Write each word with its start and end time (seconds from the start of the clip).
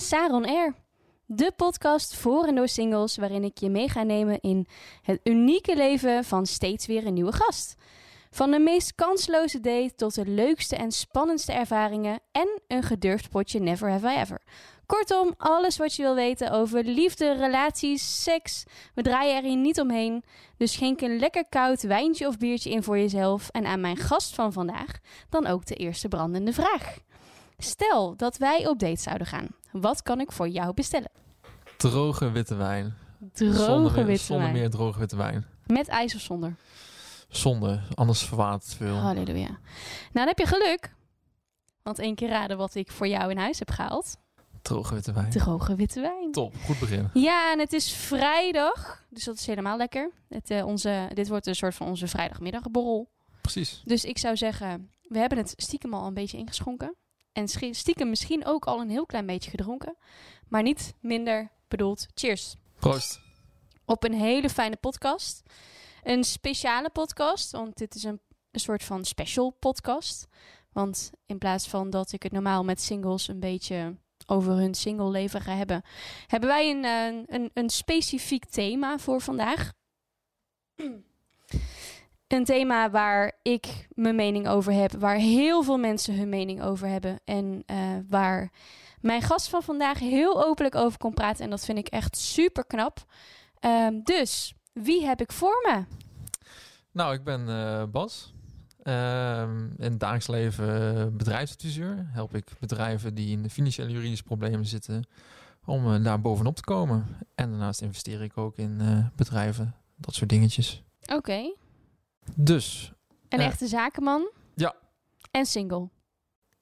Saron 0.00 0.46
Air, 0.46 0.74
de 1.26 1.52
podcast 1.56 2.14
voor 2.14 2.44
en 2.44 2.54
door 2.54 2.68
singles 2.68 3.16
waarin 3.16 3.44
ik 3.44 3.58
je 3.58 3.68
mee 3.68 3.88
ga 3.88 4.02
nemen 4.02 4.40
in 4.40 4.66
het 5.02 5.20
unieke 5.24 5.76
leven 5.76 6.24
van 6.24 6.46
steeds 6.46 6.86
weer 6.86 7.06
een 7.06 7.14
nieuwe 7.14 7.32
gast. 7.32 7.74
Van 8.30 8.50
de 8.50 8.58
meest 8.58 8.94
kansloze 8.94 9.60
date 9.60 9.94
tot 9.94 10.14
de 10.14 10.26
leukste 10.26 10.76
en 10.76 10.92
spannendste 10.92 11.52
ervaringen 11.52 12.20
en 12.32 12.60
een 12.68 12.82
gedurfd 12.82 13.30
potje 13.30 13.60
Never 13.60 13.90
Have 13.90 14.12
I 14.12 14.16
Ever. 14.16 14.42
Kortom, 14.86 15.34
alles 15.36 15.76
wat 15.76 15.94
je 15.94 16.02
wil 16.02 16.14
weten 16.14 16.50
over 16.50 16.84
liefde, 16.84 17.32
relaties, 17.32 18.22
seks. 18.22 18.64
We 18.94 19.02
draaien 19.02 19.36
er 19.36 19.42
hier 19.42 19.56
niet 19.56 19.80
omheen. 19.80 20.24
Dus 20.56 20.72
schenk 20.72 21.00
een 21.00 21.18
lekker 21.18 21.48
koud 21.48 21.82
wijntje 21.82 22.26
of 22.26 22.38
biertje 22.38 22.70
in 22.70 22.82
voor 22.82 22.98
jezelf 22.98 23.48
en 23.48 23.66
aan 23.66 23.80
mijn 23.80 23.96
gast 23.96 24.34
van 24.34 24.52
vandaag 24.52 24.98
dan 25.28 25.46
ook 25.46 25.66
de 25.66 25.74
eerste 25.74 26.08
brandende 26.08 26.52
vraag. 26.52 26.98
Stel 27.58 28.16
dat 28.16 28.36
wij 28.36 28.66
op 28.66 28.78
date 28.78 29.00
zouden 29.00 29.26
gaan. 29.26 29.48
Wat 29.72 30.02
kan 30.02 30.20
ik 30.20 30.32
voor 30.32 30.48
jou 30.48 30.74
bestellen? 30.74 31.10
Droge 31.76 32.30
witte 32.30 32.54
wijn. 32.54 32.94
Droge 33.32 33.54
zonder 33.56 33.92
meer, 33.92 34.04
witte 34.06 34.24
zonder 34.24 34.46
wijn. 34.46 34.58
meer 34.58 34.70
droge 34.70 34.98
witte 34.98 35.16
wijn. 35.16 35.46
Met 35.66 35.88
ijs 35.88 36.14
of 36.14 36.20
zonder? 36.20 36.56
Zonde, 37.28 37.80
anders 37.94 38.22
verwatert 38.22 38.62
het 38.64 38.74
veel. 38.74 38.94
Halleluja. 38.94 39.48
Nou, 39.48 39.58
dan 40.12 40.26
heb 40.26 40.38
je 40.38 40.46
geluk. 40.46 40.94
Want 41.82 41.98
één 41.98 42.14
keer 42.14 42.28
raden 42.28 42.56
wat 42.56 42.74
ik 42.74 42.90
voor 42.90 43.08
jou 43.08 43.30
in 43.30 43.38
huis 43.38 43.58
heb 43.58 43.70
gehaald. 43.70 44.16
Droge 44.62 44.94
witte 44.94 45.12
wijn. 45.12 45.30
Droge 45.30 45.74
witte 45.74 46.00
wijn. 46.00 46.32
Top, 46.32 46.54
goed 46.64 46.78
begin. 46.78 47.10
Ja, 47.12 47.52
en 47.52 47.58
het 47.58 47.72
is 47.72 47.92
vrijdag. 47.92 49.04
Dus 49.10 49.24
dat 49.24 49.34
is 49.34 49.46
helemaal 49.46 49.76
lekker. 49.76 50.10
Het, 50.28 50.50
eh, 50.50 50.66
onze, 50.66 51.10
dit 51.14 51.28
wordt 51.28 51.46
een 51.46 51.54
soort 51.54 51.74
van 51.74 51.86
onze 51.86 52.08
vrijdagmiddagborrel. 52.08 53.10
Precies. 53.40 53.82
Dus 53.84 54.04
ik 54.04 54.18
zou 54.18 54.36
zeggen, 54.36 54.90
we 55.02 55.18
hebben 55.18 55.38
het 55.38 55.52
stiekem 55.56 55.94
al 55.94 56.06
een 56.06 56.14
beetje 56.14 56.38
ingeschonken. 56.38 56.94
En 57.36 57.74
stiekem 57.74 58.08
misschien 58.08 58.46
ook 58.46 58.66
al 58.66 58.80
een 58.80 58.90
heel 58.90 59.06
klein 59.06 59.26
beetje 59.26 59.50
gedronken. 59.50 59.96
Maar 60.48 60.62
niet 60.62 60.94
minder 61.00 61.50
bedoeld. 61.68 62.06
Cheers. 62.14 62.54
Proost. 62.78 63.20
Op 63.84 64.04
een 64.04 64.14
hele 64.14 64.50
fijne 64.50 64.76
podcast. 64.76 65.42
Een 66.02 66.24
speciale 66.24 66.90
podcast, 66.90 67.50
want 67.50 67.76
dit 67.76 67.94
is 67.94 68.02
een, 68.02 68.20
een 68.50 68.60
soort 68.60 68.84
van 68.84 69.04
special 69.04 69.50
podcast. 69.50 70.26
Want 70.72 71.10
in 71.26 71.38
plaats 71.38 71.68
van 71.68 71.90
dat 71.90 72.12
ik 72.12 72.22
het 72.22 72.32
normaal 72.32 72.64
met 72.64 72.80
singles 72.80 73.28
een 73.28 73.40
beetje 73.40 73.96
over 74.26 74.52
hun 74.52 74.74
single 74.74 75.10
leven 75.10 75.40
ga 75.40 75.54
hebben, 75.54 75.82
hebben 76.26 76.48
wij 76.48 76.70
een, 76.70 76.84
eh, 76.84 77.36
een, 77.36 77.50
een 77.54 77.70
specifiek 77.70 78.44
thema 78.44 78.98
voor 78.98 79.20
vandaag. 79.20 79.72
Een 82.28 82.44
thema 82.44 82.90
waar 82.90 83.32
ik 83.42 83.88
mijn 83.94 84.16
mening 84.16 84.48
over 84.48 84.72
heb, 84.72 84.92
waar 84.92 85.16
heel 85.16 85.62
veel 85.62 85.78
mensen 85.78 86.16
hun 86.16 86.28
mening 86.28 86.62
over 86.62 86.88
hebben 86.88 87.20
en 87.24 87.62
eh, 87.66 87.78
waar 88.08 88.52
mijn 89.00 89.22
gast 89.22 89.48
van 89.48 89.62
vandaag 89.62 89.98
heel 89.98 90.44
openlijk 90.44 90.74
over 90.74 90.98
kon 90.98 91.14
praten. 91.14 91.44
En 91.44 91.50
dat 91.50 91.64
vind 91.64 91.78
ik 91.78 91.88
echt 91.88 92.16
super 92.16 92.64
knap. 92.64 93.04
Ehm, 93.60 94.00
dus, 94.02 94.54
wie 94.72 95.04
heb 95.04 95.20
ik 95.20 95.32
voor 95.32 95.64
me? 95.66 95.84
Nou, 96.92 97.14
ik 97.14 97.24
ben 97.24 97.48
eh, 97.48 97.84
Bas. 97.84 98.34
Ehm, 98.82 99.64
in 99.64 99.90
het 99.90 100.00
dagelijks 100.00 100.28
leven 100.28 100.96
eh, 100.96 101.06
bedrijfsadviseur. 101.12 102.08
Help 102.12 102.34
ik 102.34 102.46
bedrijven 102.60 103.14
die 103.14 103.38
in 103.38 103.50
financiële 103.50 103.90
juridische 103.90 104.24
problemen 104.24 104.66
zitten 104.66 105.04
om 105.64 106.02
daar 106.02 106.20
bovenop 106.20 106.56
te 106.56 106.64
komen. 106.64 107.06
En 107.34 107.50
daarnaast 107.50 107.80
investeer 107.80 108.22
ik 108.22 108.38
ook 108.38 108.56
in 108.56 108.80
bedrijven, 109.16 109.74
dat 109.96 110.14
soort 110.14 110.30
dingetjes. 110.30 110.82
Oké, 111.06 111.52
Dus, 112.34 112.92
een 113.28 113.38
Eh, 113.40 113.46
echte 113.46 113.66
zakenman. 113.66 114.30
ja. 114.54 114.74
En 115.30 115.46
single. 115.46 115.88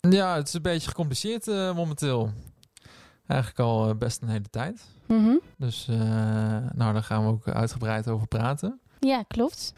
ja, 0.00 0.36
het 0.36 0.48
is 0.48 0.54
een 0.54 0.62
beetje 0.62 0.88
gecompliceerd 0.88 1.48
eh, 1.48 1.75
momenteel. 1.75 2.32
Eigenlijk 3.26 3.60
al 3.60 3.88
eh, 3.88 3.97
best 3.97 4.22
een 4.22 4.28
hele 4.28 4.50
tijd. 4.50 4.84
Mhm. 5.06 5.36
Dus 5.58 5.86
nou, 6.74 6.92
daar 6.92 7.03
gaan 7.03 7.22
we 7.24 7.30
ook 7.30 7.48
uitgebreid 7.48 8.08
over 8.08 8.26
praten. 8.28 8.80
Ja, 9.00 9.22
klopt. 9.22 9.72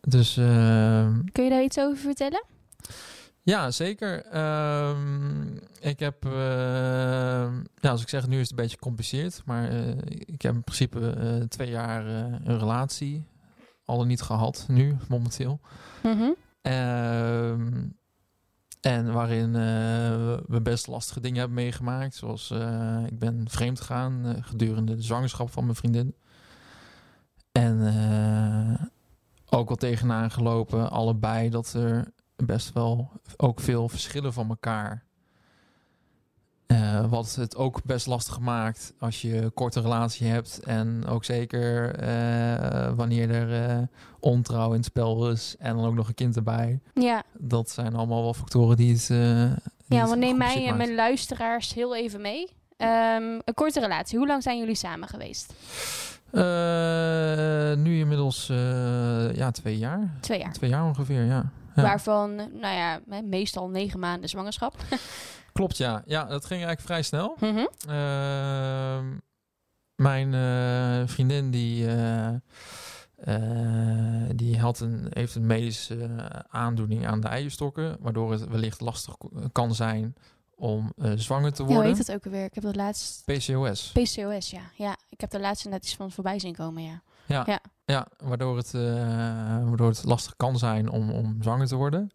Dus 0.00 0.36
ehm, 0.36 1.24
Kun 1.32 1.44
je 1.44 1.50
daar 1.50 1.62
iets 1.62 1.78
over 1.78 1.96
vertellen? 1.96 2.44
ja, 3.42 3.70
zeker. 3.70 4.24
Ehm, 4.24 5.56
ik 5.80 5.98
heb, 5.98 6.24
ehm, 6.24 7.54
ja, 7.80 7.90
als 7.90 8.02
ik 8.02 8.08
zeg, 8.08 8.26
nu 8.26 8.34
is 8.36 8.40
het 8.40 8.50
een 8.50 8.56
beetje 8.56 8.76
gecompliceerd. 8.76 9.42
Maar 9.44 9.70
ik 10.08 10.42
heb 10.42 10.54
in 10.54 10.62
principe 10.64 11.46
twee 11.48 11.70
jaar 11.70 12.06
een 12.06 12.58
relatie. 12.58 13.24
Al 13.88 13.98
dan 13.98 14.06
niet 14.06 14.22
gehad, 14.22 14.64
nu, 14.68 14.96
momenteel. 15.08 15.60
Mhm. 16.02 16.30
Ehm, 16.62 17.88
en 18.80 19.12
waarin 19.12 19.54
eh, 19.56 20.36
we 20.46 20.60
best 20.62 20.86
lastige 20.86 21.20
dingen 21.20 21.38
hebben 21.38 21.56
meegemaakt. 21.56 22.14
Zoals 22.14 22.50
eh, 22.50 23.04
ik 23.06 23.18
ben 23.18 23.44
vreemd 23.48 23.80
gegaan 23.80 24.26
eh, 24.26 24.34
gedurende 24.40 24.94
de 24.94 25.02
zwangerschap 25.02 25.50
van 25.50 25.64
mijn 25.64 25.76
vriendin. 25.76 26.14
En 27.52 27.80
ook 29.50 29.68
wel 29.68 29.76
tegenaan 29.76 30.30
gelopen, 30.30 30.90
allebei, 30.90 31.50
dat 31.50 31.72
er 31.72 32.12
best 32.36 32.72
wel 32.72 33.10
ook 33.36 33.60
veel 33.60 33.88
verschillen 33.88 34.32
van 34.32 34.48
elkaar. 34.48 35.04
Eh, 36.68 37.04
wat 37.10 37.34
het 37.34 37.56
ook 37.56 37.82
best 37.84 38.06
lastig 38.06 38.40
maakt 38.40 38.92
als 38.98 39.22
je 39.22 39.36
een 39.36 39.54
korte 39.54 39.80
relatie 39.80 40.26
hebt. 40.26 40.60
En 40.64 41.06
ook 41.06 41.24
zeker 41.24 41.94
eh, 41.94 42.92
wanneer 42.94 43.30
er 43.30 43.70
eh, 43.70 43.82
ontrouw 44.20 44.68
in 44.68 44.76
het 44.76 44.84
spel 44.84 45.30
is. 45.30 45.56
En 45.58 45.76
dan 45.76 45.86
ook 45.86 45.94
nog 45.94 46.08
een 46.08 46.14
kind 46.14 46.36
erbij. 46.36 46.80
Ja, 46.94 47.22
Dat 47.32 47.70
zijn 47.70 47.94
allemaal 47.94 48.22
wel 48.22 48.34
factoren 48.34 48.76
die 48.76 48.92
het. 48.92 49.06
die 49.06 49.98
ja 49.98 50.06
want 50.06 50.18
neem 50.18 50.36
mij 50.36 50.66
en 50.66 50.76
mijn 50.76 50.94
luisteraars 50.94 51.74
heel 51.74 51.96
even 51.96 52.20
mee. 52.20 52.48
Ehm, 52.76 53.22
een 53.22 53.54
korte 53.54 53.80
relatie. 53.80 54.18
Hoe 54.18 54.26
lang 54.26 54.42
zijn 54.42 54.58
jullie 54.58 54.74
samen 54.74 55.08
geweest? 55.08 55.54
Nu 57.82 57.98
inmiddels 57.98 58.46
ja, 59.34 59.50
twee 59.50 59.78
jaar. 59.78 60.16
Twee 60.20 60.38
jaar. 60.38 60.52
Twee 60.52 60.70
jaar 60.70 60.84
ongeveer, 60.84 61.24
ja. 61.24 61.50
ja. 61.76 61.82
Waarvan, 61.82 62.34
nou 62.36 62.76
ja, 62.76 63.00
meestal 63.22 63.68
negen 63.68 63.98
maanden 63.98 64.28
zwangerschap. 64.28 64.74
Klopt, 65.58 65.76
ja. 65.76 66.02
Ja, 66.06 66.24
dat 66.24 66.44
ging 66.44 66.64
eigenlijk 66.64 66.80
vrij 66.80 67.02
snel. 67.02 67.36
Mhm. 67.40 67.66
Ehm, 67.88 69.06
mijn 69.94 70.34
eh, 70.34 71.08
vriendin 71.08 71.50
die, 71.50 71.86
eh, 71.86 72.34
eh, 73.16 74.30
die 74.34 74.58
had 74.58 74.80
een, 74.80 75.06
heeft 75.10 75.34
een 75.34 75.46
medische 75.46 76.08
aandoening 76.48 77.06
aan 77.06 77.20
de 77.20 77.28
eierstokken, 77.28 77.96
waardoor 78.00 78.32
het 78.32 78.48
wellicht 78.48 78.80
lastig 78.80 79.16
kan 79.52 79.74
zijn 79.74 80.14
om 80.54 80.92
zwanger 81.14 81.52
te 81.52 81.62
Ja, 81.62 81.68
hoe 81.68 81.74
worden. 81.76 81.96
heet 81.96 82.06
het 82.06 82.16
ook 82.16 82.24
alweer? 82.24 82.44
Ik 82.44 82.54
heb 82.54 82.64
dat 82.64 82.76
laatst... 82.76 83.24
PCOS. 83.24 83.92
PCOS, 83.92 84.50
ja. 84.50 84.62
Ja, 84.76 84.96
ik 85.08 85.20
heb 85.20 85.32
er 85.32 85.40
laatst 85.40 85.68
net 85.68 85.84
iets 85.84 85.96
van 85.96 86.10
voorbij 86.12 86.38
zien 86.38 86.54
komen, 86.54 86.82
ja. 86.82 87.02
Ja, 87.26 87.42
Ja. 87.46 87.60
ja. 87.84 88.06
waardoor, 88.18 88.56
het, 88.56 88.72
waardoor 89.68 89.88
het 89.88 90.04
lastig 90.04 90.36
kan 90.36 90.58
zijn 90.58 90.90
om, 90.90 91.10
om 91.10 91.36
zwanger 91.42 91.66
te 91.66 91.76
worden. 91.76 92.10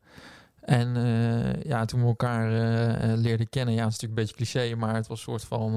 En 0.66 0.96
eh, 0.96 1.64
ja, 1.64 1.86
toen 1.86 2.02
we 2.02 2.08
elkaar 2.08 2.52
eh, 2.52 3.12
eh, 3.12 3.18
leerden 3.20 3.50
kennen, 3.50 3.74
ja, 3.74 3.84
het 3.84 3.94
is 3.94 4.00
natuurlijk 4.00 4.20
een 4.20 4.36
beetje 4.36 4.54
cliché, 4.54 4.76
maar 4.76 4.96
het 4.96 5.08
was 5.08 5.18
een 5.18 5.24
soort 5.24 5.44
van. 5.44 5.74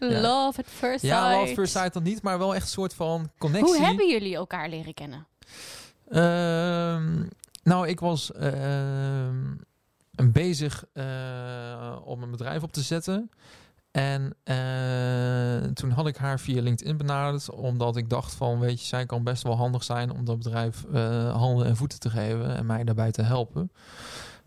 Ja. 0.00 0.20
Love 0.20 0.60
at 0.60 0.66
first 0.66 1.00
sight. 1.00 1.16
ja, 1.16 1.40
love 1.40 1.54
first 1.54 1.72
sight 1.72 1.92
dan 1.92 2.02
niet, 2.02 2.22
maar 2.22 2.38
wel 2.38 2.54
echt 2.54 2.62
een 2.62 2.68
soort 2.68 2.94
van 2.94 3.30
connectie. 3.38 3.74
Hoe 3.74 3.84
hebben 3.84 4.08
jullie 4.08 4.34
elkaar 4.34 4.68
leren 4.68 4.94
kennen? 4.94 5.26
Ehm, 6.08 7.24
nou, 7.62 7.88
ik 7.88 8.00
was 8.00 8.32
ehm, 8.32 9.54
bezig 10.32 10.84
om 12.04 12.22
een 12.22 12.30
bedrijf 12.30 12.62
op 12.62 12.72
te 12.72 12.82
zetten. 12.82 13.30
En 13.90 14.34
eh, 14.44 15.70
toen 15.72 15.90
had 15.90 16.06
ik 16.06 16.16
haar 16.16 16.40
via 16.40 16.62
LinkedIn 16.62 16.96
benaderd, 16.96 17.50
omdat 17.50 17.96
ik 17.96 18.10
dacht 18.10 18.34
van, 18.34 18.58
weet 18.58 18.80
je, 18.80 18.86
zij 18.86 19.06
kan 19.06 19.24
best 19.24 19.42
wel 19.42 19.56
handig 19.56 19.84
zijn 19.84 20.10
om 20.10 20.24
dat 20.24 20.38
bedrijf 20.38 20.84
eh, 20.84 21.36
handen 21.36 21.66
en 21.66 21.76
voeten 21.76 22.00
te 22.00 22.10
geven 22.10 22.56
en 22.56 22.66
mij 22.66 22.84
daarbij 22.84 23.10
te 23.10 23.22
helpen. 23.22 23.72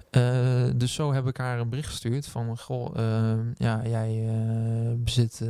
Eh, 0.09 0.63
dus 0.75 0.93
zo 0.93 1.13
heb 1.13 1.27
ik 1.27 1.38
haar 1.38 1.59
een 1.59 1.69
bericht 1.69 1.89
gestuurd 1.89 2.27
van, 2.27 2.57
goh, 2.57 2.97
ehm, 2.97 3.51
ja, 3.57 3.81
jij 3.83 4.29
bezit 4.97 5.41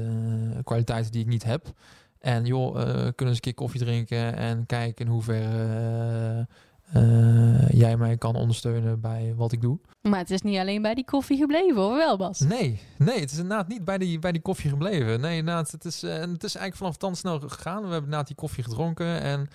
kwaliteiten 0.63 1.11
die 1.11 1.21
ik 1.21 1.27
niet 1.27 1.43
heb. 1.43 1.73
En 2.19 2.45
joh, 2.45 2.73
kunnen 2.73 3.13
we 3.15 3.25
een 3.25 3.39
keer 3.39 3.53
koffie 3.53 3.79
drinken 3.79 4.35
en 4.35 4.65
kijken 4.65 5.05
in 5.05 5.11
hoeverre 5.11 6.47
eh, 6.91 7.69
jij 7.69 7.97
mij 7.97 8.17
kan 8.17 8.35
ondersteunen 8.35 8.99
bij 8.99 9.33
wat 9.35 9.51
ik 9.51 9.61
doe. 9.61 9.79
Maar 10.01 10.19
het 10.19 10.31
is 10.31 10.41
niet 10.41 10.57
alleen 10.57 10.81
bij 10.81 10.93
die 10.93 11.05
koffie 11.05 11.37
gebleven, 11.37 11.81
hoor 11.81 11.95
wel, 11.95 12.17
Bas? 12.17 12.39
Nee, 12.39 12.81
nee, 12.97 13.19
het 13.19 13.31
is 13.31 13.37
inderdaad 13.37 13.67
niet 13.67 13.85
bij 13.85 13.97
die, 13.97 14.19
bij 14.19 14.31
die 14.31 14.41
koffie 14.41 14.69
gebleven. 14.69 15.21
Nee, 15.21 15.37
inderdaad, 15.37 15.71
het 15.71 15.85
is, 15.85 16.03
en 16.03 16.31
het 16.31 16.43
is 16.43 16.55
eigenlijk 16.55 16.75
vanaf 16.75 16.97
dan 16.97 17.15
snel 17.15 17.39
gegaan. 17.39 17.75
We 17.75 17.81
hebben 17.81 18.03
inderdaad 18.03 18.27
die 18.27 18.35
koffie 18.35 18.63
gedronken 18.63 19.21
en 19.21 19.47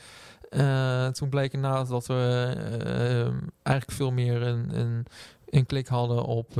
eh, 0.51 1.09
toen 1.09 1.29
bleek 1.29 1.53
inderdaad 1.53 1.89
dat 1.89 2.07
we 2.07 2.55
eigenlijk 3.63 3.99
veel 3.99 4.13
meer 4.13 4.43
een, 4.43 4.79
een, 4.79 5.07
een 5.47 5.67
klik 5.67 5.87
hadden 5.87 6.25
op, 6.25 6.51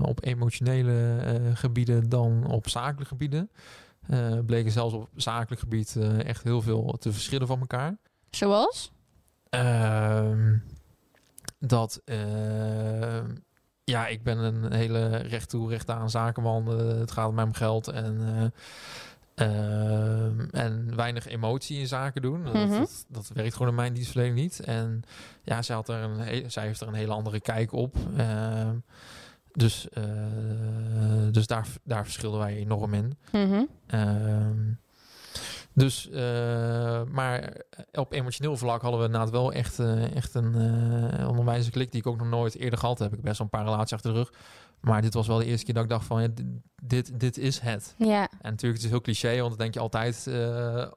op 0.00 0.24
emotionele 0.24 1.20
gebieden 1.54 2.08
dan 2.08 2.46
op 2.46 2.68
zakelijke 2.68 3.04
gebieden. 3.04 3.50
Bleken 4.46 4.72
zelfs 4.72 4.94
op 4.94 5.08
zakelijk 5.16 5.60
gebied 5.60 5.98
echt 6.24 6.42
heel 6.42 6.62
veel 6.62 6.96
te 6.98 7.12
verschillen 7.12 7.46
van 7.46 7.60
elkaar. 7.60 7.96
Zoals? 8.30 8.93
Ehm, 9.54 10.58
dat 11.58 12.00
ehm, 12.04 13.34
ja, 13.84 14.06
ik 14.06 14.22
ben 14.22 14.38
een 14.38 14.72
hele 14.72 15.16
recht 15.16 15.48
toe, 15.48 15.68
recht 15.68 15.90
aan 15.90 16.10
zakenman. 16.10 16.80
Eh, 16.80 16.98
het 16.98 17.10
gaat 17.10 17.28
om 17.28 17.54
geld 17.54 17.88
en, 17.88 18.20
eh, 19.34 19.46
ehm, 19.46 20.40
en 20.50 20.96
weinig 20.96 21.26
emotie 21.26 21.78
in 21.78 21.86
zaken 21.86 22.22
doen. 22.22 22.40
Mhm. 22.40 22.52
dat, 22.52 22.70
dat, 22.70 23.04
dat 23.08 23.30
werkt 23.34 23.52
gewoon 23.52 23.68
in 23.68 23.74
mijn 23.74 23.92
dienstverlening 23.92 24.38
niet. 24.38 24.60
En 24.60 25.02
ja, 25.42 25.62
zij, 25.62 25.74
had 25.74 25.88
er 25.88 26.02
een 26.02 26.50
zij 26.50 26.66
heeft 26.66 26.80
er 26.80 26.88
een 26.88 26.94
hele 26.94 27.12
andere 27.12 27.40
kijk 27.40 27.72
op. 27.72 27.96
Ehm, 28.16 28.76
dus 29.52 29.88
eh, 29.88 30.04
dus 31.30 31.46
daar, 31.46 31.66
daar 31.84 32.04
verschilden 32.04 32.40
wij 32.40 32.56
enorm 32.56 32.94
in. 32.94 33.18
Mhm. 33.32 33.64
Dus, 35.74 36.10
eh, 36.10 37.02
maar 37.10 37.52
op 37.92 38.12
emotioneel 38.12 38.56
vlak 38.56 38.82
hadden 38.82 39.00
we 39.00 39.06
inderdaad 39.06 39.30
wel 39.30 39.52
echt, 39.52 39.78
eh, 39.78 40.16
echt 40.16 40.34
een 40.34 40.54
eh 40.54 41.28
onderwijze 41.28 41.70
klik 41.70 41.90
die 41.90 42.00
ik 42.00 42.06
ook 42.06 42.18
nog 42.18 42.28
nooit 42.28 42.56
eerder 42.56 42.78
gehad 42.78 42.98
heb. 42.98 43.12
Ik 43.12 43.22
best 43.22 43.38
wel 43.38 43.46
een 43.52 43.58
paar 43.58 43.64
relaties 43.70 43.92
achter 43.92 44.12
de 44.12 44.16
rug. 44.16 44.32
Maar 44.84 45.02
dit 45.02 45.14
was 45.14 45.26
wel 45.26 45.38
de 45.38 45.44
eerste 45.44 45.64
keer 45.64 45.74
dat 45.74 45.82
ik 45.82 45.88
dacht 45.90 46.06
van, 46.06 46.22
ja, 46.22 46.28
dit- 46.82 47.20
dit, 47.20 47.38
is 47.38 47.58
het. 47.58 47.94
Ja. 47.98 48.20
En 48.40 48.50
natuurlijk, 48.50 48.74
het 48.74 48.82
is 48.84 48.90
heel 48.90 49.00
cliché, 49.00 49.36
want 49.36 49.48
dan 49.48 49.58
denk 49.58 49.74
je 49.74 49.80
altijd, 49.80 50.26
eh 50.26 50.34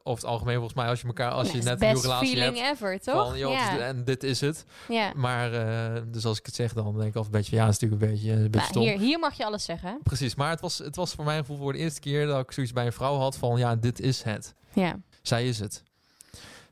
over 0.04 0.24
het 0.24 0.26
algemeen 0.26 0.56
volgens 0.56 0.74
mij, 0.74 0.88
als 0.88 1.02
je 1.02 1.08
elkaar, 1.08 1.32
als 1.32 1.52
je 1.52 1.62
net 1.62 1.82
een 1.82 1.88
nieuwe 1.88 2.02
relatie 2.02 2.40
hebt. 2.40 2.58
ever, 2.60 3.00
toch? 3.00 3.28
Van, 3.30 3.38
joh, 3.38 3.82
en 3.82 4.04
dit 4.04 4.24
is 4.24 4.42
het. 4.42 4.66
ja. 4.88 5.12
Maar, 5.16 5.54
eh, 5.54 6.02
dus 6.08 6.26
als 6.26 6.38
ik 6.40 6.46
het 6.46 6.56
zeg, 6.56 6.74
dan 6.74 6.84
denk 6.86 6.98
ik 7.10 7.16
altijd 7.16 7.26
een 7.26 7.32
beetje, 7.40 7.56
ja, 7.56 7.66
het 7.66 7.74
is 7.74 7.80
natuurlijk 7.80 8.12
een 8.12 8.18
beetje, 8.18 8.32
een 8.32 8.38
beetje 8.52 8.58
Nou, 8.60 8.70
stom. 8.70 8.82
hier, 8.84 8.98
hier 9.00 9.20
mag 9.20 9.34
je 9.38 9.46
alles 9.46 9.64
zeggen. 9.64 10.00
Precies, 10.04 10.36
maar 10.36 10.50
het 10.50 10.62
was, 10.62 10.78
het 10.78 10.96
was 10.96 11.14
voor 11.14 11.26
mijn 11.26 11.40
gevoel 11.40 11.58
voor 11.58 11.74
de 11.74 11.80
eerste 11.80 12.00
keer 12.00 12.26
dat 12.28 12.40
ik 12.44 12.52
zoiets 12.52 12.74
bij 12.74 12.86
een 12.86 12.94
vrouw 12.94 13.16
had 13.18 13.38
van, 13.38 13.58
ja, 13.58 13.76
dit 13.76 14.00
is 14.00 14.22
het. 14.24 14.54
Ja. 14.74 15.00
Zij 15.22 15.48
is 15.48 15.60
het. 15.60 15.84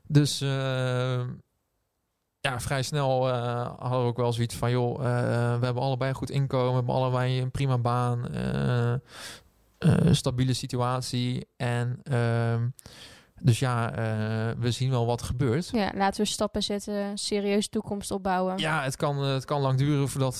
Dus 0.08 0.40
eh, 0.40 1.20
ja, 2.50 2.60
vrij 2.60 2.82
snel 2.82 3.28
eh, 3.28 3.70
hadden 3.78 4.00
we 4.00 4.06
ook 4.06 4.16
wel 4.16 4.32
zoiets 4.32 4.54
van, 4.54 4.70
joh, 4.70 4.94
eh, 5.04 5.58
we 5.58 5.64
hebben 5.64 5.82
allebei 5.82 6.10
een 6.10 6.16
goed 6.16 6.30
inkomen, 6.30 6.68
we 6.68 6.74
hebben 6.74 6.94
allebei 6.94 7.40
een 7.40 7.50
prima 7.50 7.78
baan, 7.78 8.28
eh, 8.28 8.94
stabiele 10.10 10.52
situatie. 10.52 11.46
En 11.56 12.00
ehm, 12.02 12.68
dus 13.40 13.58
ja, 13.58 13.90
we 14.58 14.70
zien 14.70 14.90
wel 14.90 15.06
wat 15.06 15.20
er 15.20 15.26
gebeurt. 15.26 15.68
ja, 15.72 15.90
laten 15.94 16.22
we 16.22 16.28
stappen 16.28 16.62
zetten, 16.62 17.18
serieuze 17.18 17.68
toekomst 17.68 18.10
opbouwen. 18.10 18.58
Ja, 18.58 18.82
het 18.82 18.96
kan, 18.96 19.18
het 19.18 19.44
kan 19.44 19.60
lang 19.60 19.78
duren 19.78 20.08
voordat, 20.08 20.36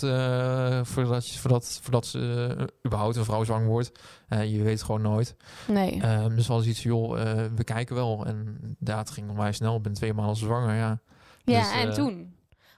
voordat, 0.88 1.28
je- 1.28 1.38
voordat, 1.38 1.78
voordat 1.82 2.06
ze 2.06 2.56
überhaupt 2.86 3.16
een 3.16 3.24
vrouw 3.24 3.44
zwanger 3.44 3.66
wordt. 3.68 3.92
Je 4.28 4.62
weet 4.62 4.82
gewoon 4.82 5.02
nooit. 5.02 5.36
Nee. 5.66 6.00
Ehm, 6.02 6.34
dus 6.36 6.46
hadden 6.48 6.68
iets 6.68 6.82
joh, 6.82 7.10
we 7.54 7.64
kijken 7.64 7.94
wel. 7.94 8.26
En 8.26 8.58
het 8.84 9.10
ging 9.10 9.26
nog 9.26 9.36
vrij 9.36 9.52
snel. 9.52 9.76
Ik 9.76 9.82
ben 9.82 9.92
twee 9.92 10.14
maanden 10.14 10.36
zwanger, 10.36 10.74
ja. 10.74 11.00
Ja, 11.52 11.60
dus, 11.60 11.72
en 11.72 11.88
eh, 11.88 11.94
toen? 11.94 12.34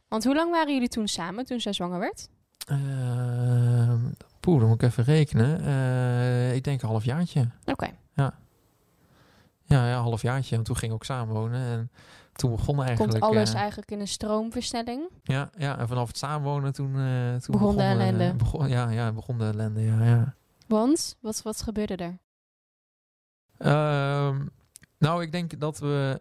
Want 0.09 0.25
hoe 0.25 0.35
lang 0.35 0.51
waren 0.51 0.73
jullie 0.73 0.89
toen 0.89 1.09
samen, 1.09 1.45
toen 1.45 1.61
zij 1.61 1.73
zwanger 1.73 1.99
werd? 1.99 2.29
Ehm 2.67 4.07
poeh, 4.49 4.61
dan 4.61 4.69
moet 4.69 4.83
ik 4.83 4.89
even 4.89 5.05
rekenen. 5.05 5.61
Eh, 5.65 6.55
ik 6.55 6.65
denk 6.65 6.83
een 6.83 6.89
halfjaartje. 6.89 7.49
Oké. 7.65 7.91
Ja, 8.15 9.87
ja, 9.87 9.97
een 9.97 10.03
halfjaartje. 10.03 10.57
En 10.57 10.63
toen 10.63 10.77
ging 10.77 10.91
ik 10.91 10.97
ook 10.97 11.05
samenwonen. 11.05 11.61
En 11.61 11.91
toen 12.33 12.51
begon 12.51 12.83
eigenlijk... 12.83 13.21
Komt 13.21 13.35
alles 13.35 13.53
eh, 13.53 13.59
eigenlijk 13.59 13.91
in 13.91 14.01
een 14.01 14.09
stroomversnelling? 14.09 15.09
ja, 15.23 15.51
ja, 15.57 15.79
en 15.79 15.89
vanaf 15.89 16.09
het 16.09 16.19
samenwonen 16.19 16.73
toen... 16.73 16.93
toen 17.41 17.59
Begon 17.59 17.77
de 17.77 17.83
ellende. 17.83 18.35
begon, 18.35 18.69
ja, 18.69 18.91
ja, 18.91 19.13
begon 19.13 19.39
de 19.39 19.45
ellende, 19.45 19.81
ja, 19.81 20.05
ja. 20.05 20.35
Want? 20.67 21.17
Wat, 21.21 21.43
wat 21.43 21.63
gebeurde 21.63 21.97
er? 21.97 22.19
Ehm, 23.59 24.47
nou, 24.99 25.23
ik 25.23 25.33
denk 25.33 25.61
dat 25.61 25.79
we. 25.79 26.21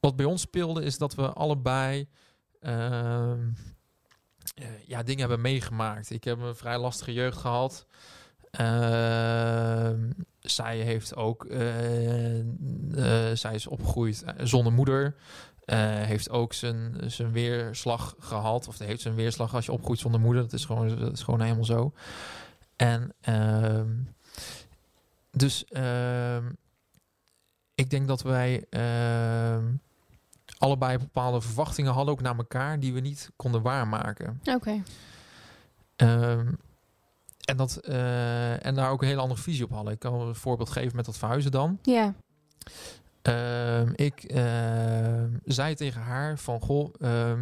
Wat 0.00 0.16
bij 0.16 0.24
ons 0.26 0.40
speelde 0.40 0.82
is 0.82 0.98
dat 0.98 1.14
we 1.14 1.32
allebei. 1.32 2.08
ehm, 2.60 3.48
eh, 4.54 4.66
ja, 4.86 5.02
dingen 5.02 5.20
hebben 5.20 5.40
meegemaakt. 5.40 6.10
Ik 6.10 6.24
heb 6.24 6.38
een 6.40 6.56
vrij 6.56 6.78
lastige 6.78 7.12
jeugd 7.12 7.38
gehad. 7.38 7.86
Ehm, 8.50 10.10
zij 10.40 10.78
heeft 10.78 11.16
ook. 11.16 11.44
eh, 11.44 12.40
eh, 12.40 13.36
zij 13.36 13.54
is 13.54 13.66
opgegroeid 13.66 14.24
zonder 14.38 14.72
moeder. 14.72 15.14
Heeft 15.70 16.30
ook 16.30 16.52
zijn, 16.52 16.96
zijn 17.06 17.32
weerslag 17.32 18.14
gehad. 18.18 18.68
Of 18.68 18.78
heeft 18.78 19.00
zijn 19.00 19.14
weerslag 19.14 19.54
als 19.54 19.64
je 19.66 19.72
opgroeit 19.72 19.98
zonder 19.98 20.20
moeder. 20.20 20.42
Dat 20.42 20.52
is 20.52 20.64
gewoon, 20.64 20.98
dat 20.98 21.12
is 21.12 21.22
gewoon 21.22 21.40
helemaal 21.40 21.64
zo. 21.64 21.92
En 22.76 23.14
ehm, 23.20 23.88
dus 25.30 25.64
ik 27.74 27.90
denk 27.90 28.08
dat 28.08 28.22
wij 28.22 28.66
allebei 30.60 30.98
bepaalde 30.98 31.40
verwachtingen 31.40 31.92
hadden, 31.92 32.14
ook 32.14 32.20
naar 32.20 32.36
elkaar, 32.36 32.80
die 32.80 32.92
we 32.92 33.00
niet 33.00 33.30
konden 33.36 33.62
waarmaken. 33.62 34.40
Oké. 34.44 34.82
Ehm, 35.96 36.52
en, 37.44 37.56
dat, 37.56 37.76
eh, 37.76 38.66
en 38.66 38.74
daar 38.74 38.90
ook 38.90 39.02
een 39.02 39.08
hele 39.08 39.20
andere 39.20 39.40
visie 39.40 39.64
op 39.64 39.70
hadden. 39.70 39.92
Ik 39.92 39.98
kan 39.98 40.14
een 40.14 40.34
voorbeeld 40.34 40.70
geven 40.70 40.96
met 40.96 41.04
dat 41.04 41.18
verhuizen 41.18 41.50
dan. 41.50 41.78
Ja. 41.82 42.14
Ehm, 43.22 43.92
ik 43.94 44.22
ehm, 44.22 45.28
zei 45.44 45.74
tegen 45.74 46.00
haar 46.00 46.38
van, 46.38 46.60
goh, 46.60 46.94
eh, 47.00 47.32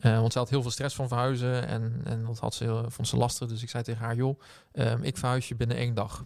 want 0.00 0.32
ze 0.32 0.38
had 0.38 0.50
heel 0.50 0.62
veel 0.62 0.70
stress 0.70 0.94
van 0.94 1.08
verhuizen 1.08 1.66
en, 1.66 2.00
en 2.04 2.24
dat 2.24 2.38
had 2.38 2.54
ze, 2.54 2.84
vond 2.88 3.08
ze 3.08 3.16
lastig. 3.16 3.48
Dus 3.48 3.62
ik 3.62 3.70
zei 3.70 3.82
tegen 3.82 4.04
haar, 4.04 4.16
joh, 4.16 4.40
ik 5.00 5.16
verhuis 5.16 5.48
je 5.48 5.54
binnen 5.56 5.76
één 5.76 5.94
dag. 5.94 6.24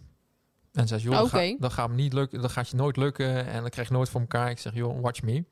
En 0.73 0.89
zei 0.89 1.01
ze, 1.01 1.07
joh, 1.09 1.19
dat, 1.19 1.29
gaat, 1.29 1.57
dat 1.61 1.73
gaat 1.73 1.89
me 1.89 1.95
niet 1.95 2.13
lukken, 2.13 2.41
dat 2.43 2.51
gaat 2.53 2.69
je 2.69 2.77
nooit 2.77 2.97
lukken 2.97 3.47
en 3.47 3.63
dat 3.63 3.71
krijg 3.71 3.89
je 3.89 3.95
nooit 3.95 4.09
voor 4.09 4.21
elkaar. 4.21 4.51
Ik 4.51 4.59
zeg, 4.59 4.75
joh, 4.75 5.01
watch 5.01 5.23
me. 5.23 5.45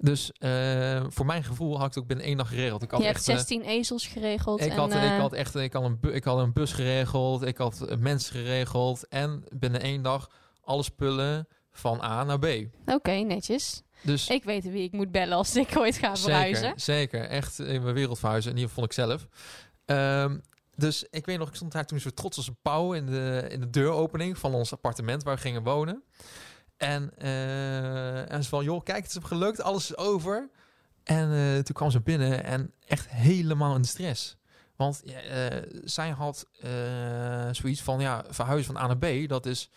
Dus 0.00 0.32
eh, 0.32 1.04
voor 1.08 1.26
mijn 1.26 1.44
gevoel 1.44 1.72
had 1.76 1.86
ik 1.86 1.94
het 1.94 1.98
ook 1.98 2.06
binnen 2.06 2.26
één 2.26 2.36
dag 2.36 2.48
geregeld. 2.48 2.82
Ik 2.82 2.90
had 2.90 3.00
Je 3.00 3.06
hebt 3.06 3.18
echt, 3.18 3.28
eh, 3.28 3.34
16 3.34 3.62
ezels 3.62 4.06
geregeld. 4.06 4.60
ik 4.60 4.70
en, 4.70 4.76
had, 4.78 4.90
eh, 4.92 5.14
ik 5.14 5.20
had 5.20 5.32
echt 5.32 5.54
ik 5.54 5.72
had 5.72 5.84
een, 5.84 6.00
bu- 6.00 6.10
ik 6.12 6.24
had 6.24 6.38
een 6.38 6.52
bus 6.52 6.72
geregeld, 6.72 7.42
ik 7.42 7.56
had 7.56 7.80
eh, 7.80 7.96
mensen 7.96 8.32
geregeld 8.34 9.08
en 9.08 9.44
binnen 9.56 9.80
één 9.80 10.02
dag 10.02 10.30
alle 10.62 10.82
spullen 10.82 11.48
van 11.72 12.00
A 12.02 12.24
naar 12.24 12.38
B. 12.38 12.46
Oké, 12.86 13.10
netjes. 13.12 13.82
Dus 14.02 14.28
Ik 14.28 14.44
weet 14.44 14.64
wie 14.64 14.82
ik 14.82 14.92
moet 14.92 15.10
bellen 15.10 15.36
als 15.36 15.56
ik 15.56 15.76
ooit 15.78 15.98
ga 15.98 16.16
verhuizen. 16.16 16.62
zeker, 16.76 16.80
zeker, 16.80 17.24
echt 17.24 17.58
in 17.58 17.82
mijn 17.82 17.94
wereld 17.94 18.18
verhuizen. 18.18 18.50
In 18.50 18.56
ieder 18.56 18.70
geval 18.74 18.86
vond 18.88 18.98
ik 18.98 19.04
zelf. 19.08 19.26
Ehm, 19.84 20.38
dus 20.78 21.04
ik 21.10 21.26
weet 21.26 21.38
nog, 21.38 21.48
ik 21.48 21.54
stond 21.54 21.72
daar 21.72 21.86
toen 21.86 22.00
zo 22.00 22.10
trots 22.10 22.36
als 22.36 22.48
een 22.48 22.58
pauw 22.62 22.92
in 22.92 23.06
de, 23.06 23.46
in 23.48 23.60
de 23.60 23.70
deuropening 23.70 24.38
van 24.38 24.54
ons 24.54 24.72
appartement 24.72 25.22
waar 25.22 25.34
we 25.34 25.40
gingen 25.40 25.62
wonen. 25.62 26.02
En, 26.76 27.10
eh, 27.16 28.32
en 28.32 28.42
ze 28.42 28.48
van, 28.48 28.64
joh, 28.64 28.82
kijk, 28.82 29.02
het 29.02 29.16
is 29.16 29.22
gelukt, 29.22 29.62
alles 29.62 29.90
is 29.90 29.96
over. 29.96 30.50
En 31.04 31.32
eh, 31.32 31.62
toen 31.62 31.74
kwam 31.74 31.90
ze 31.90 32.00
binnen 32.00 32.44
en 32.44 32.72
echt 32.86 33.08
helemaal 33.08 33.74
in 33.74 33.82
de 33.82 33.88
stress. 33.88 34.36
Want 34.76 35.02
eh, 35.02 35.46
zij 35.84 36.10
had 36.10 36.46
zoiets 37.52 37.82
van, 37.82 38.00
ja, 38.00 38.24
verhuizen 38.28 38.74
van 38.74 38.82
A 38.82 38.86
naar 38.86 38.98
B, 38.98 39.28
dat 39.28 39.46
is 39.46 39.70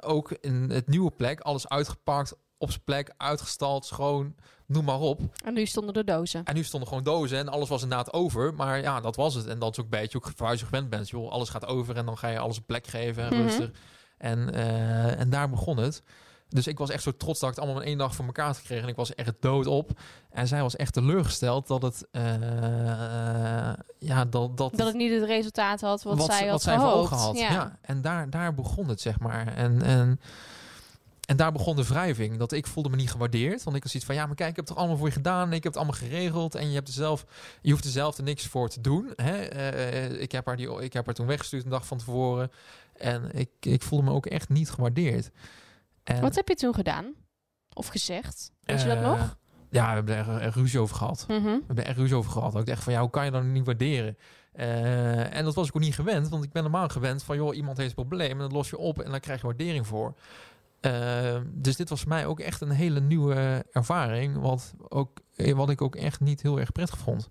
ook 0.00 0.30
in 0.30 0.70
het 0.70 0.88
nieuwe 0.88 1.10
plek, 1.10 1.40
alles 1.40 1.68
uitgepakt, 1.68 2.34
op 2.58 2.70
zijn 2.70 2.84
plek, 2.84 3.14
uitgestald, 3.16 3.86
schoon, 3.86 4.34
noem 4.66 4.84
maar 4.84 5.00
op. 5.00 5.20
En 5.44 5.54
nu 5.54 5.66
stonden 5.66 5.94
de 5.94 6.04
dozen. 6.04 6.44
En 6.44 6.54
nu 6.54 6.62
stonden 6.64 6.88
gewoon 6.88 7.04
dozen 7.04 7.38
en 7.38 7.48
alles 7.48 7.68
was 7.68 7.82
inderdaad 7.82 8.12
over. 8.12 8.54
Maar 8.54 8.80
ja, 8.80 9.00
dat 9.00 9.16
was 9.16 9.34
het. 9.34 9.46
En 9.46 9.58
dat 9.58 9.70
is 9.72 9.78
ook 9.78 9.84
een 9.84 10.00
beetje 10.00 10.18
hoe 10.18 10.28
ik 10.30 10.36
verhuizen 10.36 10.66
gewend 10.66 10.90
bent. 10.90 11.08
Joh, 11.08 11.30
alles 11.30 11.48
gaat 11.48 11.66
over 11.66 11.96
en 11.96 12.06
dan 12.06 12.18
ga 12.18 12.28
je 12.28 12.38
alles 12.38 12.56
een 12.56 12.64
plek 12.64 12.86
geven 12.86 13.22
en 13.24 13.32
Mhm. 13.34 13.42
rustig. 13.42 13.70
En, 14.18 14.54
eh, 14.54 15.20
en 15.20 15.30
daar 15.30 15.50
begon 15.50 15.76
het. 15.76 16.02
Dus 16.48 16.66
ik 16.66 16.78
was 16.78 16.90
echt 16.90 17.02
zo 17.02 17.16
trots 17.16 17.40
dat 17.40 17.48
ik 17.50 17.54
het 17.54 17.64
allemaal 17.64 17.82
in 17.82 17.88
één 17.88 17.98
dag 17.98 18.14
voor 18.14 18.24
elkaar 18.24 18.46
had 18.46 18.56
gekregen. 18.56 18.82
En 18.84 18.88
ik 18.90 18.96
was 18.96 19.14
echt 19.14 19.34
dood 19.40 19.66
op. 19.66 19.90
En 20.30 20.48
zij 20.48 20.62
was 20.62 20.76
echt 20.76 20.92
teleurgesteld 20.92 21.66
dat 21.66 21.82
het... 21.82 22.06
eh, 22.10 22.22
ja, 23.98 24.24
dat, 24.24 24.56
dat, 24.56 24.76
Dat 24.76 24.86
het 24.86 24.94
niet 24.96 25.12
het 25.12 25.22
resultaat 25.24 25.80
had 25.80 26.02
wat, 26.02 26.24
zij 26.24 26.40
had 26.42 26.50
wat 26.50 26.62
zij 26.62 26.74
voor 26.78 26.84
gehoopt. 26.88 27.04
ogen 27.12 27.16
had. 27.16 27.38
Ja. 27.38 27.50
Ja. 27.52 27.78
En 27.80 28.00
daar, 28.00 28.30
daar 28.30 28.54
begon 28.54 28.88
het, 28.88 29.00
zeg 29.00 29.18
maar. 29.20 29.46
En, 29.54 29.82
en, 29.82 30.20
en 31.26 31.36
daar 31.36 31.52
begon 31.52 31.76
de 31.76 31.84
wrijving. 31.84 32.36
Dat 32.36 32.52
ik 32.52 32.66
voelde 32.66 32.88
me 32.88 32.96
niet 32.96 33.10
gewaardeerd. 33.10 33.62
Want 33.62 33.76
ik 33.76 33.82
was 33.82 33.94
iets 33.94 34.04
van, 34.04 34.14
ja, 34.14 34.26
maar 34.26 34.34
kijk, 34.34 34.50
ik 34.50 34.56
heb 34.56 34.64
het 34.64 34.74
toch 34.74 34.76
allemaal 34.76 34.96
voor 34.96 35.06
je 35.06 35.12
gedaan. 35.12 35.46
Ik 35.46 35.62
heb 35.62 35.72
het 35.72 35.76
allemaal 35.76 35.94
geregeld. 35.94 36.54
En 36.54 36.68
je, 36.68 36.74
hebt 36.74 36.88
er 36.88 36.94
zelf, 36.94 37.26
je 37.62 37.70
hoeft 37.70 37.84
er 37.84 37.90
zelf 37.90 38.16
er 38.16 38.22
niks 38.22 38.46
voor 38.46 38.68
te 38.68 38.80
doen. 38.80 39.12
Hè? 39.16 39.36
Eh, 39.36 40.20
ik, 40.20 40.32
heb 40.32 40.46
haar 40.46 40.56
die, 40.56 40.82
ik 40.82 40.92
heb 40.92 41.04
haar 41.06 41.14
toen 41.14 41.26
weggestuurd 41.26 41.64
een 41.64 41.70
dag 41.70 41.86
van 41.86 41.98
tevoren. 41.98 42.50
En 42.96 43.30
ik, 43.32 43.50
ik 43.60 43.82
voelde 43.82 44.04
me 44.04 44.10
ook 44.10 44.26
echt 44.26 44.48
niet 44.48 44.70
gewaardeerd. 44.70 45.30
En, 46.04 46.20
Wat 46.20 46.34
heb 46.34 46.48
je 46.48 46.54
toen 46.54 46.74
gedaan? 46.74 47.14
Of 47.72 47.86
gezegd? 47.86 48.50
Weet 48.62 48.82
je 48.82 48.88
dat 48.88 48.96
eh, 48.96 49.02
nog? 49.02 49.36
Ja, 49.70 49.88
we 49.88 49.94
hebben 49.94 50.16
er 50.16 50.40
echt, 50.40 50.54
ruzie 50.54 50.80
over 50.80 50.96
gehad. 50.96 51.24
Mhm. 51.28 51.42
We 51.42 51.62
hebben 51.66 51.84
er 51.84 51.90
echt 51.90 51.98
ruzie 51.98 52.16
over 52.16 52.30
gehad. 52.30 52.56
Ik 52.56 52.66
dacht 52.66 52.82
van, 52.82 52.92
ja, 52.92 53.00
hoe 53.00 53.10
kan 53.10 53.24
je 53.24 53.30
dan 53.30 53.52
niet 53.52 53.66
waarderen? 53.66 54.16
Eh, 54.52 55.36
en 55.36 55.44
dat 55.44 55.54
was 55.54 55.68
ik 55.68 55.76
ook 55.76 55.82
niet 55.82 55.94
gewend, 55.94 56.28
want 56.28 56.44
ik 56.44 56.52
ben 56.52 56.62
normaal 56.62 56.88
gewend 56.88 57.22
van, 57.22 57.36
joh, 57.36 57.56
iemand 57.56 57.76
heeft 57.76 57.88
een 57.88 58.06
probleem 58.06 58.30
en 58.30 58.38
dat 58.38 58.52
los 58.52 58.70
je 58.70 58.78
op 58.78 59.00
en 59.00 59.10
dan 59.10 59.20
krijg 59.20 59.40
je 59.40 59.46
waardering 59.46 59.86
voor. 59.86 60.14
Eh, 60.92 61.40
dus 61.46 61.76
dit 61.76 61.88
was 61.88 62.00
voor 62.00 62.08
mij 62.08 62.26
ook 62.26 62.40
echt 62.40 62.60
een 62.60 62.70
hele 62.70 63.00
nieuwe 63.00 63.64
ervaring, 63.70 64.38
wat, 64.38 64.74
ook, 64.88 65.18
eh, 65.34 65.54
wat 65.54 65.70
ik 65.70 65.82
ook 65.82 65.96
echt 65.96 66.20
niet 66.20 66.42
heel 66.42 66.58
erg 66.60 66.72
prettig 66.72 66.98
vond. 66.98 67.26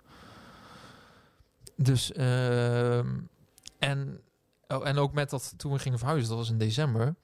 Dus, 1.76 2.12
ehm, 2.12 3.08
en, 3.80 4.22
oh, 4.68 4.88
en 4.88 4.98
ook 4.98 5.14
met 5.14 5.30
dat, 5.30 5.54
toen 5.58 5.72
we 5.72 5.80
gingen 5.80 6.00
verhuizen, 6.00 6.30
dat 6.30 6.38
was 6.38 6.50
in 6.50 6.58
december. 6.58 7.16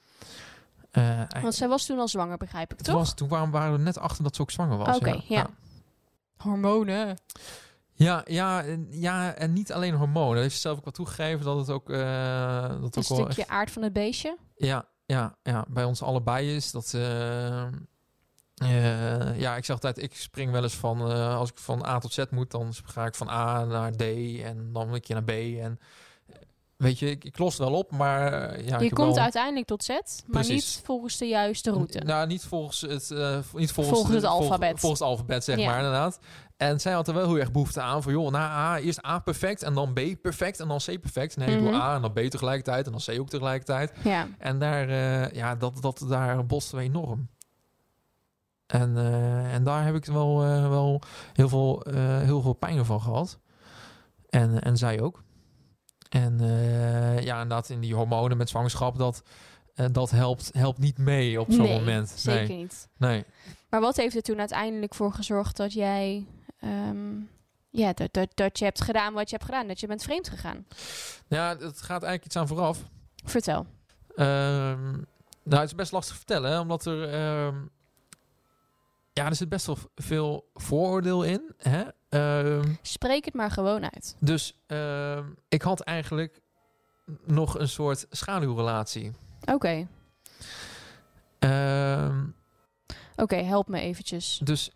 Eh, 0.92 1.22
Want 1.42 1.56
zij 1.56 1.68
was 1.68 1.86
toen 1.86 2.00
al 2.00 2.08
zwanger, 2.08 2.38
begrijp 2.38 2.72
ik, 2.74 2.82
toch? 2.82 2.96
was, 2.96 3.14
toen 3.14 3.28
waren, 3.28 3.50
waren 3.52 3.72
we 3.72 3.78
net 3.80 3.98
achter 3.98 4.24
dat 4.24 4.36
ze 4.36 4.42
ook 4.42 4.52
zwanger 4.52 4.78
was. 4.78 4.96
Oké, 4.96 5.22
ja. 5.28 5.50
Hormonen. 6.38 7.18
Ja, 7.94 8.22
ja, 8.26 8.64
en- 8.64 8.88
ja, 8.90 9.34
en 9.34 9.54
niet 9.54 9.74
alleen 9.74 9.94
hormonen. 9.96 10.34
Dat 10.34 10.42
heeft 10.44 10.56
ze 10.56 10.62
zelf 10.62 10.78
ook 10.78 10.84
wel 10.84 10.94
toegegeven 10.94 11.46
dat 11.46 11.58
het 11.58 11.70
ook, 11.70 11.90
eh, 11.90 12.62
dat 12.62 12.72
Een 12.72 12.84
ook 12.84 12.94
wel 12.94 13.04
stukje 13.04 13.42
echt- 13.42 13.50
aard 13.50 13.72
van 13.72 13.82
het 13.82 13.94
beestje. 13.94 14.38
ja, 14.56 14.86
ja, 15.12 15.36
ja, 15.44 15.66
bij 15.70 15.84
ons 15.84 16.02
allebei 16.02 16.56
is 16.56 16.72
dat. 16.72 16.94
eh, 16.94 17.68
eh, 18.56 19.40
ja, 19.40 19.56
ik 19.56 19.66
zeg 19.66 19.76
altijd, 19.76 20.02
ik 20.02 20.16
spring 20.16 20.52
wel 20.52 20.64
eens 20.64 20.76
van 20.76 21.12
eh, 21.12 21.36
als 21.36 21.50
ik 21.50 21.58
van 21.58 21.86
A 21.86 22.00
tot 22.00 22.14
Z 22.14 22.24
moet, 22.30 22.52
dan 22.52 22.74
ga 22.86 23.06
ik 23.06 23.16
van 23.16 23.30
A 23.30 23.66
naar 23.66 23.92
D 23.92 24.02
en 24.42 24.74
dan 24.74 24.94
een 24.94 25.02
keer 25.02 25.16
naar 25.16 25.24
B 25.24 25.30
en 25.60 25.80
weet 26.82 27.00
je, 27.00 27.10
ik, 27.10 27.24
ik 27.24 27.38
los 27.38 27.58
wel 27.58 27.74
op, 27.74 27.92
maar 27.92 28.34
eh, 28.34 28.68
ja, 28.68 28.80
je 28.80 28.94
komt 28.94 29.14
wel- 29.16 29.24
uiteindelijk 29.24 29.68
tot 29.68 29.84
Z, 29.84 29.90
maar 29.90 30.02
Precies. 30.28 30.76
niet 30.76 30.86
volgens 30.86 31.18
de 31.18 31.28
juiste 31.28 31.72
route. 31.72 32.00
Nou, 32.00 32.28
niet 32.28 32.44
volgens 32.44 32.82
het, 32.82 33.06
v- 33.08 33.54
niet 33.54 33.72
volgens, 33.72 33.98
Volgens 33.98 34.14
het 34.14 34.26
volg- 34.26 34.42
alfabet. 34.42 34.80
volgens 34.80 35.00
het 35.02 35.10
alfabet, 35.10 35.44
zeg 35.44 35.58
Ja. 35.58 35.66
maar, 35.66 35.78
inderdaad. 35.78 36.20
En 36.58 36.80
zij 36.80 36.94
had 36.94 37.08
er 37.08 37.14
wel 37.14 37.26
heel 37.28 37.38
erg 37.40 37.52
behoefte 37.52 37.82
aan 37.82 38.04
van, 38.04 38.12
joh, 38.12 38.32
na 38.32 38.50
A, 38.50 38.78
eerst 38.80 39.06
A 39.06 39.20
perfect 39.20 39.64
en 39.64 39.74
dan 39.74 39.94
B 39.94 40.00
perfect 40.22 40.60
en 40.60 40.68
dan 40.68 40.78
C 40.78 41.00
perfect. 41.02 41.38
Nee, 41.38 41.48
ik 41.56 41.62
Mhm. 41.62 41.72
doe 41.72 41.82
A 41.82 41.96
en 41.96 42.02
dan 42.02 42.12
B 42.14 42.20
tegelijkertijd 42.20 42.86
en 42.86 42.92
dan 42.92 43.02
C 43.16 43.20
ook 43.20 43.30
tegelijkertijd. 43.30 43.94
Ja. 44.04 44.28
En 44.38 44.60
daar, 44.60 44.90
eh, 44.90 45.32
ja, 45.32 45.56
dat, 45.56 45.82
dat, 45.82 46.06
daar 46.10 46.46
botsten 46.46 46.78
we 46.78 46.84
enorm. 46.84 47.28
En, 48.68 48.98
en 49.52 49.64
daar 49.64 49.86
heb 49.86 49.96
ik 49.96 50.06
wel, 50.06 50.38
wel 50.70 51.02
heel, 51.34 51.50
veel, 51.50 51.84
heel 52.24 52.42
veel 52.42 52.54
pijn 52.54 52.86
van 52.86 53.02
gehad. 53.02 53.40
En, 54.30 54.62
en 54.62 54.78
zij 54.78 55.02
ook. 55.02 55.24
En 56.12 56.40
eh, 56.40 57.20
ja, 57.24 57.42
inderdaad, 57.42 57.70
in 57.70 57.80
die 57.80 57.96
hormonen 57.96 58.38
met 58.38 58.50
zwangerschap, 58.50 58.98
dat, 58.98 59.24
eh, 59.76 59.86
dat 59.92 60.10
helpt, 60.12 60.50
helpt 60.54 60.80
niet 60.80 60.98
mee 60.98 61.40
op 61.42 61.52
zo'n 61.52 61.62
nee, 61.66 61.78
moment. 61.80 62.10
zeker 62.10 62.48
Nee, 62.48 62.58
niet. 62.58 62.88
nee. 62.98 63.26
Maar 63.70 63.82
wat 63.82 63.96
heeft 63.98 64.16
er 64.16 64.22
toen 64.22 64.40
uiteindelijk 64.40 64.96
voor 64.96 65.14
gezorgd 65.14 65.58
dat 65.58 65.74
jij... 65.74 66.26
ehm, 66.60 67.14
ja, 67.70 67.94
dat, 67.94 68.14
dat, 68.14 68.30
dat 68.34 68.60
je 68.60 68.66
hebt 68.66 68.82
gedaan 68.82 69.14
wat 69.14 69.30
je 69.30 69.36
hebt 69.36 69.48
gedaan. 69.50 69.68
Dat 69.68 69.80
je 69.80 69.88
bent 69.88 70.04
vreemd 70.04 70.30
gegaan. 70.30 70.66
Ja, 71.28 71.50
het 71.50 71.82
gaat 71.82 72.04
eigenlijk 72.04 72.26
iets 72.26 72.36
aan 72.36 72.48
vooraf. 72.48 72.84
Vertel. 73.26 73.66
Ehm, 74.16 74.92
nou, 75.44 75.62
het 75.62 75.64
is 75.70 75.76
best 75.76 75.92
lastig 75.92 76.12
te 76.14 76.18
vertellen, 76.18 76.52
hè, 76.52 76.60
omdat 76.60 76.86
er... 76.86 77.04
ehm, 77.04 77.56
ja, 79.14 79.26
er 79.26 79.36
zit 79.36 79.50
best 79.50 79.66
wel 79.66 79.78
veel 79.96 80.50
vooroordeel 80.54 81.24
in. 81.24 81.54
Hè? 81.58 81.84
Ehm, 82.12 82.74
Spreek 82.82 83.26
het 83.26 83.34
maar 83.34 83.52
gewoon 83.52 83.84
uit. 83.94 84.16
dus 84.20 84.56
ehm, 84.68 85.24
ik 85.50 85.62
had 85.62 85.80
eigenlijk 85.82 86.42
nog 87.26 87.60
een 87.60 87.70
soort 87.70 88.06
schaduwrelatie. 88.10 89.12
Oké. 89.46 89.88
Ehm, 91.40 92.24
Oké, 93.16 93.36
help 93.36 93.68
me 93.68 93.80
eventjes. 93.80 94.40
dus 94.44 94.72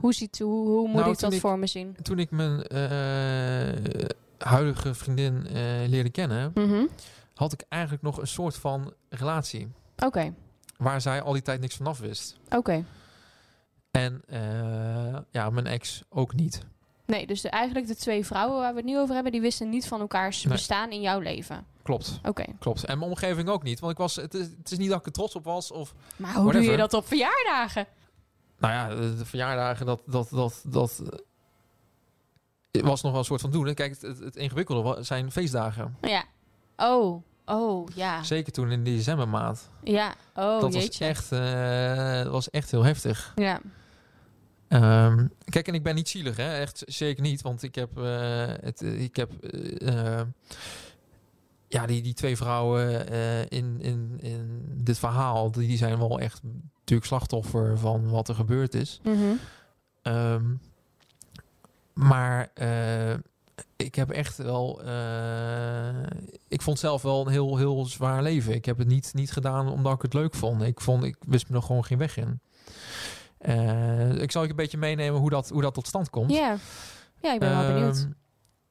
Hoe, 0.00 0.12
ziet, 0.14 0.38
hoe, 0.38 0.68
hoe 0.68 0.86
moet 0.88 0.96
Nou, 1.00 1.10
ik 1.12 1.18
dat 1.18 1.32
ik- 1.32 1.40
voor 1.40 1.58
me 1.58 1.66
zien? 1.66 1.96
toen 2.02 2.18
ik 2.18 2.30
mijn 2.30 2.62
eh, 2.62 4.06
huidige 4.38 4.94
vriendin 4.94 5.46
eh, 5.46 5.54
leerde 5.86 6.10
kennen, 6.10 6.50
Mhm. 6.54 6.86
had 7.34 7.52
ik 7.52 7.64
eigenlijk 7.68 8.02
nog 8.02 8.18
een 8.20 8.26
soort 8.26 8.56
van 8.56 8.92
relatie. 9.08 9.68
Oké, 10.04 10.34
Waar 10.76 11.00
zij 11.00 11.22
al 11.22 11.32
die 11.32 11.42
tijd 11.42 11.60
niks 11.60 11.76
vanaf 11.76 11.98
wist. 11.98 12.36
oké. 12.50 12.84
En 13.94 14.22
eh, 14.26 15.20
ja, 15.30 15.50
mijn 15.50 15.66
ex 15.66 16.02
ook 16.08 16.34
niet. 16.34 16.62
Nee, 17.06 17.26
dus 17.26 17.40
de, 17.40 17.48
eigenlijk 17.48 17.86
de 17.86 17.96
twee 17.96 18.26
vrouwen 18.26 18.58
waar 18.60 18.70
we 18.70 18.76
het 18.76 18.86
nu 18.86 18.98
over 18.98 19.14
hebben... 19.14 19.32
die 19.32 19.40
wisten 19.40 19.68
niet 19.68 19.86
van 19.86 20.00
elkaars 20.00 20.42
Nee. 20.44 20.52
bestaan 20.52 20.90
in 20.90 21.00
jouw 21.00 21.18
leven. 21.18 21.66
Klopt, 21.82 22.20
Oké. 22.24 22.44
klopt. 22.58 22.84
En 22.84 22.98
mijn 22.98 23.10
omgeving 23.10 23.48
ook 23.48 23.62
niet. 23.62 23.80
Want 23.80 23.92
ik 23.92 23.98
was, 23.98 24.16
het, 24.16 24.34
is, 24.34 24.46
het 24.58 24.70
is 24.70 24.78
niet 24.78 24.88
dat 24.88 24.98
ik 24.98 25.06
er 25.06 25.12
trots 25.12 25.34
op 25.34 25.44
was. 25.44 25.70
Of, 25.70 25.94
Maar 26.16 26.34
hoe 26.34 26.52
doe 26.52 26.62
je 26.62 26.76
dat 26.76 26.92
op 26.94 27.06
verjaardagen? 27.06 27.86
nou 28.58 28.72
ja, 28.74 28.88
de, 29.00 29.16
de 29.16 29.24
verjaardagen, 29.24 29.86
dat, 29.86 30.00
dat, 30.06 30.28
dat, 30.30 30.62
dat 30.66 31.02
eh, 32.70 32.82
was 32.82 33.02
nog 33.02 33.10
wel 33.10 33.20
een 33.20 33.26
soort 33.26 33.40
van 33.40 33.50
doen. 33.50 33.74
Kijk, 33.74 33.90
het, 33.90 34.02
het, 34.02 34.18
het 34.18 34.36
ingewikkelde 34.36 35.02
zijn 35.02 35.32
feestdagen. 35.32 35.96
Ja. 36.00 36.24
Oh, 36.76 37.22
oh, 37.46 37.88
ja. 37.94 38.22
Zeker 38.22 38.52
toen 38.52 38.70
in 38.70 38.84
de 38.84 38.90
decembermaand. 38.90 39.70
Ja, 39.82 40.14
oh 40.34 40.60
dat 40.60 40.74
was 40.74 40.98
echt, 40.98 41.32
eh, 41.32 42.22
was 42.22 42.50
echt 42.50 42.70
heel 42.70 42.82
heftig. 42.84 43.32
Ja, 43.34 43.60
Ehm, 44.74 45.26
kijk, 45.44 45.68
en 45.68 45.74
ik 45.74 45.82
ben 45.82 45.94
niet 45.94 46.08
zielig, 46.08 46.36
hè? 46.36 46.52
echt 46.58 46.82
zeker 46.86 47.22
niet. 47.22 47.42
Want 47.42 47.62
ik 47.62 47.74
heb, 47.74 47.98
eh, 47.98 48.46
het, 48.60 48.82
eh, 48.82 49.02
ik 49.02 49.16
heb 49.16 49.32
eh, 49.44 50.20
ja, 51.68 51.86
die, 51.86 52.02
die 52.02 52.14
twee 52.14 52.36
vrouwen 52.36 53.08
eh, 53.08 53.40
in, 53.42 53.76
in, 53.80 54.18
in 54.20 54.62
dit 54.76 54.98
verhaal, 54.98 55.50
die, 55.50 55.68
die 55.68 55.76
zijn 55.76 55.98
wel 55.98 56.20
echt 56.20 56.40
natuurlijk 56.78 57.08
slachtoffer 57.08 57.78
van 57.78 58.08
wat 58.10 58.28
er 58.28 58.34
gebeurd 58.34 58.74
is. 58.74 59.00
Mhm. 59.02 59.32
Ehm, 60.02 60.44
maar 61.92 62.50
eh, 62.54 63.14
ik 63.76 63.94
heb 63.94 64.10
echt 64.10 64.36
wel. 64.36 64.82
eh, 64.84 66.02
ik 66.48 66.62
vond 66.62 66.78
zelf 66.78 67.02
wel 67.02 67.26
een 67.26 67.32
heel, 67.32 67.56
heel 67.56 67.86
zwaar 67.86 68.22
leven. 68.22 68.54
Ik 68.54 68.64
heb 68.64 68.78
het 68.78 68.88
niet, 68.88 69.10
niet 69.14 69.32
gedaan 69.32 69.68
omdat 69.68 69.94
ik 69.94 70.02
het 70.02 70.14
leuk 70.14 70.34
vond. 70.34 70.62
Ik, 70.62 70.80
vond, 70.80 71.04
ik 71.04 71.16
wist 71.26 71.48
me 71.48 71.56
er 71.56 71.62
gewoon 71.62 71.84
geen 71.84 71.98
weg 71.98 72.16
in. 72.16 72.40
Eh, 73.44 74.22
ik 74.22 74.30
zal 74.30 74.42
je 74.42 74.50
een 74.50 74.56
beetje 74.56 74.78
meenemen 74.78 75.20
hoe 75.20 75.30
dat, 75.30 75.48
hoe 75.48 75.62
dat 75.62 75.74
tot 75.74 75.86
stand 75.86 76.10
komt. 76.10 76.30
ja. 76.30 76.56
Ja, 77.20 77.32
ik 77.32 77.40
ben 77.40 77.58
wel 77.58 77.72
benieuwd. 77.74 77.96
Ehm, 77.96 78.10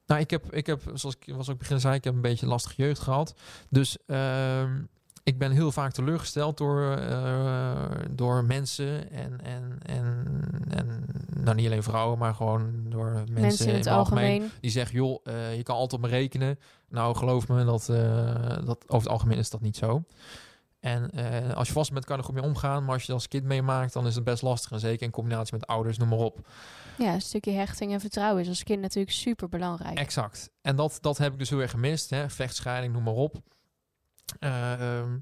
nou, 0.05 0.21
ik 0.21 0.29
heb, 0.29 0.53
ik 0.53 0.65
heb, 0.65 0.81
zoals 0.93 1.15
ik 1.19 1.33
was 1.35 1.49
ook 1.49 1.57
begin 1.57 1.79
zei, 1.79 1.95
ik 1.95 2.03
heb 2.03 2.13
een 2.13 2.21
beetje 2.21 2.45
lastige 2.45 2.81
jeugd 2.81 2.99
gehad. 2.99 3.33
Dus 3.69 3.97
ehm, 4.07 4.81
ik 5.23 5.37
ben 5.37 5.51
heel 5.51 5.71
vaak 5.71 5.91
teleurgesteld 5.91 6.57
door, 6.57 6.95
eh, 6.97 7.71
door 8.09 8.43
mensen 8.43 9.11
en, 9.11 9.39
en, 9.43 9.77
en, 9.85 10.25
en 10.69 11.05
nou 11.43 11.55
niet 11.55 11.65
alleen 11.65 11.83
vrouwen, 11.83 12.17
maar 12.17 12.33
gewoon 12.33 12.71
door 12.89 13.11
mensen, 13.11 13.41
Mensen 13.41 13.67
in 13.67 13.75
het 13.75 13.87
algemeen. 13.87 14.51
Die 14.61 14.71
zeggen, 14.71 14.95
joh, 14.95 15.19
eh, 15.23 15.55
je 15.55 15.63
kan 15.63 15.75
altijd 15.75 16.03
op 16.03 16.09
me 16.09 16.15
rekenen. 16.15 16.59
Nou, 16.89 17.15
geloof 17.15 17.47
me, 17.47 17.65
dat, 17.65 17.85
dat 18.65 18.83
over 18.87 19.03
het 19.03 19.07
algemeen 19.07 19.37
is 19.37 19.49
dat 19.49 19.61
niet 19.61 19.77
zo. 19.77 20.03
En 20.83 21.09
eh, 21.11 21.53
als 21.55 21.67
je 21.67 21.73
vast 21.73 21.93
bent, 21.93 22.05
kan 22.05 22.17
er 22.17 22.23
goed 22.23 22.33
mee 22.33 22.43
omgaan. 22.43 22.83
Maar 22.83 22.93
als 22.93 23.01
je 23.01 23.07
dat 23.07 23.15
als 23.15 23.27
kind 23.27 23.43
meemaakt, 23.43 23.93
dan 23.93 24.07
is 24.07 24.15
het 24.15 24.23
best 24.23 24.41
lastig. 24.41 24.71
En 24.71 24.79
zeker 24.79 25.05
in 25.05 25.11
combinatie 25.11 25.53
met 25.53 25.67
ouders, 25.67 25.97
noem 25.97 26.07
maar 26.09 26.17
op. 26.17 26.47
Ja, 26.97 27.13
een 27.13 27.21
stukje 27.21 27.51
hechting 27.51 27.91
en 27.91 27.99
vertrouwen 27.99 28.41
is 28.41 28.47
als 28.47 28.63
kind 28.63 28.81
natuurlijk 28.81 29.15
super 29.15 29.49
belangrijk. 29.49 29.97
Exact. 29.97 30.49
En 30.61 30.75
dat, 30.75 30.97
dat 31.01 31.17
heb 31.17 31.33
ik 31.33 31.39
dus 31.39 31.49
heel 31.49 31.59
erg 31.59 31.71
gemist. 31.71 32.09
Hè? 32.09 32.29
Vechtscheiding, 32.29 32.93
noem 32.93 33.03
maar 33.03 33.13
op. 33.13 33.41
Ehm, 34.39 35.17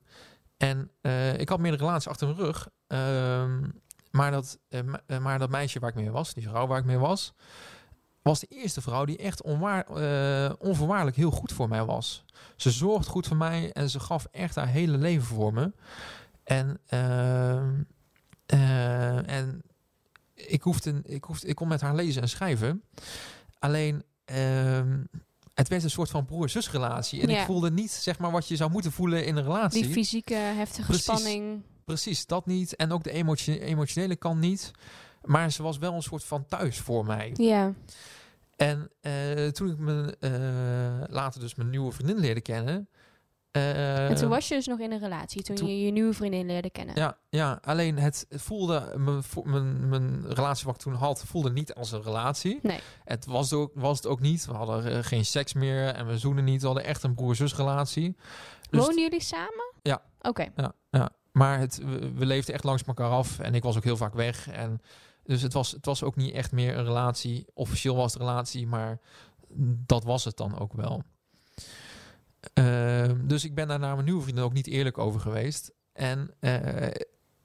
en 0.58 0.92
eh, 1.02 1.40
ik 1.40 1.50
had 1.50 1.60
meerdere 1.60 1.84
relaties 1.84 2.08
achter 2.08 2.28
mijn 2.28 2.40
rug. 2.40 2.70
Ehm, 2.88 3.62
maar, 4.12 4.32
dat, 4.32 4.60
eh, 4.70 5.20
maar 5.20 5.40
dat 5.40 5.50
meisje 5.50 5.80
waar 5.80 5.90
ik 5.90 5.96
mee 5.96 6.12
was, 6.12 6.34
die 6.34 6.50
vrouw 6.50 6.68
waar 6.68 6.80
ik 6.80 6.86
mee 6.86 6.98
was, 6.98 7.34
was 8.22 8.40
de 8.40 8.48
eerste 8.50 8.82
vrouw 8.82 9.06
die 9.06 9.18
echt 9.18 9.42
onwaar, 9.42 9.86
eh, 9.86 10.54
onvoorwaardelijk 10.60 11.18
heel 11.18 11.32
goed 11.32 11.52
voor 11.52 11.68
mij 11.70 11.84
was. 11.86 12.26
Ze 12.56 12.72
zorgde 12.72 13.10
goed 13.10 13.28
voor 13.28 13.38
mij 13.38 13.72
en 13.72 13.90
ze 13.90 14.00
gaf 14.00 14.28
echt 14.32 14.56
haar 14.56 14.68
hele 14.68 14.98
leven 14.98 15.28
voor 15.28 15.54
me. 15.54 15.72
En, 16.44 16.80
ehm, 16.88 17.70
eh, 18.46 19.30
en 19.30 19.62
ik, 20.34 20.62
hoefde, 20.62 21.02
ik, 21.06 21.24
hoefde, 21.24 21.48
ik 21.48 21.56
kon 21.56 21.68
met 21.68 21.82
haar 21.82 21.96
lezen 21.96 22.22
en 22.22 22.30
schrijven. 22.30 22.84
Alleen, 23.60 24.04
ehm, 24.26 24.98
het 25.54 25.68
werd 25.68 25.84
een 25.84 25.90
soort 25.90 26.10
van 26.10 26.26
broer-zus 26.26 26.72
relatie. 26.72 27.22
En 27.22 27.30
Ja. 27.30 27.40
ik 27.40 27.46
voelde 27.46 27.72
niet 27.72 27.92
zeg 27.92 28.20
maar, 28.20 28.32
wat 28.32 28.48
je 28.48 28.56
zou 28.56 28.72
moeten 28.72 28.92
voelen 28.92 29.26
in 29.26 29.36
een 29.36 29.44
relatie. 29.44 29.84
Die 29.84 29.92
fysieke 29.92 30.34
heftige 30.34 30.86
Precies. 30.88 31.04
spanning. 31.04 31.62
Precies, 31.86 32.26
dat 32.26 32.46
niet. 32.46 32.76
En 32.76 32.92
ook 32.92 33.04
de 33.04 33.12
emotio- 33.12 33.54
emotionele 33.60 34.16
kant 34.16 34.40
niet. 34.40 34.72
Maar 35.22 35.52
ze 35.52 35.64
was 35.64 35.78
wel 35.78 35.94
een 35.94 36.02
soort 36.02 36.24
van 36.24 36.46
thuis 36.46 36.80
voor 36.80 37.06
mij. 37.06 37.32
Ja. 37.34 37.74
En 38.56 38.92
eh, 39.02 39.48
toen 39.48 39.70
ik 39.70 39.78
me 39.78 40.18
eh, 40.20 41.14
later 41.16 41.40
dus 41.42 41.56
mijn 41.56 41.70
nieuwe 41.70 41.92
vriendin 41.92 42.18
leerde 42.20 42.42
kennen. 42.42 42.90
eh, 43.52 44.10
en 44.10 44.16
toen 44.16 44.30
was 44.30 44.48
je 44.48 44.56
dus 44.56 44.66
nog 44.68 44.80
in 44.80 44.92
een 44.92 45.00
relatie, 45.00 45.42
toen, 45.44 45.56
toen- 45.56 45.68
je 45.68 45.86
je 45.86 45.92
nieuwe 45.92 46.14
vriendin 46.14 46.46
leerde 46.46 46.70
kennen. 46.70 46.96
Ja, 46.96 47.18
ja, 47.30 47.60
alleen 47.64 47.98
het 47.98 48.26
voelde, 48.30 48.94
mijn, 48.98 49.24
mijn, 49.44 49.90
mijn 49.90 50.26
relatie 50.34 50.66
wat 50.66 50.76
ik 50.76 50.82
toen 50.82 50.94
had, 50.94 51.24
voelde 51.26 51.52
niet 51.52 51.74
als 51.74 51.92
een 51.92 52.02
relatie. 52.02 52.60
Nee. 52.62 52.80
Het 53.04 53.26
was, 53.26 53.54
ook, 53.54 53.72
was 53.76 53.98
het 53.98 54.08
ook 54.08 54.20
niet. 54.20 54.46
We 54.46 54.54
hadden 54.54 55.04
geen 55.04 55.26
seks 55.26 55.54
meer 55.54 55.88
en 55.88 56.08
we 56.08 56.18
zoenen 56.18 56.44
niet. 56.44 56.60
We 56.62 56.66
hadden 56.68 56.86
echt 56.86 57.04
een 57.04 57.16
broer-zus 57.16 57.56
relatie. 57.56 58.16
Dus 58.70 58.80
Woonden 58.80 59.02
jullie 59.04 59.22
samen? 59.22 59.74
Ja. 59.82 60.02
Oké. 60.22 60.48
Ja, 60.56 60.74
ja. 60.90 61.10
maar 61.32 61.60
het, 61.60 61.78
we, 61.78 62.12
we 62.14 62.26
leefden 62.26 62.54
echt 62.54 62.64
langs 62.64 62.84
elkaar 62.84 63.10
af 63.10 63.40
en 63.40 63.56
ik 63.56 63.64
was 63.64 63.78
ook 63.78 63.84
heel 63.84 63.98
vaak 63.98 64.14
weg. 64.14 64.48
En 64.50 64.82
dus 65.32 65.42
het 65.42 65.54
was, 65.54 65.72
het 65.72 65.86
was 65.86 66.04
ook 66.04 66.16
niet 66.16 66.34
echt 66.34 66.52
meer 66.52 66.78
een 66.78 66.86
relatie. 66.86 67.46
Officieel 67.54 67.96
was 67.96 68.14
het 68.14 68.22
een 68.22 68.28
relatie, 68.28 68.68
maar 68.68 69.00
dat 69.86 70.04
was 70.04 70.24
het 70.24 70.38
dan 70.38 70.60
ook 70.60 70.74
wel. 70.74 71.04
Ehm, 72.54 73.28
dus 73.28 73.44
ik 73.44 73.56
ben 73.56 73.68
daar 73.68 73.80
naar 73.80 73.94
mijn 73.94 74.06
nieuwe 74.06 74.22
vrienden 74.22 74.44
ook 74.44 74.54
niet 74.54 74.68
eerlijk 74.68 74.98
over 74.98 75.20
geweest. 75.20 75.72
En, 75.94 76.32
eh, 76.40 76.84
en 76.86 76.94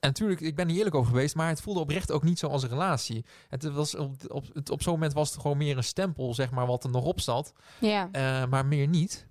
natuurlijk, 0.01 0.41
ik 0.41 0.55
ben 0.57 0.67
niet 0.67 0.77
eerlijk 0.77 0.95
over 0.95 1.11
geweest, 1.11 1.35
maar 1.35 1.49
het 1.49 1.61
voelde 1.61 1.81
oprecht 1.81 2.13
ook 2.13 2.23
niet 2.23 2.39
zo 2.39 2.47
als 2.47 2.63
een 2.63 2.69
relatie. 2.69 3.25
Het 3.49 3.65
was 3.65 3.95
op, 3.95 4.15
op, 4.29 4.45
het- 4.55 4.71
op 4.71 4.83
zo'n 4.83 4.93
moment 4.93 5.13
was 5.13 5.31
het 5.33 5.41
gewoon 5.41 5.57
meer 5.57 5.77
een 5.77 5.85
stempel, 5.85 6.35
zeg 6.35 6.51
maar, 6.51 6.67
wat 6.67 6.85
er 6.85 6.91
nog 6.91 7.05
op 7.05 7.21
zat. 7.21 7.53
Ja. 7.81 8.09
Eh, 8.13 8.47
maar 8.47 8.67
meer 8.67 8.89
niet. 8.89 9.27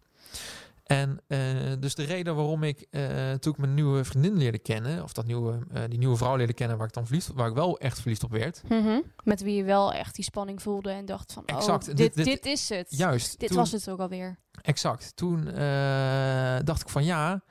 En 0.86 1.20
eh, 1.28 1.40
dus 1.80 1.96
de 1.96 2.04
reden 2.04 2.36
waarom 2.36 2.64
ik, 2.64 2.86
eh, 2.90 3.32
toen 3.34 3.54
ik 3.54 3.58
mijn 3.60 3.74
nieuwe 3.74 4.04
vriendin 4.04 4.38
leerde 4.38 4.60
kennen, 4.60 5.04
of 5.04 5.14
dat 5.14 5.26
nieuwe, 5.26 5.60
eh, 5.72 5.82
die 5.90 5.98
nieuwe 6.00 6.18
vrouw 6.18 6.36
leerde 6.36 6.54
kennen 6.54 6.78
waar 6.78 6.88
ik 6.88 6.94
dan 6.94 7.06
verliefd, 7.06 7.32
waar 7.34 7.48
ik 7.48 7.54
wel 7.56 7.78
echt 7.80 8.00
verliefd 8.00 8.24
op 8.24 8.32
werd. 8.32 8.62
Mhm. 8.70 9.00
Met 9.24 9.42
wie 9.42 9.56
je 9.56 9.64
wel 9.64 9.94
echt 9.94 10.16
die 10.16 10.24
spanning 10.24 10.62
voelde 10.62 10.90
en 10.92 11.06
dacht 11.06 11.34
van, 11.34 11.46
Exact. 11.46 11.90
oh, 11.90 11.96
Dit- 11.96 11.98
dit, 11.98 12.14
dit- 12.16 12.26
dit, 12.26 12.46
is 12.46 12.70
het. 12.70 12.86
Juist. 12.90 13.40
dit 13.40 13.50
toen- 13.50 13.58
was 13.58 13.72
het 13.72 13.90
ook 13.90 14.00
alweer. 14.00 14.38
Exact. 14.62 15.16
Toen 15.16 15.44
dacht 16.66 16.82
ik 16.82 16.90
van 16.90 17.04
ja, 17.04 17.44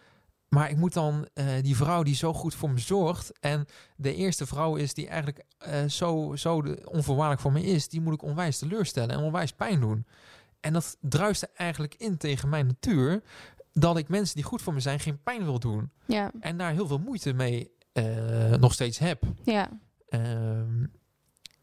maar 0.49 0.71
ik 0.71 0.76
moet 0.76 0.93
dan 0.93 1.29
die 1.62 1.76
vrouw 1.76 2.03
die 2.03 2.14
zo 2.14 2.33
goed 2.33 2.55
voor 2.55 2.71
me 2.71 2.79
zorgt 2.79 3.38
en 3.41 3.67
de 3.97 4.14
eerste 4.14 4.47
vrouw 4.47 4.76
is 4.76 4.95
die 4.95 5.09
eigenlijk 5.09 5.45
zo, 5.88 6.33
zo 6.37 6.62
de, 6.62 6.88
onvoorwaardelijk 6.91 7.43
voor 7.43 7.53
me 7.53 7.62
is, 7.62 7.88
die 7.88 8.00
moet 8.00 8.14
ik 8.14 8.23
onwijs 8.23 8.59
teleurstellen 8.59 9.17
en 9.17 9.23
onwijs 9.23 9.53
pijn 9.53 9.81
doen. 9.81 10.07
En 10.64 10.73
dat 10.73 10.97
druiste 11.00 11.50
eigenlijk 11.54 11.94
in 11.94 12.16
tegen 12.16 12.49
mijn 12.49 12.66
natuur 12.66 13.23
dat 13.73 13.97
ik 13.97 14.09
mensen 14.09 14.35
die 14.35 14.44
goed 14.44 14.62
voor 14.62 14.75
me 14.75 14.80
zijn 14.80 15.00
geen 15.00 15.23
pijn 15.23 15.44
wil 15.44 15.59
doen 15.59 15.90
Ja, 16.06 16.30
en 16.40 16.56
daar 16.59 16.73
heel 16.73 16.87
veel 16.87 16.99
moeite 16.99 17.33
mee 17.33 17.71
eh, 17.92 18.52
nog 18.52 18.73
steeds 18.73 18.99
heb. 18.99 19.23
ja. 19.44 19.68
Ehm, 20.09 20.87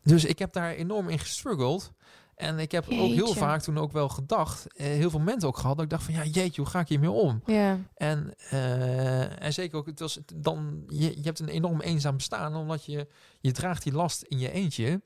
dus 0.03 0.25
ik 0.25 0.39
heb 0.39 0.53
daar 0.53 0.71
enorm 0.71 1.09
in 1.09 1.19
gestruggeld. 1.19 1.91
En 2.35 2.59
ik 2.59 2.71
heb 2.71 2.83
ook 2.89 3.11
heel 3.11 3.33
vaak 3.33 3.61
toen 3.61 3.77
ook 3.77 3.91
wel 3.91 4.09
gedacht, 4.09 4.73
eh, 4.73 4.85
heel 4.85 5.09
veel 5.09 5.19
momenten 5.19 5.47
ook 5.47 5.57
gehad, 5.57 5.75
dat 5.75 5.83
ik 5.85 5.91
dacht 5.91 6.03
van 6.03 6.13
ja, 6.13 6.23
jeetje, 6.23 6.61
hoe 6.61 6.69
ga 6.69 6.79
ik 6.79 6.87
hiermee 6.87 7.11
om? 7.11 7.41
ja. 7.45 7.77
En, 7.95 8.33
eh, 8.49 9.43
en 9.43 9.53
zeker 9.53 9.77
ook, 9.77 9.85
het 9.85 9.99
was 9.99 10.19
dan, 10.35 10.83
je, 10.87 11.15
je 11.15 11.23
hebt 11.23 11.39
een 11.39 11.47
enorm 11.47 11.81
eenzaam 11.81 12.15
bestaan, 12.15 12.55
omdat 12.55 12.85
je, 12.85 13.07
je 13.39 13.51
draagt 13.51 13.83
die 13.83 13.93
last 13.93 14.21
in 14.21 14.39
je 14.39 14.51
eentje. 14.51 15.01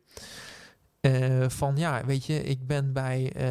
Eh, 1.05 1.49
van 1.49 1.75
ja, 1.77 2.05
weet 2.05 2.25
je, 2.25 2.43
ik 2.43 2.67
ben 2.67 2.93
bij 2.93 3.31
eh, 3.35 3.43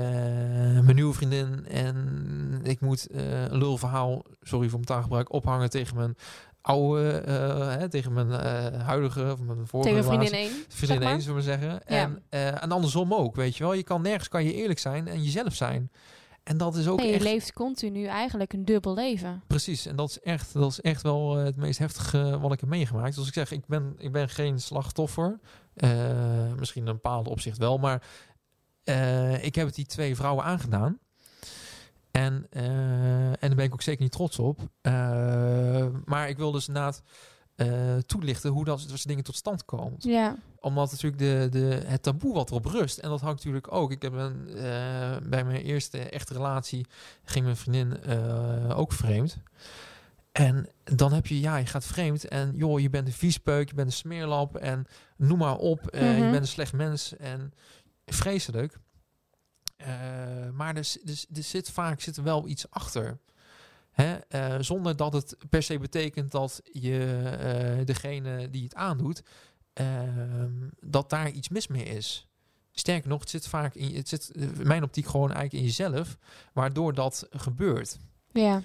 mijn 0.80 0.94
nieuwe 0.94 1.14
vriendin 1.14 1.66
en 1.66 2.60
ik 2.62 2.80
moet 2.80 3.06
eh, 3.06 3.42
een 3.42 3.58
lulverhaal, 3.58 4.22
sorry 4.42 4.68
voor 4.68 4.78
mijn 4.78 4.90
taalgebruik, 4.90 5.32
ophangen 5.32 5.70
tegen 5.70 5.96
mijn 5.96 6.16
oude, 6.60 7.02
hè, 7.78 7.88
tegen 7.88 8.12
mijn 8.12 8.30
huidige, 8.80 9.32
of 9.32 9.40
mijn 9.40 9.66
vorige 9.66 9.90
Tegen 9.90 10.04
vriendin 10.04 10.32
1. 10.32 10.50
Vriendin 10.50 10.86
zeg 10.86 10.98
maar. 10.98 11.08
één, 11.08 11.20
zullen 11.20 11.36
we 11.36 11.42
zeggen. 11.42 11.86
En, 11.86 12.22
en 12.28 12.70
andersom 12.70 13.14
ook, 13.14 13.36
weet 13.36 13.56
je 13.56 13.64
wel. 13.64 13.72
Je 13.72 13.82
kan 13.82 14.02
nergens 14.02 14.28
kan 14.28 14.44
je 14.44 14.54
eerlijk 14.54 14.78
zijn 14.78 15.08
en 15.08 15.22
jezelf 15.22 15.54
zijn. 15.54 15.90
En 16.44 16.56
dat 16.56 16.76
is 16.76 16.88
ook 16.88 16.98
Nee, 16.98 17.06
je 17.06 17.14
echt... 17.14 17.22
leeft 17.22 17.52
continu 17.52 18.04
eigenlijk 18.04 18.52
een 18.52 18.64
dubbel 18.64 18.94
leven. 18.94 19.42
Precies, 19.46 19.86
en 19.86 19.96
dat 19.96 20.08
is 20.08 20.20
echt, 20.20 20.52
dat 20.52 20.70
is 20.70 20.80
echt 20.80 21.02
wel 21.02 21.38
eh, 21.38 21.44
het 21.44 21.56
meest 21.56 21.78
heftige 21.78 22.38
wat 22.38 22.52
ik 22.52 22.60
heb 22.60 22.68
meegemaakt. 22.68 23.14
Zoals 23.14 23.28
ik 23.28 23.34
zeg, 23.34 23.50
ik 23.50 23.66
ben, 23.66 23.94
ik 23.98 24.12
ben 24.12 24.28
geen 24.28 24.60
slachtoffer. 24.60 25.40
Eh, 25.74 26.52
misschien 26.58 26.82
in 26.82 26.88
een 26.88 26.94
bepaalde 26.94 27.30
opzicht 27.30 27.58
wel, 27.58 27.78
maar 27.78 28.02
eh, 28.84 29.44
ik 29.44 29.54
heb 29.54 29.66
het 29.66 29.74
die 29.74 29.86
twee 29.86 30.16
vrouwen 30.16 30.44
aangedaan. 30.44 30.98
En, 32.10 32.46
en 32.50 33.36
daar 33.40 33.54
ben 33.54 33.64
ik 33.64 33.72
ook 33.72 33.82
zeker 33.82 34.02
niet 34.02 34.12
trots 34.12 34.38
op. 34.38 34.60
Maar 36.04 36.28
ik 36.28 36.36
wil 36.36 36.52
dus 36.52 36.68
inderdaad 36.68 37.02
toelichten 38.06 38.50
hoe 38.50 38.64
dat 38.64 38.80
soort 38.80 39.06
dingen 39.08 39.24
tot 39.24 39.36
stand 39.36 39.64
komen 39.64 39.94
Ja, 39.98 40.36
omdat 40.64 40.90
natuurlijk 40.90 41.18
de, 41.18 41.48
de, 41.50 41.82
het 41.86 42.02
taboe 42.02 42.34
wat 42.34 42.50
erop 42.50 42.64
rust. 42.64 42.98
En 42.98 43.08
dat 43.08 43.20
hangt 43.20 43.36
natuurlijk 43.36 43.72
ook. 43.72 43.90
Ik 43.90 44.02
heb 44.02 44.12
een, 44.12 44.48
eh, 44.48 45.16
bij 45.22 45.44
mijn 45.44 45.62
eerste 45.62 45.98
echte 45.98 46.32
relatie 46.32 46.86
ging 47.24 47.44
mijn 47.44 47.56
vriendin 47.56 48.02
eh, 48.02 48.78
ook 48.78 48.92
vreemd. 48.92 49.38
En 50.32 50.68
dan 50.84 51.12
heb 51.12 51.26
je, 51.26 51.40
ja, 51.40 51.56
je 51.56 51.66
gaat 51.66 51.84
vreemd. 51.84 52.28
En 52.28 52.52
joh, 52.56 52.80
je 52.80 52.90
bent 52.90 53.06
een 53.06 53.12
viespeuk, 53.12 53.68
je 53.68 53.74
bent 53.74 53.86
een 53.86 53.92
smeerlap. 53.92 54.56
En 54.56 54.86
noem 55.16 55.38
maar 55.38 55.56
op. 55.56 55.92
Mhm. 55.92 56.04
Je 56.04 56.30
bent 56.30 56.42
een 56.42 56.46
slecht 56.46 56.72
mens. 56.72 57.16
En 57.16 57.52
vreselijk. 58.06 58.78
Maar 60.52 60.76
er, 60.76 60.92
er, 61.04 61.24
er 61.34 61.42
zit 61.42 61.70
vaak 61.70 62.00
zit 62.00 62.16
er 62.16 62.22
wel 62.22 62.48
iets 62.48 62.70
achter. 62.70 63.18
Hè? 63.90 64.16
Zonder 64.62 64.96
dat 64.96 65.12
het 65.12 65.36
per 65.48 65.62
se 65.62 65.78
betekent 65.78 66.30
dat 66.30 66.60
je 66.72 67.82
degene 67.84 68.50
die 68.50 68.62
het 68.62 68.74
aandoet, 68.74 69.22
dat 70.80 71.10
daar 71.10 71.30
iets 71.30 71.48
mis 71.48 71.66
mee 71.66 71.84
is. 71.84 72.28
Sterker 72.72 73.08
nog, 73.08 73.20
het 73.20 73.30
zit 73.30 73.46
vaak 73.48 73.74
in, 73.74 73.94
het 73.96 74.08
zit 74.08 74.30
in 74.34 74.52
mijn 74.62 74.82
optiek 74.82 75.06
gewoon 75.06 75.32
eigenlijk 75.32 75.54
in 75.54 75.62
jezelf, 75.62 76.16
waardoor 76.52 76.94
dat 76.94 77.26
gebeurt. 77.30 77.98
ja. 78.32 78.62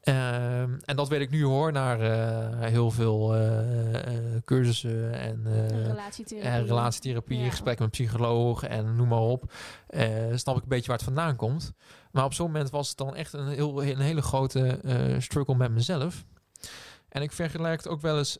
Ehm, 0.00 0.74
en 0.84 0.96
dat 0.96 1.08
weet 1.08 1.20
ik 1.20 1.30
nu 1.30 1.44
hoor, 1.44 1.72
naar 1.72 2.00
eh, 2.00 2.68
heel 2.70 2.90
veel 2.90 3.34
eh, 3.34 3.94
eh, 4.16 4.42
cursussen 4.44 5.12
en 5.20 5.40
eh, 5.46 5.86
relatietherapie. 5.86 6.50
en 6.50 6.66
relatietherapie, 6.66 7.38
Ja. 7.38 7.50
gesprekken 7.50 7.84
met 7.84 7.92
psycholoog 7.92 8.62
en 8.62 8.96
noem 8.96 9.08
maar 9.08 9.18
op. 9.18 9.52
Eh, 9.86 10.08
snap 10.34 10.56
ik 10.56 10.62
een 10.62 10.68
beetje 10.68 10.86
waar 10.86 10.96
het 10.96 11.04
vandaan 11.04 11.36
komt. 11.36 11.72
Maar 12.12 12.24
op 12.24 12.34
zo'n 12.34 12.46
moment 12.46 12.70
was 12.70 12.88
het 12.88 12.96
dan 12.96 13.14
echt 13.16 13.32
een, 13.32 13.48
heel, 13.48 13.82
een 13.84 13.98
hele 13.98 14.22
grote 14.22 14.66
eh, 14.66 15.20
struggle 15.20 15.54
met 15.56 15.70
mezelf. 15.70 16.24
En 17.08 17.22
ik 17.22 17.32
vergelijk 17.32 17.76
het 17.82 17.88
ook 17.92 18.00
wel 18.00 18.18
eens. 18.18 18.38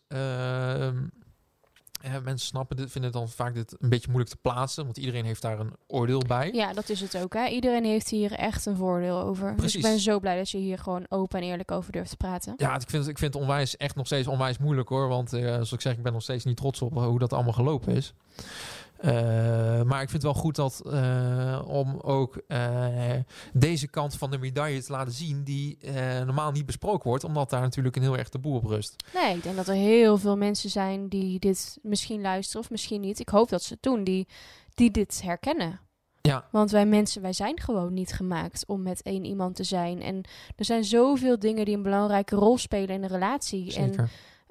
Eh, 2.01 2.11
mensen 2.25 2.47
snappen 2.49 2.77
dit, 2.77 2.91
vinden 2.91 3.11
het 3.11 3.21
dan 3.21 3.29
vaak 3.29 3.55
dit 3.55 3.77
een 3.79 3.89
beetje 3.89 4.09
moeilijk 4.11 4.31
te 4.31 4.37
plaatsen, 4.43 4.85
want 4.85 4.97
iedereen 4.97 5.25
heeft 5.25 5.43
daar 5.43 5.61
een 5.61 5.73
oordeel 5.87 6.23
bij. 6.27 6.51
Ja, 6.53 6.73
dat 6.73 6.89
is 6.89 7.01
het 7.01 7.17
ook. 7.17 7.35
Hè? 7.35 7.47
Iedereen 7.47 7.85
heeft 7.85 8.09
hier 8.09 8.33
echt 8.33 8.67
een 8.67 8.77
voordeel 8.77 9.21
over. 9.21 9.47
Dus 9.47 9.55
ik 9.55 9.57
Precies. 9.57 9.83
ben 9.83 9.99
zo 9.99 10.21
blij 10.21 10.37
dat 10.37 10.51
je 10.51 10.59
hier 10.59 10.79
gewoon 10.79 11.07
open 11.09 11.41
en 11.41 11.47
eerlijk 11.47 11.71
over 11.71 11.93
durft 11.93 12.11
te 12.11 12.17
praten. 12.17 12.55
Ja, 12.57 12.75
ik 12.75 12.81
vind, 12.91 13.03
het- 13.03 13.09
ik 13.11 13.19
vind 13.19 13.33
het 13.35 13.43
onwijs, 13.43 13.77
echt 13.77 13.95
nog 13.97 14.07
steeds 14.07 14.27
onwijs 14.29 14.59
moeilijk 14.59 14.89
hoor. 14.89 15.09
Want 15.09 15.33
eh, 15.33 15.41
zoals 15.43 15.73
ik 15.73 15.81
zeg, 15.81 15.93
ik 15.97 16.03
ben 16.03 16.13
nog 16.13 16.23
steeds 16.23 16.45
niet 16.45 16.57
trots 16.57 16.83
op 16.83 16.95
hoe 16.95 17.19
dat 17.19 17.33
allemaal 17.33 17.53
gelopen 17.53 17.95
is. 17.95 18.13
Eh, 18.99 19.83
maar 19.83 20.03
ik 20.03 20.11
vind 20.11 20.13
het 20.13 20.23
wel 20.23 20.35
goed 20.35 20.57
dat 20.57 20.83
eh, 20.87 21.63
om 21.67 21.99
ook 22.01 22.37
eh, 22.47 23.15
deze 23.53 23.89
kant 23.89 24.15
van 24.15 24.31
de 24.31 24.39
medaille 24.39 24.83
te 24.83 24.93
laten 24.93 25.13
zien, 25.13 25.45
die 25.45 25.79
normaal 26.25 26.51
niet 26.51 26.67
besproken 26.67 27.09
wordt, 27.09 27.25
omdat 27.25 27.51
daar 27.51 27.61
natuurlijk 27.61 27.97
een 27.97 28.03
heel 28.03 28.17
erg 28.17 28.29
taboe 28.29 28.57
op 28.57 28.65
rust. 28.65 29.05
Nee, 29.15 29.37
ik 29.37 29.43
denk 29.43 29.57
dat 29.57 29.69
er 29.69 29.75
heel 29.75 30.19
veel 30.19 30.37
mensen 30.37 30.71
zijn 30.71 31.09
die 31.09 31.39
dit 31.39 31.79
misschien 31.83 32.21
luisteren 32.21 32.63
of 32.63 32.71
misschien 32.71 33.01
niet. 33.01 33.19
Ik 33.19 33.29
hoop 33.29 33.49
dat 33.49 33.63
ze 33.63 33.73
het 33.73 33.83
doen, 33.83 34.05
die, 34.05 34.29
die 34.75 34.91
dit 34.91 35.23
herkennen. 35.23 35.81
Ja. 36.21 36.49
Want 36.51 36.71
wij 36.71 36.87
mensen, 36.87 37.23
wij 37.23 37.33
zijn 37.33 37.61
gewoon 37.61 37.95
niet 37.95 38.13
gemaakt 38.13 38.67
om 38.67 38.83
met 38.83 39.03
één 39.03 39.25
iemand 39.25 39.57
te 39.57 39.65
zijn. 39.65 40.03
En 40.03 40.25
er 40.57 40.65
zijn 40.65 40.85
zoveel 40.85 41.39
dingen 41.39 41.65
die 41.65 41.77
een 41.77 41.83
belangrijke 41.83 42.37
rol 42.37 42.59
spelen 42.59 42.89
in 42.89 43.03
een 43.03 43.09
relatie. 43.09 43.75
En 43.77 44.09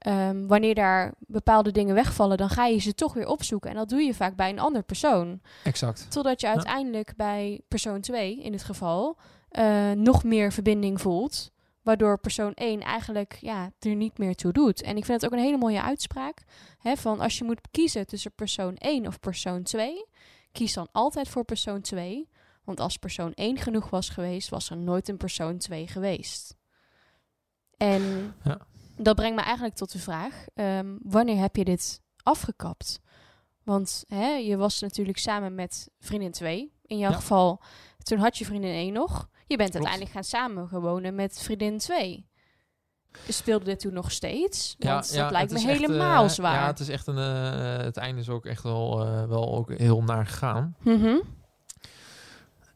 Ehm, 0.07 0.47
wanneer 0.47 0.75
daar 0.75 1.13
bepaalde 1.19 1.71
dingen 1.71 1.95
wegvallen, 1.95 2.37
dan 2.37 2.49
ga 2.49 2.65
je 2.65 2.77
ze 2.77 2.93
toch 2.93 3.13
weer 3.13 3.27
opzoeken. 3.27 3.69
En 3.69 3.75
dat 3.75 3.89
doe 3.89 4.01
je 4.01 4.13
vaak 4.13 4.35
bij 4.35 4.49
een 4.49 4.59
ander 4.59 4.83
persoon. 4.83 5.41
Exact. 5.63 6.11
Totdat 6.11 6.41
je 6.41 6.47
uiteindelijk 6.47 7.13
bij 7.15 7.61
persoon 7.67 8.01
2, 8.01 8.41
in 8.41 8.51
dit 8.51 8.63
geval, 8.63 9.17
eh, 9.49 9.91
nog 9.91 10.23
meer 10.23 10.51
verbinding 10.51 11.01
voelt. 11.01 11.51
Waardoor 11.81 12.19
persoon 12.19 12.51
1 12.55 12.81
eigenlijk 12.81 13.37
ja, 13.41 13.71
er 13.79 13.95
niet 13.95 14.17
meer 14.17 14.35
toe 14.35 14.51
doet. 14.51 14.81
En 14.81 14.97
ik 14.97 15.05
vind 15.05 15.21
het 15.21 15.31
ook 15.31 15.37
een 15.37 15.45
hele 15.45 15.57
mooie 15.57 15.81
uitspraak. 15.81 16.43
Hè, 16.77 16.95
van 16.95 17.19
als 17.19 17.37
je 17.37 17.43
moet 17.43 17.61
kiezen 17.71 18.07
tussen 18.07 18.31
persoon 18.35 18.75
1 18.77 19.07
of 19.07 19.19
persoon 19.19 19.63
2, 19.63 20.05
kies 20.51 20.73
dan 20.73 20.87
altijd 20.91 21.27
voor 21.27 21.45
persoon 21.45 21.81
2. 21.81 22.29
Want 22.63 22.79
als 22.79 22.97
persoon 22.97 23.31
1 23.35 23.57
genoeg 23.57 23.89
was 23.89 24.09
geweest, 24.09 24.49
was 24.49 24.69
er 24.69 24.77
nooit 24.77 25.09
een 25.09 25.17
persoon 25.17 25.57
2 25.57 25.87
geweest. 25.87 26.55
En 27.77 28.33
Ja. 28.43 28.57
Dat 28.97 29.15
brengt 29.15 29.35
me 29.35 29.41
eigenlijk 29.41 29.75
tot 29.75 29.91
de 29.91 29.99
vraag: 29.99 30.45
ehm, 30.53 30.95
wanneer 31.01 31.37
heb 31.37 31.55
je 31.55 31.63
dit 31.65 32.01
afgekapt? 32.23 32.99
Want 33.63 34.03
hè, 34.07 34.27
je 34.27 34.57
was 34.57 34.79
natuurlijk 34.79 35.17
samen 35.17 35.55
met 35.55 35.89
vriendin 35.99 36.31
2. 36.31 36.71
In 36.85 36.97
jouw 36.97 37.11
Ja. 37.11 37.15
geval, 37.15 37.61
toen 37.97 38.17
had 38.19 38.37
je 38.37 38.45
vriendin 38.45 38.71
1 38.73 38.93
nog. 38.93 39.29
Je 39.47 39.57
bent 39.57 39.69
Klopt. 39.69 39.85
uiteindelijk 39.85 40.11
gaan 40.11 40.23
samenwonen 40.23 41.15
met 41.15 41.39
vriendin 41.39 41.77
2. 41.77 42.25
Speelde 43.27 43.65
dit 43.65 43.79
toen 43.79 43.93
nog 43.93 44.11
steeds? 44.11 44.75
Want 44.79 45.13
dat 45.15 45.31
lijkt 45.31 45.51
me 45.51 45.57
echt, 45.57 45.65
helemaal 45.67 46.23
eh, 46.23 46.29
zwaar. 46.29 46.53
Ja, 46.53 46.67
het 46.67 46.79
is 46.79 46.89
echt 46.89 47.07
een. 47.07 47.17
eh, 47.17 47.77
het 47.83 47.97
einde 47.97 48.21
is 48.21 48.29
ook 48.29 48.45
echt 48.45 48.63
wel, 48.63 49.05
eh, 49.05 49.25
wel 49.27 49.55
ook 49.55 49.73
heel 49.77 50.03
naar 50.03 50.25
gegaan. 50.25 50.75
Mhm. 50.79 51.17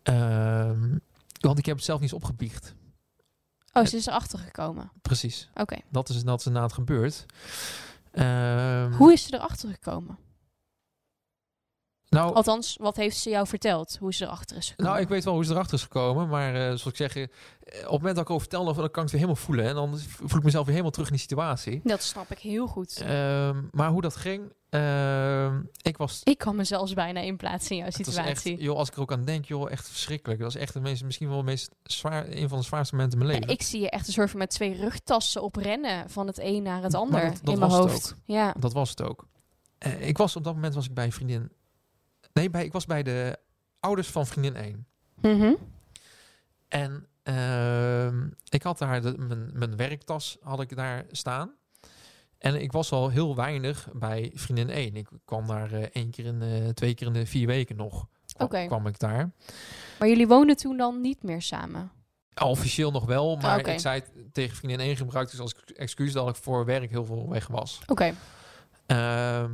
Ehm, 0.04 0.98
want 1.40 1.58
ik 1.58 1.66
heb 1.66 1.76
het 1.76 1.86
zelf 1.86 2.00
niet 2.00 2.12
eens 2.14 2.22
opgebiecht. 2.24 2.76
Oh, 3.74 3.86
ze 3.86 3.96
is 3.98 4.06
erachter 4.08 4.40
gekomen. 4.40 4.92
Precies. 5.02 5.50
Oké. 5.54 5.78
Dat 5.90 6.10
is, 6.10 6.24
dat 6.24 6.40
is 6.40 6.46
inderdaad 6.46 6.74
gebeurd. 6.74 7.26
Ehm, 8.12 8.92
Hoe 8.94 9.14
is 9.14 9.24
ze 9.24 9.34
erachter 9.34 9.70
gekomen? 9.70 10.18
Nou, 12.12 12.34
Althans, 12.36 12.78
wat 12.80 12.95
heeft 12.95 13.17
ze 13.17 13.30
jou 13.30 13.47
verteld? 13.47 13.97
Hoe 14.00 14.13
ze 14.13 14.26
erachter 14.26 14.58
is 14.58 14.69
gekomen? 14.69 14.91
nou, 14.91 15.04
ik 15.04 15.10
weet 15.10 15.24
wel 15.24 15.34
hoe 15.34 15.45
ze 15.45 15.52
erachter 15.52 15.74
is 15.74 15.82
gekomen. 15.84 16.28
Maar 16.28 16.54
eh, 16.56 16.62
zoals 16.65 16.86
ik 16.86 16.95
zeg, 16.95 17.15
eh, 17.15 17.24
op 17.24 17.30
het 17.82 17.91
moment 17.91 18.15
dat 18.15 18.24
ik 18.24 18.30
over 18.30 18.41
vertel, 18.50 18.65
dan 18.65 18.76
kan 18.76 18.86
ik 18.86 18.95
het 18.95 19.12
weer 19.12 19.19
helemaal 19.21 19.36
voelen. 19.36 19.65
En 19.65 19.76
dan 19.76 19.97
voel 20.00 20.38
ik 20.38 20.43
mezelf 20.43 20.62
weer 20.63 20.71
helemaal 20.71 20.91
terug 20.91 21.08
in 21.08 21.13
die 21.13 21.21
situatie. 21.21 21.82
Dat 21.84 22.04
snap 22.04 22.32
ik 22.32 22.39
heel 22.39 22.67
goed. 22.67 23.02
Ehm, 23.02 23.62
maar 23.71 23.89
hoe 23.89 24.02
dat 24.02 24.15
ging, 24.15 24.54
ehm, 24.69 25.60
ik 25.82 25.97
was... 25.97 26.21
ik 26.24 26.38
kan 26.38 26.56
me 26.56 26.63
zelfs 26.63 26.93
bijna 26.93 27.19
inplaatsen 27.19 27.76
in 27.76 27.82
jouw 27.82 27.91
situatie. 27.91 28.52
echt, 28.54 28.62
joh, 28.62 28.78
als 28.78 28.88
ik 28.88 28.95
er 28.95 29.02
ook 29.02 29.12
aan 29.12 29.26
denk, 29.26 29.45
joh, 29.45 29.71
echt 29.71 29.88
verschrikkelijk. 29.88 30.39
Dat 30.41 30.54
was 30.54 30.62
echt 30.62 30.74
de 30.74 30.80
meest, 30.80 31.04
misschien 31.04 31.28
wel 31.28 31.38
het 31.38 31.45
meest 31.45 31.69
zwaar, 31.84 32.26
een 32.30 32.50
van 32.50 32.58
de 32.58 32.63
zwaarste 32.65 32.95
momenten 32.95 33.19
in 33.19 33.26
mijn 33.26 33.39
leven. 33.39 33.54
ik 33.56 33.62
zie 33.62 33.82
je 33.82 33.89
echt 33.89 34.08
een 34.08 34.13
soort 34.13 34.30
van 34.30 34.39
met 34.39 34.50
twee 34.50 34.74
rugtassen 34.76 35.41
op 35.43 35.56
rennen 35.56 36.10
van 36.10 36.28
het 36.28 36.39
een 36.39 36.63
naar 36.63 36.84
het 36.84 36.93
ander 36.93 37.21
dat- 37.21 37.39
dat 37.43 37.54
in 37.54 37.60
mijn 37.60 37.71
het 37.71 37.80
hoofd. 37.91 38.15
Ja. 38.26 38.54
Dat 38.60 38.74
was 38.74 38.89
het 38.89 39.02
ook. 39.02 39.28
Eh, 39.78 40.08
ik 40.08 40.17
was 40.17 40.36
op 40.36 40.43
dat 40.43 40.54
moment 40.56 40.74
was 40.74 40.86
ik 40.86 40.93
bij 40.93 41.06
een 41.06 41.12
vriendin. 41.12 41.52
Nee, 42.34 42.50
bij, 42.50 42.65
ik 42.65 42.72
was 42.72 42.86
bij 42.86 43.04
de 43.04 43.38
ouders 43.80 44.08
van 44.08 44.28
vriendin 44.28 44.56
1. 44.56 44.86
Mhm. 45.22 45.54
En 46.67 47.08
ehm, 47.24 48.28
ik 48.50 48.63
had 48.63 48.78
daar 48.78 49.02
de, 49.02 49.13
mijn, 49.17 49.50
mijn 49.54 49.76
werktas 49.76 50.38
had 50.41 50.62
ik 50.62 50.76
daar 50.76 51.06
staan. 51.12 51.52
En 52.38 52.62
ik 52.62 52.72
was 52.72 52.91
al 52.91 53.10
heel 53.10 53.36
weinig 53.36 53.88
bij 53.94 54.32
vriendin 54.34 54.70
1. 54.70 54.96
Ik 54.96 55.08
kwam 55.26 55.48
daar 55.48 55.72
eh, 55.74 55.84
één 55.91 56.10
keer 56.12 56.26
in 56.26 56.39
de, 56.39 56.72
twee 56.74 56.94
keer 56.94 57.08
in 57.08 57.13
de 57.13 57.26
vier 57.26 57.48
weken 57.48 57.76
nog. 57.76 58.08
Kwam, 58.34 58.48
Oké. 58.48 58.65
kwam 58.65 58.88
ik 58.88 59.00
daar. 59.00 59.32
Maar 60.00 60.08
jullie 60.08 60.28
woonden 60.28 60.56
toen 60.56 60.78
dan 60.78 61.02
niet 61.02 61.24
meer 61.24 61.41
samen? 61.41 61.91
Officieel 62.44 62.91
nog 62.91 63.06
wel, 63.06 63.36
maar 63.36 63.52
Ah, 63.54 63.60
oké. 63.60 63.72
ik 63.72 63.80
zei 63.80 64.02
tegen 64.32 64.56
vriendin 64.58 64.80
1 64.80 64.98
gebruikte 64.98 65.32
dus 65.36 65.41
als 65.41 65.56
excuus 65.76 66.13
dat 66.13 66.30
ik 66.30 66.36
voor 66.36 66.65
werk 66.65 66.89
heel 66.89 67.06
veel 67.06 67.30
weg 67.30 67.48
was. 67.48 67.82
Oké. 67.88 68.13
Ehm, 68.86 69.52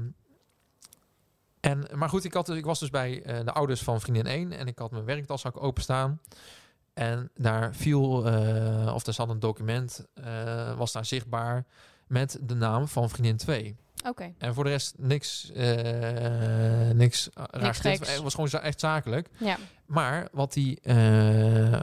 en, 1.68 1.88
maar 1.94 2.10
goed, 2.10 2.24
ik, 2.24 2.34
had, 2.34 2.50
ik 2.50 2.66
was 2.66 2.80
dus 2.80 2.90
bij 2.90 3.24
eh, 3.24 3.46
de 3.46 3.52
ouders 3.52 3.82
van 3.82 4.02
vriendin 4.02 4.26
1 4.26 4.52
en 4.52 4.68
ik 4.68 4.80
had 4.80 4.92
mijn 4.92 5.06
werktas 5.06 5.46
ook 5.46 5.64
openstaan. 5.64 6.22
En 6.94 7.30
daar 7.36 7.76
viel, 7.76 8.26
eh, 8.26 8.94
of 8.94 9.06
er 9.06 9.14
zat 9.14 9.30
een 9.30 9.40
document, 9.40 10.06
eh, 10.14 10.78
was 10.78 10.92
daar 10.92 11.06
zichtbaar 11.06 11.66
met 12.08 12.40
de 12.42 12.56
naam 12.56 12.88
van 12.88 13.10
vriendin 13.10 13.38
2. 13.38 13.76
Oké. 14.06 14.34
En 14.38 14.54
voor 14.54 14.64
de 14.64 14.70
rest 14.70 14.94
niks, 14.98 15.52
niks 16.94 17.30
raars. 17.34 17.80
geks. 17.80 18.14
Het 18.14 18.22
was 18.22 18.34
gewoon 18.34 18.50
echt 18.50 18.80
zakelijk. 18.80 19.30
Ja. 19.38 19.58
Maar 19.86 20.28
wat 20.32 20.54
die, 20.54 20.80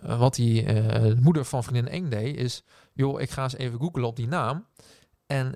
wat 0.03 0.35
die 0.35 0.64
de 0.64 1.16
moeder 1.20 1.44
van 1.44 1.64
vriendin 1.64 1.88
1 1.88 2.09
deed, 2.09 2.37
is... 2.37 2.62
joh, 2.92 3.20
ik 3.20 3.31
ga 3.31 3.42
eens 3.42 3.57
even 3.57 3.79
googlen 3.79 4.05
op 4.05 4.16
die 4.16 4.29
naam. 4.29 4.66
En 5.27 5.55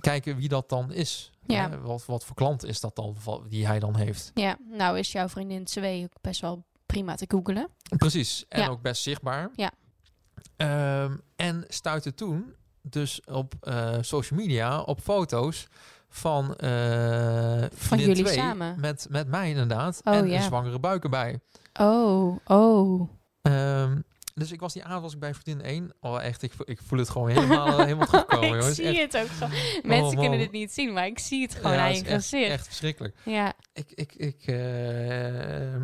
kijken 0.00 0.36
wie 0.36 0.48
dat 0.48 0.68
dan 0.68 0.92
is. 0.92 1.30
Ja. 1.46 1.70
Hè, 1.70 1.80
wat, 1.80 2.06
wat 2.06 2.24
voor 2.24 2.36
klant 2.36 2.64
is 2.64 2.80
dat 2.80 2.96
dan, 2.96 3.16
die 3.48 3.66
hij 3.66 3.78
dan 3.78 3.96
heeft. 3.96 4.30
Ja, 4.34 4.56
nou 4.70 4.98
is 4.98 5.12
jouw 5.12 5.28
vriendin 5.28 5.64
2 5.64 6.02
ook 6.02 6.20
best 6.20 6.40
wel 6.40 6.64
prima 6.86 7.14
te 7.14 7.24
googelen. 7.28 7.68
Precies. 7.96 8.44
En 8.48 8.60
Ja. 8.60 8.68
ook 8.68 8.82
best 8.82 9.02
zichtbaar. 9.02 9.50
Ja. 9.54 9.70
Ehm, 10.56 11.16
en 11.36 11.64
stuitte 11.68 12.14
toen 12.14 12.54
dus 12.82 13.20
op 13.24 13.54
eh, 13.60 13.94
social 14.00 14.40
media 14.40 14.80
op 14.80 15.00
foto's 15.00 15.66
van, 16.08 16.56
eh 16.56 17.64
vriendin 17.74 18.06
jullie 18.08 18.24
2 18.24 18.34
samen? 18.36 18.80
Met, 18.80 19.06
met 19.10 19.28
mij 19.28 19.48
inderdaad. 19.48 20.00
Oh, 20.04 20.14
en 20.14 20.26
ja. 20.28 20.36
een 20.36 20.42
zwangere 20.42 20.78
buik 20.78 21.04
erbij. 21.04 21.40
Oh, 21.80 22.36
oh. 22.44 23.08
Ehm, 23.42 24.00
dus 24.38 24.52
ik 24.52 24.60
was 24.60 24.72
die 24.72 24.84
avond 24.84 25.02
was 25.02 25.12
ik 25.12 25.18
bij 25.18 25.34
vriendin 25.34 25.66
1. 25.66 25.92
Oh, 26.00 26.22
echt, 26.22 26.42
ik, 26.42 26.52
ik 26.64 26.80
voel 26.86 26.98
het 26.98 27.10
gewoon 27.10 27.28
helemaal, 27.28 27.78
helemaal 27.84 28.06
terugkomen. 28.06 28.46
ik 28.46 28.54
jongens. 28.54 28.74
zie 28.76 28.84
Echt, 28.86 29.12
het 29.12 29.22
ook 29.22 29.28
gewoon. 29.28 29.50
Mensen 29.82 30.14
man. 30.14 30.16
kunnen 30.16 30.38
dit 30.38 30.50
niet 30.50 30.72
zien, 30.72 30.92
maar 30.92 31.06
ik 31.06 31.18
zie 31.18 31.42
het 31.42 31.54
gewoon 31.54 31.72
ja, 31.72 31.78
aan 31.78 31.88
het 31.88 31.98
je 31.98 32.04
echt, 32.04 32.14
gezicht. 32.14 32.50
echt 32.50 32.66
verschrikkelijk. 32.66 33.16
Ja, 33.22 33.52
Ik, 33.72 33.92
ik, 33.94 34.14
ik, 34.14 34.42
eh, 34.46 35.74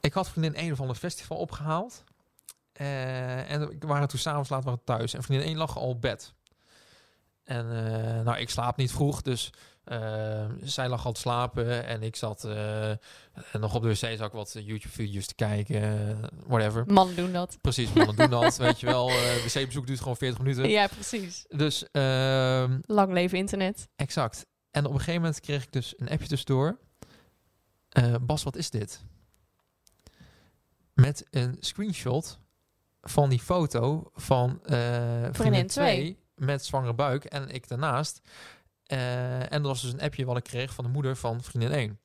ik 0.00 0.12
had 0.12 0.28
vriendin 0.28 0.54
1 0.54 0.76
van 0.76 0.88
een 0.88 0.94
festival 0.94 1.36
opgehaald. 1.36 2.04
Eh, 2.72 3.50
en 3.50 3.68
we 3.68 3.86
waren 3.86 4.08
toen 4.08 4.18
s'avonds 4.18 4.48
laat 4.48 4.64
waren 4.64 4.78
we 4.78 4.84
thuis. 4.84 5.14
En 5.14 5.22
vriendin 5.22 5.46
1 5.46 5.56
lag 5.56 5.76
al 5.76 5.88
op 5.88 6.00
bed. 6.00 6.34
En 7.44 7.70
eh, 7.70 8.24
nou, 8.24 8.38
ik 8.38 8.50
slaap 8.50 8.76
niet 8.76 8.92
vroeg, 8.92 9.22
dus 9.22 9.52
eh, 9.86 10.44
zij 10.62 10.88
lag 10.88 11.06
al 11.06 11.12
te 11.12 11.20
slapen. 11.20 11.86
En 11.86 12.02
ik 12.02 12.16
zat 12.16 12.44
eh, 12.44 12.90
nog 13.52 13.74
op 13.74 13.82
de 13.82 13.88
wc, 13.88 13.96
zat 13.96 14.20
ik 14.20 14.32
wat 14.32 14.52
YouTube-video's 14.52 15.26
te 15.26 15.34
kijken, 15.34 15.82
eh, 15.82 16.28
whatever. 16.46 16.84
mannen 16.86 17.16
doen 17.16 17.32
dat. 17.32 17.58
Precies, 17.60 17.92
mannen 17.92 18.16
doen 18.16 18.30
dat, 18.30 18.56
weet 18.66 18.80
je 18.80 18.86
wel. 18.86 19.08
Eh 19.08 19.44
wc-bezoek 19.44 19.86
duurt 19.86 20.00
gewoon 20.00 20.16
40 20.16 20.38
minuten. 20.38 20.68
Ja, 20.68 20.86
precies. 20.86 21.44
Dus, 21.48 21.90
ehm, 21.90 22.78
Lang 22.86 23.12
leven 23.12 23.38
internet. 23.38 23.88
exact. 23.96 24.46
En 24.70 24.84
op 24.84 24.92
een 24.92 24.98
gegeven 24.98 25.20
moment 25.20 25.40
kreeg 25.40 25.62
ik 25.62 25.72
dus 25.72 25.94
een 25.96 26.08
appje 26.08 26.26
tussendoor. 26.28 26.78
Eh, 27.88 28.14
Bas, 28.20 28.42
wat 28.42 28.56
is 28.56 28.70
dit? 28.70 29.00
Met 30.94 31.26
een 31.30 31.56
screenshot 31.60 32.38
van 33.02 33.28
die 33.28 33.38
foto 33.40 34.10
van 34.14 34.60
eh 34.64 35.28
vriendin 35.32 35.66
2 35.66 35.94
twee. 35.94 36.18
met 36.34 36.64
zwangere 36.64 36.94
buik 36.94 37.24
en 37.24 37.48
ik 37.48 37.68
daarnaast. 37.68 38.20
Eh, 38.86 39.40
en 39.52 39.62
dat 39.62 39.62
was 39.62 39.82
dus 39.82 39.92
een 39.92 40.00
appje 40.00 40.24
wat 40.24 40.36
ik 40.36 40.44
kreeg 40.44 40.74
van 40.74 40.84
de 40.84 40.90
moeder 40.90 41.16
van 41.16 41.42
vriendin 41.42 41.72
1. 41.72 41.98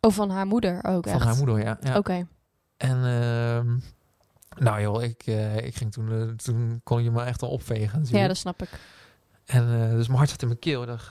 Oh, 0.00 0.12
van 0.12 0.30
haar 0.30 0.46
moeder 0.46 0.84
ook 0.84 1.04
Van 1.08 1.14
echt? 1.14 1.24
haar 1.24 1.36
moeder, 1.36 1.58
ja. 1.64 1.78
ja. 1.80 1.96
Oké. 1.96 2.26
En 2.76 2.96
ehm, 3.04 3.78
nou 4.64 4.80
joh, 4.80 5.02
ik, 5.02 5.22
eh, 5.26 5.56
ik 5.56 5.74
ging 5.76 5.92
toen, 5.92 6.12
eh, 6.12 6.28
toen 6.36 6.80
kon 6.84 7.02
je 7.02 7.10
me 7.10 7.22
echt 7.22 7.42
al 7.42 7.48
opvegen. 7.50 8.04
Ja, 8.08 8.26
dat 8.26 8.36
snap 8.36 8.62
ik. 8.62 8.68
En 9.44 9.66
dus 9.96 10.06
mijn 10.06 10.18
hart 10.18 10.30
zat 10.30 10.42
in 10.42 10.48
mijn 10.48 10.60
keel. 10.60 10.86
Dacht, 10.86 11.08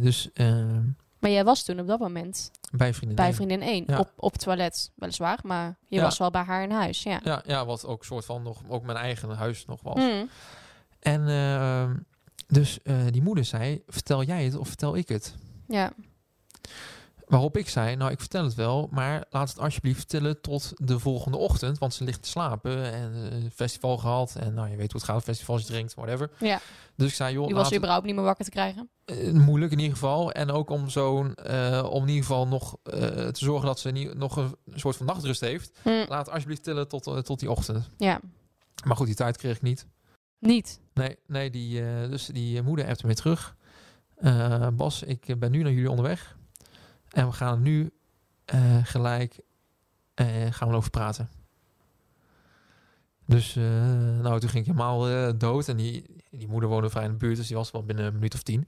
dus 0.00 0.30
ehm, 0.34 0.82
Maar 1.18 1.30
jij 1.30 1.44
was 1.44 1.62
toen 1.64 1.80
op 1.80 1.86
dat 1.86 1.98
moment 1.98 2.50
bij 2.72 2.94
vriendin 2.94 3.16
bij 3.16 3.26
één. 3.26 3.34
vriendin 3.34 3.62
1. 3.62 3.84
Ja. 3.86 3.98
Op, 3.98 4.12
op 4.16 4.36
toilet, 4.36 4.90
weliswaar. 4.94 5.38
Maar 5.42 5.76
je 5.88 5.96
Ja. 5.96 6.02
was 6.02 6.18
wel 6.18 6.30
bij 6.30 6.42
haar 6.42 6.62
in 6.62 6.70
huis, 6.70 7.02
ja. 7.02 7.20
Ja, 7.24 7.42
ja, 7.46 7.66
wat 7.66 7.86
ook 7.86 8.04
soort 8.04 8.24
van 8.24 8.42
nog, 8.42 8.62
ook 8.68 8.82
mijn 8.84 8.98
eigen 8.98 9.30
huis 9.30 9.64
nog 9.64 9.80
was. 9.82 9.96
Mm. 9.96 10.28
En 11.00 11.28
ehm, 11.28 11.94
dus 12.52 12.82
eh, 12.82 12.96
die 13.10 13.22
moeder 13.22 13.44
zei, 13.44 13.82
vertel 13.86 14.22
jij 14.22 14.44
het 14.44 14.56
of 14.56 14.68
vertel 14.68 14.96
ik 14.96 15.08
het? 15.08 15.34
Ja, 15.68 15.92
Waarop 17.26 17.56
ik 17.56 17.68
zei, 17.68 17.96
nou 17.96 18.10
ik 18.10 18.18
vertel 18.18 18.44
het 18.44 18.54
wel, 18.54 18.88
maar 18.90 19.24
laat 19.30 19.48
het 19.48 19.58
alsjeblieft 19.58 19.98
vertellen 19.98 20.40
tot 20.40 20.72
de 20.76 20.98
volgende 20.98 21.36
ochtend. 21.38 21.78
Want 21.78 21.94
ze 21.94 22.04
ligt 22.04 22.22
te 22.22 22.28
slapen 22.28 22.92
en 22.92 23.14
een 23.14 23.50
festival 23.54 23.98
gehad. 23.98 24.36
En 24.38 24.54
nou 24.54 24.70
je 24.70 24.76
weet 24.76 24.92
hoe 24.92 25.00
het 25.00 25.10
gaat, 25.10 25.22
festivals 25.22 25.64
drinkt, 25.64 25.94
whatever. 25.94 26.30
ja. 26.38 26.60
Dus 26.96 27.08
ik 27.08 27.14
zei, 27.14 27.34
joh, 27.34 27.46
Die 27.46 27.54
laat 27.54 27.64
was 27.64 27.74
überhaupt 27.74 28.06
niet 28.06 28.14
meer 28.14 28.24
wakker 28.24 28.44
te 28.44 28.50
krijgen. 28.50 28.88
Eh, 29.04 29.30
moeilijk 29.32 29.72
in 29.72 29.78
ieder 29.78 29.92
geval. 29.92 30.32
En 30.32 30.50
ook 30.50 30.70
om 30.70 30.88
zo'n, 30.88 31.34
om 31.84 32.02
in 32.02 32.08
ieder 32.08 32.24
geval 32.24 32.46
nog 32.48 32.76
te 32.84 33.30
zorgen 33.32 33.66
dat 33.66 33.80
ze 33.80 33.90
niet, 33.90 34.14
nog 34.14 34.36
een 34.36 34.54
soort 34.74 34.96
van 34.96 35.06
nachtrust 35.06 35.40
heeft. 35.40 35.78
Hm. 35.82 36.04
Laat 36.08 36.30
alsjeblieft 36.30 36.62
tillen 36.62 36.88
tot, 36.88 37.24
tot 37.24 37.40
die 37.40 37.50
ochtend. 37.50 37.90
Ja, 37.96 38.20
Maar 38.84 38.96
goed, 38.96 39.06
die 39.06 39.14
tijd 39.16 39.36
kreeg 39.36 39.56
ik 39.56 39.62
niet. 39.62 39.86
Niet. 40.42 40.80
Nee, 40.94 41.18
nee 41.26 41.50
die, 41.50 41.86
eh, 41.86 42.10
dus 42.10 42.26
die 42.26 42.58
eh, 42.58 42.64
moeder 42.64 42.86
appte 42.86 43.06
me 43.06 43.14
terug. 43.14 43.56
Eh, 44.16 44.68
Bas, 44.68 45.02
ik 45.02 45.38
ben 45.38 45.50
nu 45.50 45.62
naar 45.62 45.72
jullie 45.72 45.90
onderweg. 45.90 46.36
En 47.08 47.26
we 47.26 47.32
gaan 47.32 47.62
nu 47.62 47.90
gelijk 48.82 49.40
gaan 50.50 50.68
we 50.68 50.74
over 50.74 50.90
praten. 50.90 51.28
Dus 53.26 53.54
nou, 54.22 54.40
toen 54.40 54.48
ging 54.48 54.66
ik 54.66 54.72
helemaal 54.72 55.38
dood. 55.38 55.68
En 55.68 55.76
die, 55.76 56.16
die 56.30 56.48
moeder 56.48 56.68
woonde 56.68 56.90
vrij 56.90 57.04
in 57.04 57.10
de 57.10 57.16
buurt, 57.16 57.36
dus 57.36 57.46
die 57.46 57.56
was 57.56 57.70
wel 57.70 57.84
binnen 57.84 58.04
een 58.04 58.12
minuut 58.12 58.34
of 58.34 58.42
tien. 58.42 58.66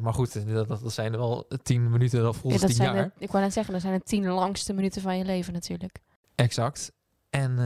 Maar 0.00 0.14
goed, 0.14 0.46
dat, 0.52 0.68
dat 0.68 0.92
zijn 0.92 1.12
er 1.12 1.18
wel 1.18 1.46
tien 1.62 1.90
minuten, 1.90 2.22
dat 2.22 2.36
voelt 2.36 2.60
Ja, 2.60 2.66
tien 2.66 2.76
jaar. 2.76 2.94
de, 2.94 3.10
ik 3.24 3.30
wou 3.30 3.44
net 3.44 3.52
zeggen, 3.52 3.72
dat 3.72 3.82
zijn 3.82 3.98
de 3.98 4.04
tien 4.04 4.26
langste 4.26 4.72
minuten 4.72 5.02
van 5.02 5.18
je 5.18 5.24
leven 5.24 5.52
natuurlijk. 5.52 6.00
Exact. 6.34 6.92
En 7.30 7.58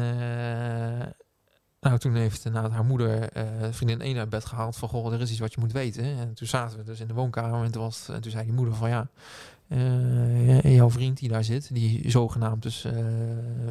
nou, 1.84 1.98
toen 1.98 2.14
heeft 2.14 2.44
inderdaad 2.44 2.70
haar 2.70 2.84
moeder 2.84 3.28
eh, 3.28 3.44
vriendin 3.70 4.00
1 4.00 4.18
uit 4.18 4.28
bed 4.28 4.44
gehaald 4.44 4.76
van, 4.76 4.88
goh, 4.88 5.12
er 5.12 5.20
is 5.20 5.30
iets 5.30 5.40
wat 5.40 5.54
je 5.54 5.60
moet 5.60 5.72
weten. 5.72 6.04
En 6.04 6.34
toen 6.34 6.46
zaten 6.46 6.78
we 6.78 6.84
dus 6.84 7.00
in 7.00 7.06
de 7.06 7.14
woonkamer 7.14 7.64
en 7.64 7.70
toen, 7.70 7.82
was, 7.82 8.08
en 8.08 8.20
toen 8.20 8.30
zei 8.30 8.44
die 8.44 8.52
moeder 8.54 8.74
van, 8.74 8.88
ja, 8.88 9.08
eh, 9.68 10.76
jouw 10.76 10.90
vriend 10.90 11.18
die 11.18 11.28
daar 11.28 11.44
zit, 11.44 11.74
die 11.74 12.10
zogenaamd 12.10 12.62
dus 12.62 12.84
eh, 12.84 12.92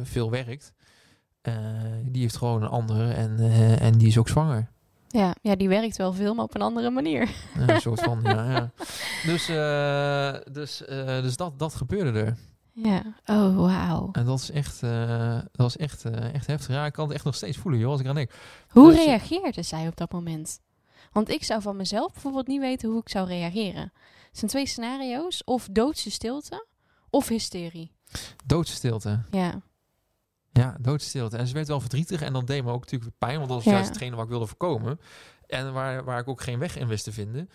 veel 0.02 0.30
werkt, 0.30 0.72
eh, 1.40 1.54
die 2.04 2.22
heeft 2.22 2.36
gewoon 2.36 2.62
een 2.62 2.68
andere 2.68 3.12
en, 3.12 3.38
eh, 3.38 3.80
en 3.82 3.98
die 3.98 4.08
is 4.08 4.18
ook 4.18 4.28
zwanger. 4.28 4.72
Ja, 5.08 5.34
ja, 5.42 5.56
die 5.56 5.68
werkt 5.68 5.96
wel 5.96 6.12
veel, 6.12 6.34
maar 6.34 6.44
op 6.44 6.54
een 6.54 6.62
andere 6.62 6.90
manier. 6.90 7.22
Eh, 7.54 7.66
een 7.66 7.80
soort 7.80 8.00
van, 8.00 8.20
ja, 8.22 8.50
ja. 8.50 8.70
Dus, 9.30 9.48
eh, 9.48 10.52
dus, 10.52 10.84
eh, 10.84 11.22
dus 11.22 11.36
dat, 11.36 11.58
dat 11.58 11.74
gebeurde 11.74 12.20
er. 12.20 12.36
Ja, 12.76 13.02
oh 13.26 13.56
wauw. 13.56 14.08
En 14.12 14.24
dat 14.24 14.38
is 14.40 14.50
echt, 14.50 14.82
eh, 14.82 15.34
dat 15.34 15.48
was 15.52 15.76
echt, 15.76 16.04
eh, 16.04 16.34
echt 16.34 16.46
heftig. 16.46 16.74
Ja, 16.74 16.86
ik 16.86 16.92
kan 16.92 17.04
het 17.04 17.14
echt 17.14 17.24
nog 17.24 17.34
steeds 17.34 17.56
voelen, 17.56 17.80
joh, 17.80 17.90
als 17.90 18.00
ik 18.00 18.06
aan 18.06 18.14
denk. 18.14 18.30
Hoe 18.68 18.90
Dus, 18.90 18.98
eh, 18.98 19.04
reageerde 19.04 19.62
zij 19.62 19.88
op 19.88 19.96
dat 19.96 20.12
moment? 20.12 20.60
Want 21.12 21.28
ik 21.28 21.44
zou 21.44 21.62
van 21.62 21.76
mezelf 21.76 22.12
bijvoorbeeld 22.12 22.46
niet 22.46 22.60
weten 22.60 22.88
hoe 22.90 23.00
ik 23.00 23.08
zou 23.08 23.26
reageren. 23.28 23.92
Het 24.28 24.38
zijn 24.38 24.50
twee 24.50 24.66
scenario's. 24.66 25.42
Of 25.44 25.68
doodse 25.70 26.10
stilte, 26.10 26.66
of 27.10 27.28
hysterie. 27.28 27.92
Doodstilte. 28.46 29.22
Ja, 29.30 29.60
Ja, 30.52 30.76
doodstilte. 30.80 31.36
En 31.36 31.46
ze 31.46 31.54
werd 31.54 31.68
wel 31.68 31.80
verdrietig 31.80 32.22
en 32.22 32.32
dat 32.32 32.46
deed 32.46 32.64
me 32.64 32.70
ook 32.70 32.80
natuurlijk 32.80 33.18
pijn, 33.18 33.36
want 33.36 33.48
dat 33.48 33.56
was 33.56 33.66
Ja. 33.66 33.72
juist 33.72 33.88
hetgene 33.88 34.14
wat 34.16 34.24
ik 34.24 34.30
wilde 34.30 34.46
voorkomen. 34.46 35.00
En 35.46 35.72
waar, 35.72 36.04
waar 36.04 36.18
ik 36.20 36.28
ook 36.28 36.42
geen 36.42 36.58
weg 36.58 36.76
in 36.78 36.86
wist 36.86 37.04
te 37.04 37.12
vinden. 37.12 37.48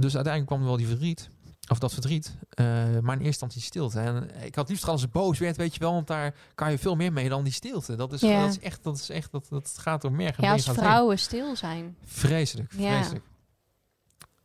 Dus 0.00 0.14
uiteindelijk 0.14 0.46
kwam 0.46 0.60
er 0.60 0.66
wel 0.66 0.76
die 0.76 0.86
verdriet. 0.86 1.30
Of 1.68 1.78
dat 1.78 1.92
verdriet. 1.92 2.36
eh, 2.50 2.64
maar 2.66 2.92
in 2.94 3.00
eerste 3.02 3.24
instantie 3.24 3.60
stilte. 3.60 4.00
En 4.00 4.30
ik 4.44 4.54
had 4.54 4.68
liefst 4.68 4.88
als 4.88 5.00
ze 5.00 5.08
boos 5.08 5.38
werd, 5.38 5.56
weet 5.56 5.74
je 5.74 5.80
wel. 5.80 5.92
Want 5.92 6.06
daar 6.06 6.34
kan 6.54 6.70
je 6.70 6.78
veel 6.78 6.94
meer 6.96 7.12
mee 7.12 7.28
dan 7.28 7.44
die 7.44 7.52
stilte. 7.52 7.94
Dat 7.96 8.12
is, 8.12 8.20
Ja. 8.20 8.40
dat 8.40 8.50
is 8.50 8.58
echt, 8.60 8.82
dat 8.82 8.96
is 8.98 9.10
echt, 9.10 9.30
dat, 9.32 9.46
dat 9.50 9.74
gaat 9.78 10.00
door 10.02 10.12
merg 10.12 10.36
en 10.36 10.44
ja 10.44 10.52
als 10.52 10.66
heen. 10.66 10.74
vrouwen 10.74 11.18
stil 11.18 11.56
zijn. 11.56 11.96
Vreselijk, 12.04 12.72
Ja. 12.76 12.92
vreselijk. 12.96 13.24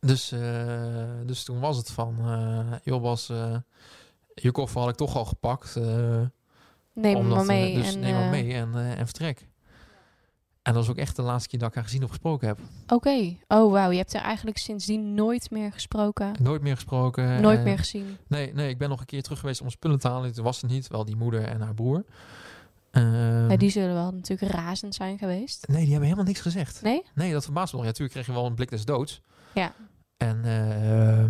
Dus, 0.00 0.32
eh, 0.32 0.40
dus 1.26 1.44
toen 1.44 1.60
was 1.60 1.76
het 1.76 1.90
van, 1.90 2.16
eh 2.20 2.76
joh 2.84 3.16
eh, 3.28 3.56
je 4.34 4.50
koffer 4.52 4.80
had 4.80 4.88
ik 4.90 4.96
toch 4.96 5.16
al 5.16 5.24
gepakt. 5.24 5.74
Neem 5.74 6.30
hem 6.94 7.16
omdat, 7.16 7.36
maar 7.36 7.46
mee. 7.46 7.74
dus 7.74 7.94
en, 7.94 8.00
neem 8.00 8.14
maar 8.14 8.30
mee 8.30 8.52
en, 8.54 8.74
en 8.74 9.04
vertrek. 9.06 9.48
En 10.64 10.72
dat 10.72 10.74
was 10.86 10.88
ook 10.90 10.96
echt 11.00 11.16
de 11.16 11.22
laatste 11.22 11.48
keer 11.48 11.58
dat 11.58 11.68
ik 11.68 11.74
haar 11.74 11.84
gezien 11.84 12.02
of 12.02 12.08
gesproken 12.08 12.48
heb. 12.48 12.58
Oké. 12.88 13.36
Oh, 13.48 13.72
wauw. 13.72 13.90
Je 13.90 13.96
hebt 13.96 14.14
er 14.14 14.20
eigenlijk 14.20 14.58
sindsdien 14.58 15.14
nooit 15.14 15.50
meer 15.50 15.72
gesproken. 15.72 16.32
Nooit 16.40 16.62
meer 16.62 16.74
gesproken. 16.74 17.40
Nooit 17.40 17.58
en- 17.58 17.64
meer 17.64 17.78
gezien. 17.78 18.16
Nee, 18.26 18.52
nee, 18.54 18.68
ik 18.68 18.78
ben 18.78 18.88
nog 18.88 19.00
een 19.00 19.06
keer 19.06 19.22
terug 19.22 19.38
geweest 19.40 19.60
om 19.60 19.70
spullen 19.70 19.98
te 19.98 20.08
halen. 20.08 20.32
Toen 20.32 20.44
was 20.44 20.60
het 20.60 20.70
niet, 20.70 20.88
wel 20.88 21.04
die 21.04 21.16
moeder 21.16 21.44
en 21.44 21.60
haar 21.60 21.74
broer. 21.74 22.04
Ehm, 22.90 23.50
Ja, 23.50 23.56
die 23.56 23.70
zullen 23.70 23.94
wel 23.94 24.10
natuurlijk 24.12 24.52
razend 24.52 24.94
zijn 24.94 25.18
geweest. 25.18 25.66
Nee, 25.68 25.76
die 25.80 25.86
hebben 25.90 26.04
helemaal 26.04 26.26
niks 26.26 26.40
gezegd. 26.40 26.82
Nee? 26.82 27.02
Nee, 27.14 27.32
dat 27.32 27.44
verbaast 27.44 27.72
me 27.72 27.78
nog. 27.78 27.86
Ja, 27.86 27.92
natuurlijk 27.92 28.12
kreeg 28.14 28.26
je 28.26 28.40
wel 28.40 28.46
een 28.50 28.54
blik 28.54 28.70
des 28.70 28.84
doods. 28.84 29.20
Ja. 29.54 29.72
En, 30.16 30.40
eh, 30.44 31.24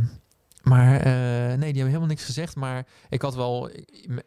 maar 0.65 1.01
eh, 1.01 1.13
nee, 1.49 1.57
die 1.59 1.65
hebben 1.67 1.87
helemaal 1.87 2.07
niks 2.07 2.25
gezegd. 2.25 2.57
Maar 2.57 2.87
ik 3.09 3.23
had 3.23 3.35
wel 3.35 3.71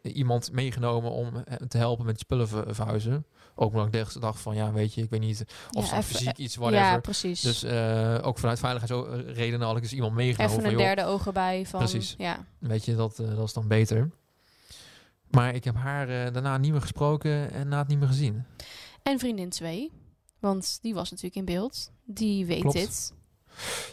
iemand 0.02 0.52
meegenomen 0.52 1.10
om 1.10 1.36
eh, 1.36 1.56
te 1.56 1.78
helpen 1.78 2.06
met 2.06 2.18
spullen 2.18 2.48
ver- 2.48 2.74
verhuizen. 2.74 3.26
Ook 3.54 3.72
omdat 3.74 3.94
ik 3.94 4.20
dacht- 4.20 4.40
van, 4.40 4.54
ja, 4.54 4.72
weet 4.72 4.94
je, 4.94 5.02
ik 5.02 5.10
weet 5.10 5.20
niet 5.20 5.44
of 5.72 5.90
Ja, 5.90 5.96
ja, 5.96 6.02
fysiek 6.02 6.38
iets, 6.38 6.54
Ja, 6.54 6.60
whatever. 6.60 7.00
precies. 7.00 7.40
dus 7.40 7.62
eh, 7.62 8.18
ook 8.22 8.38
vanuit 8.38 8.58
veiligheidsredenen 8.58 9.66
had 9.66 9.76
ik 9.76 9.82
dus 9.82 9.92
iemand 9.92 10.14
meegenomen. 10.14 10.56
Even 10.58 10.70
een 10.70 10.76
derde 10.76 11.04
oog 11.04 11.26
erbij 11.26 11.66
van... 11.66 11.78
Precies. 11.78 12.14
Ja. 12.18 12.44
Weet 12.58 12.84
je, 12.84 12.94
dat, 12.96 13.18
eh, 13.18 13.34
dat 13.36 13.44
is 13.46 13.52
dan 13.52 13.68
beter. 13.68 14.10
Maar 15.30 15.54
ik 15.54 15.64
heb 15.64 15.74
haar 15.74 16.08
eh, 16.08 16.32
daarna 16.32 16.56
niet 16.58 16.70
meer 16.72 16.80
gesproken 16.80 17.50
en 17.52 17.68
na 17.68 17.78
het 17.78 17.88
niet 17.88 17.98
meer 17.98 18.08
gezien. 18.08 18.44
En 19.02 19.18
vriendin 19.18 19.48
2. 19.50 19.92
Want 20.38 20.78
die 20.82 20.94
was 20.94 21.10
natuurlijk 21.10 21.36
in 21.36 21.44
beeld. 21.44 21.90
Die 22.04 22.46
weet 22.46 22.60
Klopt. 22.60 22.76
dit. 22.76 23.12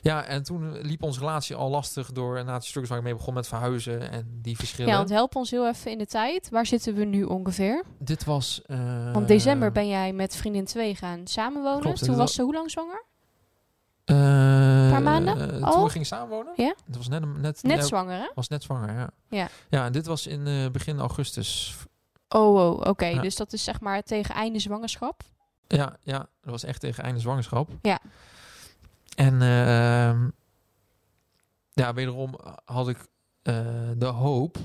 Ja, 0.01 0.23
en 0.25 0.43
toen 0.43 0.77
liep 0.81 1.03
onze 1.03 1.19
relatie 1.19 1.55
al 1.55 1.69
lastig 1.69 2.11
door 2.11 2.43
na 2.45 2.57
die 2.59 2.67
stukken 2.67 2.89
waar 2.91 2.99
ik 2.99 3.05
mee 3.05 3.15
begon 3.15 3.33
met 3.33 3.47
verhuizen 3.47 4.11
en 4.11 4.39
die 4.41 4.55
verschillen. 4.57 4.91
Ja, 4.91 4.97
want 4.97 5.09
help 5.09 5.35
ons 5.35 5.51
heel 5.51 5.67
even 5.67 5.91
in 5.91 5.97
de 5.97 6.05
tijd. 6.05 6.49
Waar 6.49 6.65
zitten 6.65 6.93
we 6.95 7.03
nu 7.05 7.23
ongeveer? 7.23 7.83
Dit 7.99 8.23
was... 8.23 8.61
eh, 8.65 9.13
Want 9.13 9.27
december 9.27 9.71
ben 9.71 9.87
jij 9.87 10.13
met 10.13 10.35
vriendin 10.35 10.65
2 10.65 10.95
gaan 10.95 11.27
samenwonen. 11.27 11.81
Klopt, 11.81 12.03
Toen 12.03 12.15
was 12.15 12.33
ze 12.33 12.41
hoe 12.41 12.53
lang 12.53 12.71
zwanger? 12.71 13.03
Een 14.05 14.91
paar 14.91 15.01
maanden 15.01 15.49
Toen 15.49 15.63
al? 15.63 15.83
we 15.83 15.89
gingen 15.89 16.07
samenwonen? 16.07 16.53
Ja? 16.55 16.75
Het 16.85 16.97
was 16.97 17.07
net, 17.07 17.21
een- 17.21 17.41
net, 17.41 17.63
Net 17.63 17.85
zwanger, 17.85 18.17
hè? 18.19 18.29
was 18.35 18.47
net 18.47 18.63
zwanger, 18.63 18.93
ja. 18.93 19.09
Ja. 19.29 19.47
Ja, 19.69 19.85
en 19.85 19.91
dit 19.91 20.05
was 20.05 20.27
in 20.27 20.47
eh, 20.47 20.69
begin 20.71 20.99
augustus. 20.99 21.75
Oh, 22.29 22.55
oh 22.55 22.79
oké. 22.87 23.05
Ja. 23.05 23.21
Dus 23.21 23.35
dat 23.35 23.53
is 23.53 23.63
zeg 23.63 23.79
maar 23.81 24.01
tegen 24.03 24.35
einde 24.35 24.59
zwangerschap. 24.59 25.21
Ja, 25.67 25.97
ja, 26.03 26.17
dat 26.17 26.51
was 26.51 26.63
echt 26.63 26.79
tegen 26.79 27.03
einde 27.03 27.19
zwangerschap. 27.19 27.69
Ja. 27.81 27.99
En 29.15 29.41
ehm, 29.41 30.29
ja, 31.73 31.93
wederom 31.93 32.39
had 32.65 32.89
ik 32.89 32.97
eh, 33.41 33.89
de 33.97 34.05
hoop. 34.05 34.57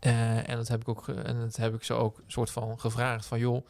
eh, 0.00 0.48
en 0.48 0.56
dat 0.56 0.68
heb 0.68 0.80
ik 0.80 0.88
ook, 0.88 1.08
en 1.08 1.40
dat 1.40 1.56
heb 1.56 1.74
ik 1.74 1.82
ze 1.84 1.92
ook 1.94 2.22
soort 2.26 2.50
van 2.50 2.80
gevraagd 2.80 3.26
van 3.26 3.38
joh, 3.38 3.66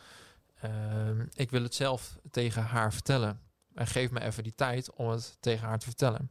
ehm, 0.61 1.27
ik 1.35 1.51
wil 1.51 1.63
het 1.63 1.75
zelf 1.75 2.19
tegen 2.31 2.63
haar 2.63 2.93
vertellen. 2.93 3.41
En 3.75 3.87
geef 3.87 4.11
me 4.11 4.21
even 4.21 4.43
die 4.43 4.55
tijd 4.55 4.93
om 4.93 5.09
het 5.09 5.37
tegen 5.41 5.67
haar 5.69 5.79
te 5.79 5.87
vertellen. 5.87 6.31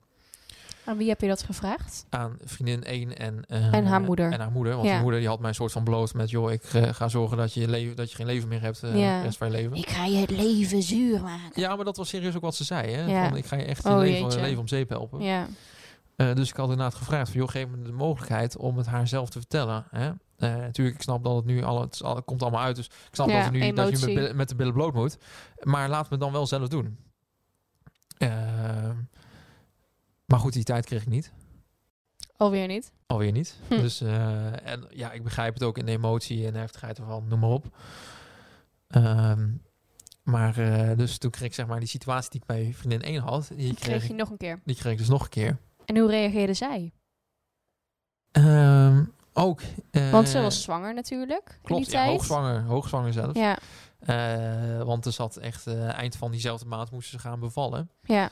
Aan 0.85 0.97
wie 0.97 1.09
heb 1.09 1.21
je 1.21 1.27
dat 1.27 1.43
gevraagd? 1.43 2.05
Aan 2.09 2.37
vriendin 2.43 2.83
1 2.85 3.17
en, 3.17 3.45
eh, 3.47 3.73
En 3.73 3.85
haar 3.85 4.01
moeder. 4.01 4.31
En 4.31 4.39
haar 4.39 4.51
moeder. 4.51 4.75
Want 4.75 4.87
Ja. 4.87 5.01
moeder 5.01 5.19
die 5.19 5.29
had 5.29 5.39
mij 5.39 5.49
een 5.49 5.55
soort 5.55 5.71
van 5.71 5.83
beloofd 5.83 6.13
met 6.13 6.29
joh, 6.29 6.51
ik 6.51 6.63
eh, 6.63 6.93
ga 6.93 7.07
zorgen 7.07 7.37
dat 7.37 7.53
je, 7.53 7.67
leven, 7.69 7.95
dat 7.95 8.09
je 8.09 8.15
geen 8.15 8.25
leven 8.25 8.47
meer 8.49 8.61
hebt 8.61 8.83
eh 8.83 8.99
Ja. 8.99 9.17
de 9.17 9.23
rest 9.23 9.37
van 9.37 9.47
je 9.47 9.53
leven. 9.53 9.77
Ik 9.77 9.89
ga 9.89 10.05
je 10.05 10.17
het 10.17 10.29
leven 10.31 10.81
zuur 10.83 11.21
maken. 11.21 11.61
Ja, 11.61 11.75
maar 11.75 11.85
dat 11.85 11.97
was 11.97 12.09
serieus 12.09 12.35
ook 12.35 12.41
wat 12.41 12.55
ze 12.55 12.63
zei. 12.63 12.91
Hè? 12.91 13.05
Ja. 13.05 13.27
Van, 13.27 13.37
ik 13.37 13.45
ga 13.45 13.55
je 13.55 13.63
echt 13.63 13.83
je 13.83 13.89
Oh, 13.89 13.97
leven, 13.97 14.21
jeetje. 14.21 14.41
leven 14.41 14.59
om 14.59 14.67
zeep 14.67 14.89
helpen. 14.89 15.21
Ja. 15.21 15.47
Eh, 16.15 16.33
dus 16.33 16.49
ik 16.49 16.55
had 16.55 16.69
inderdaad 16.69 16.95
gevraagd 16.95 17.29
van, 17.31 17.39
joh, 17.39 17.49
geef 17.49 17.67
me 17.67 17.81
de 17.81 17.91
mogelijkheid 17.91 18.57
om 18.57 18.77
het 18.77 18.85
haar 18.85 19.07
zelf 19.07 19.29
te 19.29 19.39
vertellen. 19.39 19.85
Hè? 19.89 20.07
Eh, 20.37 20.55
natuurlijk, 20.55 20.95
ik 20.97 21.01
snap 21.01 21.23
dat 21.23 21.35
het 21.35 21.45
nu 21.45 21.63
al, 21.63 21.81
het, 21.81 21.93
is 21.93 22.03
al- 22.03 22.15
het 22.15 22.25
komt 22.25 22.41
allemaal 22.41 22.61
uit. 22.61 22.75
Dus 22.75 22.85
ik 22.85 22.91
snap 23.11 23.29
Ja, 23.29 23.43
dat, 23.43 23.51
nu, 23.51 23.73
dat 23.73 23.99
je 24.01 24.13
met, 24.13 24.35
met 24.35 24.49
de 24.49 24.55
billen 24.55 24.73
bloot 24.73 24.93
moet. 24.93 25.17
Maar 25.61 25.89
laat 25.89 26.09
me 26.09 26.17
dan 26.17 26.31
wel 26.31 26.47
zelf 26.47 26.67
doen. 26.67 26.97
Eh, 28.17 28.29
maar 30.33 30.41
goed, 30.41 30.53
die 30.53 30.63
tijd 30.63 30.85
kreeg 30.85 31.01
ik 31.01 31.07
niet. 31.07 31.31
Alweer 32.37 32.67
niet. 32.67 32.91
Alweer 33.07 33.31
niet. 33.31 33.57
Hm. 33.67 33.75
Dus 33.81 34.01
eh, 34.01 34.67
en 34.67 34.85
ja, 34.89 35.11
ik 35.11 35.23
begrijp 35.23 35.53
het 35.53 35.63
ook 35.63 35.77
in 35.77 35.85
de 35.85 35.91
emotie 35.91 36.45
en 36.47 36.55
heftigheid 36.55 36.97
ervan, 36.97 37.27
noem 37.27 37.39
maar 37.39 37.49
op. 37.49 37.65
Ehm, 38.87 39.49
maar 40.23 40.57
eh, 40.57 40.97
dus 40.97 41.17
toen 41.17 41.31
kreeg 41.31 41.47
ik 41.47 41.53
zeg 41.53 41.67
maar 41.67 41.79
die 41.79 41.87
situatie 41.89 42.29
die 42.29 42.39
ik 42.41 42.45
bij 42.47 42.73
vriendin 42.73 43.01
1 43.01 43.21
had, 43.21 43.47
die 43.47 43.57
Die 43.57 43.73
kreeg, 43.73 43.97
kreeg 43.97 44.07
je 44.07 44.13
nog 44.13 44.29
een 44.29 44.37
keer. 44.37 44.61
die 44.65 44.75
kreeg 44.75 44.91
ik 44.91 44.97
dus 44.97 45.07
nog 45.07 45.23
een 45.23 45.29
keer. 45.29 45.57
En 45.85 45.97
hoe 45.97 46.09
reageerde 46.09 46.53
zij? 46.53 46.93
Ehm, 48.31 49.05
ook. 49.33 49.61
eh, 49.91 50.11
Want 50.11 50.29
ze 50.29 50.41
was 50.41 50.61
zwanger 50.61 50.93
natuurlijk. 50.93 51.59
Klopt, 51.61 51.91
ja, 51.91 52.05
hoogzwanger, 52.05 52.63
hoogzwanger 52.63 53.13
zelf. 53.13 53.35
Ja, 53.35 53.57
Eh, 53.99 54.81
want 54.83 55.05
er 55.05 55.11
zat 55.11 55.37
echt 55.37 55.67
eh, 55.67 55.89
eind 55.97 56.15
van 56.15 56.31
diezelfde 56.31 56.65
maand 56.65 56.91
moesten 56.91 57.19
ze 57.19 57.27
gaan 57.27 57.39
bevallen. 57.39 57.89
ja. 58.01 58.29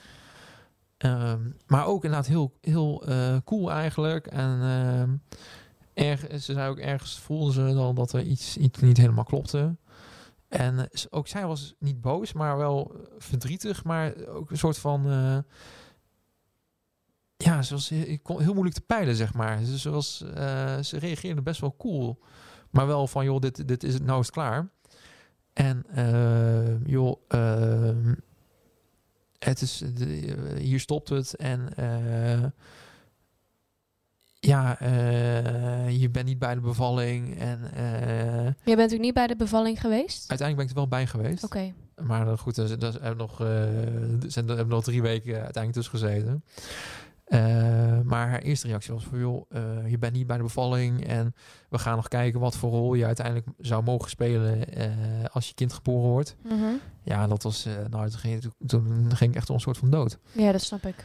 Ehm, 1.02 1.40
maar 1.68 1.86
ook 1.86 2.04
inderdaad 2.04 2.28
heel, 2.28 2.54
heel 2.62 3.06
eh, 3.06 3.38
cool 3.46 3.72
eigenlijk. 3.72 4.28
En 4.28 4.62
ehm, 4.62 5.16
erg, 5.94 6.20
ze 6.22 6.54
zei 6.54 6.70
ook 6.70 6.78
ergens 6.78 7.20
voelde 7.20 7.52
ze 7.52 7.74
dan 7.74 7.96
dat 7.96 8.14
er 8.14 8.22
iets, 8.22 8.58
iets 8.58 8.80
niet 8.80 8.98
helemaal 8.98 9.24
klopte. 9.24 9.76
En 10.48 10.80
eh, 10.80 10.86
ze- 10.92 11.12
ook 11.12 11.28
zij 11.28 11.46
was 11.46 11.76
niet 11.80 12.02
boos, 12.02 12.34
maar 12.34 12.58
wel 12.58 12.92
eh, 12.96 13.00
verdrietig. 13.18 13.84
Maar 13.84 14.14
ook 14.28 14.52
een 14.52 14.58
soort 14.58 14.78
van... 14.78 15.02
ja, 17.38 17.62
ze 17.62 17.74
was 17.74 17.90
heel, 17.90 18.18
heel 18.40 18.54
moeilijk 18.54 18.76
te 18.76 18.82
peilen, 18.82 19.16
zeg 19.16 19.34
maar. 19.34 19.60
Dus 19.60 19.82
ze, 19.82 19.90
was, 19.90 20.18
ze 20.82 20.98
reageerde 21.00 21.42
best 21.42 21.62
wel 21.62 21.76
cool. 21.78 22.20
Maar 22.70 22.88
wel 22.88 23.08
van, 23.08 23.26
joh, 23.26 23.40
dit, 23.40 23.68
dit 23.68 23.84
is 23.84 23.94
het, 23.94 24.04
nou 24.06 24.26
klaar. 24.26 24.70
En 25.54 25.84
eh, 25.90 26.86
joh, 26.86 27.22
ehm, 27.28 28.14
het 29.45 29.62
is, 29.62 29.84
de, 29.93 30.36
eh, 30.36 30.60
hier 30.60 30.80
stopt 30.80 31.10
het. 31.10 31.36
En 31.36 31.75
eh, 31.75 32.43
ja, 34.39 34.80
eh, 34.80 35.99
je 35.99 36.10
bent 36.10 36.25
niet 36.25 36.39
bij 36.39 36.56
de 36.56 36.62
bevalling. 36.62 37.39
En 37.39 37.73
eh, 37.73 38.45
Je 38.45 38.54
bent 38.63 38.77
natuurlijk 38.77 39.01
niet 39.01 39.13
bij 39.13 39.27
de 39.27 39.36
bevalling 39.36 39.82
geweest? 39.82 40.30
uiteindelijk 40.30 40.56
ben 40.58 40.65
ik 40.65 40.69
er 40.69 40.75
wel 40.75 40.88
bij 40.99 41.08
geweest. 41.08 41.43
Oké. 41.43 41.73
Maar 42.01 42.38
goed, 42.38 42.58
er, 42.58 43.04
er 43.04 43.15
nog, 43.15 43.39
er 43.39 44.17
zijn, 44.27 44.49
er 44.49 44.56
hebben 44.56 44.75
nog 44.75 44.84
drie 44.84 45.01
weken 45.01 45.34
uiteindelijk 45.34 45.73
tussen 45.73 45.99
gezeten. 45.99 46.43
Eh, 47.32 48.00
maar 48.04 48.30
haar 48.30 48.41
eerste 48.41 48.67
reactie 48.67 48.94
was 48.94 49.04
van, 49.04 49.20
joh, 49.20 49.46
eh, 49.50 49.89
je 49.89 49.98
bent 49.98 50.13
niet 50.13 50.28
bij 50.28 50.38
de 50.38 50.44
bevalling 50.44 51.08
en 51.08 51.36
we 51.70 51.78
gaan 51.78 51.96
nog 51.96 52.08
kijken 52.08 52.39
wat 52.39 52.56
voor 52.56 52.70
rol 52.72 52.94
je 52.94 53.06
uiteindelijk 53.06 53.48
zou 53.58 53.84
mogen 53.84 54.10
spelen 54.10 54.74
eh, 54.74 54.89
als 55.32 55.48
je 55.48 55.54
kind 55.54 55.74
geboren 55.74 56.10
wordt. 56.10 56.36
Mhm. 56.44 56.74
Ja, 57.04 57.28
dat 57.28 57.44
was, 57.44 57.67
nou, 57.89 58.10
toen 58.10 58.20
ging, 58.20 58.52
toen 58.65 59.12
ging 59.15 59.32
ik 59.32 59.36
echt 59.36 59.50
een 59.50 59.60
soort 59.60 59.78
van 59.78 59.89
dood. 59.89 60.17
Ja, 60.32 60.52
dat 60.52 60.62
snap 60.62 60.86
ik. 60.86 60.96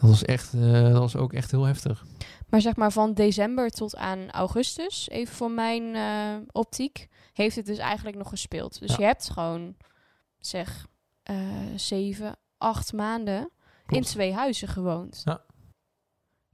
Dat 0.00 0.10
was 0.10 0.24
echt, 0.24 0.52
dat 0.62 0.92
was 0.98 1.16
ook 1.16 1.32
echt 1.32 1.50
heel 1.50 1.64
heftig. 1.64 2.04
Maar 2.48 2.60
zeg 2.60 2.76
maar 2.76 2.92
van 2.92 3.14
december 3.14 3.70
tot 3.70 3.96
aan 3.96 4.30
augustus, 4.30 5.08
even 5.08 5.34
voor 5.34 5.50
mijn 5.50 5.96
optiek, 6.52 7.08
heeft 7.32 7.56
het 7.56 7.66
dus 7.66 7.78
eigenlijk 7.78 8.16
nog 8.16 8.28
gespeeld. 8.28 8.80
Dus 8.80 8.90
Ja. 8.90 8.96
je 8.98 9.04
hebt 9.04 9.30
gewoon, 9.30 9.76
zeg, 10.38 10.86
zeven, 11.76 12.36
acht 12.58 12.92
maanden 12.92 13.50
in 13.86 14.02
twee 14.02 14.32
huizen 14.32 14.68
gewoond. 14.68 15.22
Ja. 15.24 15.40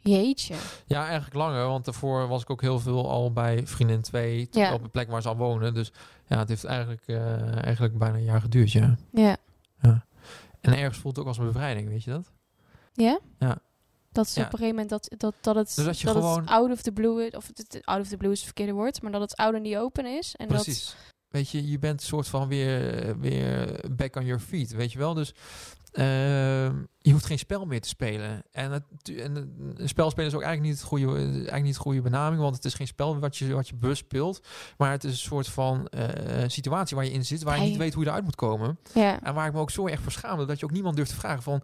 Jeetje. 0.02 0.54
Ja, 0.86 1.04
eigenlijk 1.04 1.34
langer, 1.34 1.66
want 1.66 1.84
daarvoor 1.84 2.28
was 2.28 2.42
ik 2.42 2.50
ook 2.50 2.60
heel 2.60 2.78
veel 2.80 3.10
al 3.10 3.32
bij 3.32 3.66
vriendin 3.66 4.00
2 4.02 4.48
Ja. 4.50 4.74
op 4.74 4.82
de 4.82 4.88
plek 4.88 5.10
waar 5.10 5.22
ze 5.22 5.28
al 5.28 5.36
wonen. 5.36 5.74
Dus 5.74 5.92
ja, 6.26 6.38
het 6.38 6.48
heeft 6.48 6.64
eigenlijk, 6.64 7.02
eh, 7.06 7.64
eigenlijk 7.64 7.98
bijna 7.98 8.16
een 8.16 8.24
jaar 8.24 8.40
geduurd, 8.40 8.72
ja. 8.72 8.96
Ja. 9.12 9.36
En 10.60 10.76
ergens 10.78 10.98
voelt 10.98 11.14
het 11.16 11.24
ook 11.24 11.28
als 11.30 11.38
een 11.38 11.46
bevrijding, 11.46 11.88
weet 11.88 12.04
je 12.04 12.10
dat? 12.10 12.30
Ja? 12.92 13.18
Ja. 13.38 13.58
Dat 14.12 14.26
is 14.26 14.34
Ja. 14.34 14.40
op 14.44 14.52
een 14.52 14.58
gegeven 14.58 14.74
moment 14.80 14.88
dat, 14.90 15.20
dat, 15.20 15.34
dat 15.40 15.54
het, 15.54 15.74
Dus 15.74 15.84
dat 15.84 15.98
je 16.00 16.06
dat 16.06 16.14
het 16.14 16.24
gewoon- 16.24 16.46
out 16.46 16.70
of 16.70 16.82
the 16.82 16.92
blue 16.92 17.26
is, 17.26 17.34
of 17.34 17.46
het, 17.54 17.80
out 17.84 18.00
of 18.00 18.08
the 18.08 18.16
blue 18.16 18.30
is 18.30 18.36
het 18.36 18.46
verkeerde 18.46 18.72
woord, 18.72 19.02
maar 19.02 19.12
dat 19.12 19.20
het 19.20 19.36
out 19.36 19.54
and 19.54 19.64
the 19.64 19.78
open 19.78 20.06
is. 20.06 20.34
En 20.36 20.48
dat, 20.48 20.62
Precies. 20.62 20.96
Weet 21.28 21.50
je, 21.50 21.70
je 21.70 21.78
bent 21.78 22.00
een 22.00 22.06
soort 22.06 22.28
van 22.28 22.48
weer, 22.48 23.14
weer 23.20 23.80
back 23.90 24.16
on 24.16 24.24
your 24.24 24.40
feet, 24.42 24.70
weet 24.70 24.92
je 24.92 24.98
wel? 24.98 25.14
Dus 25.14 25.34
ehm, 25.92 26.82
je 26.98 27.12
hoeft 27.12 27.24
geen 27.24 27.38
spel 27.38 27.64
meer 27.66 27.80
te 27.80 27.88
spelen. 27.88 28.42
En, 28.52 28.72
het, 28.72 28.82
en 29.16 29.36
een 29.76 29.88
spel 29.88 30.10
spelen 30.10 30.28
is 30.28 30.34
ook 30.36 30.42
eigenlijk 30.42 30.72
niet, 30.72 30.80
het 30.80 30.88
goede, 30.88 31.06
eigenlijk 31.22 31.62
niet 31.62 31.74
de 31.74 31.80
goede 31.80 32.00
benaming, 32.00 32.42
want 32.42 32.56
het 32.56 32.64
is 32.64 32.74
geen 32.74 32.86
spel 32.86 33.18
wat 33.18 33.36
je, 33.36 33.54
wat 33.54 33.68
je 33.68 33.74
bewust 33.74 34.04
speelt. 34.04 34.46
Maar 34.76 34.90
het 34.90 35.04
is 35.04 35.10
een 35.10 35.16
soort 35.16 35.48
van 35.48 35.86
eh, 35.88 36.44
situatie 36.48 36.96
waar 36.96 37.04
je 37.04 37.12
in 37.12 37.24
zit, 37.24 37.42
waar 37.42 37.56
je 37.56 37.68
niet 37.68 37.76
weet 37.76 37.94
hoe 37.94 38.02
je 38.02 38.08
eruit 38.08 38.24
moet 38.24 38.34
komen. 38.36 38.78
ja, 38.94 39.22
En 39.22 39.34
waar 39.34 39.46
ik 39.46 39.52
me 39.52 39.60
ook 39.60 39.70
zo 39.70 39.86
erg 39.86 40.00
voor 40.00 40.12
schaamde, 40.12 40.44
dat 40.46 40.58
je 40.58 40.64
ook 40.64 40.72
niemand 40.72 40.96
durft 40.96 41.10
te 41.10 41.16
vragen 41.16 41.42
van... 41.42 41.62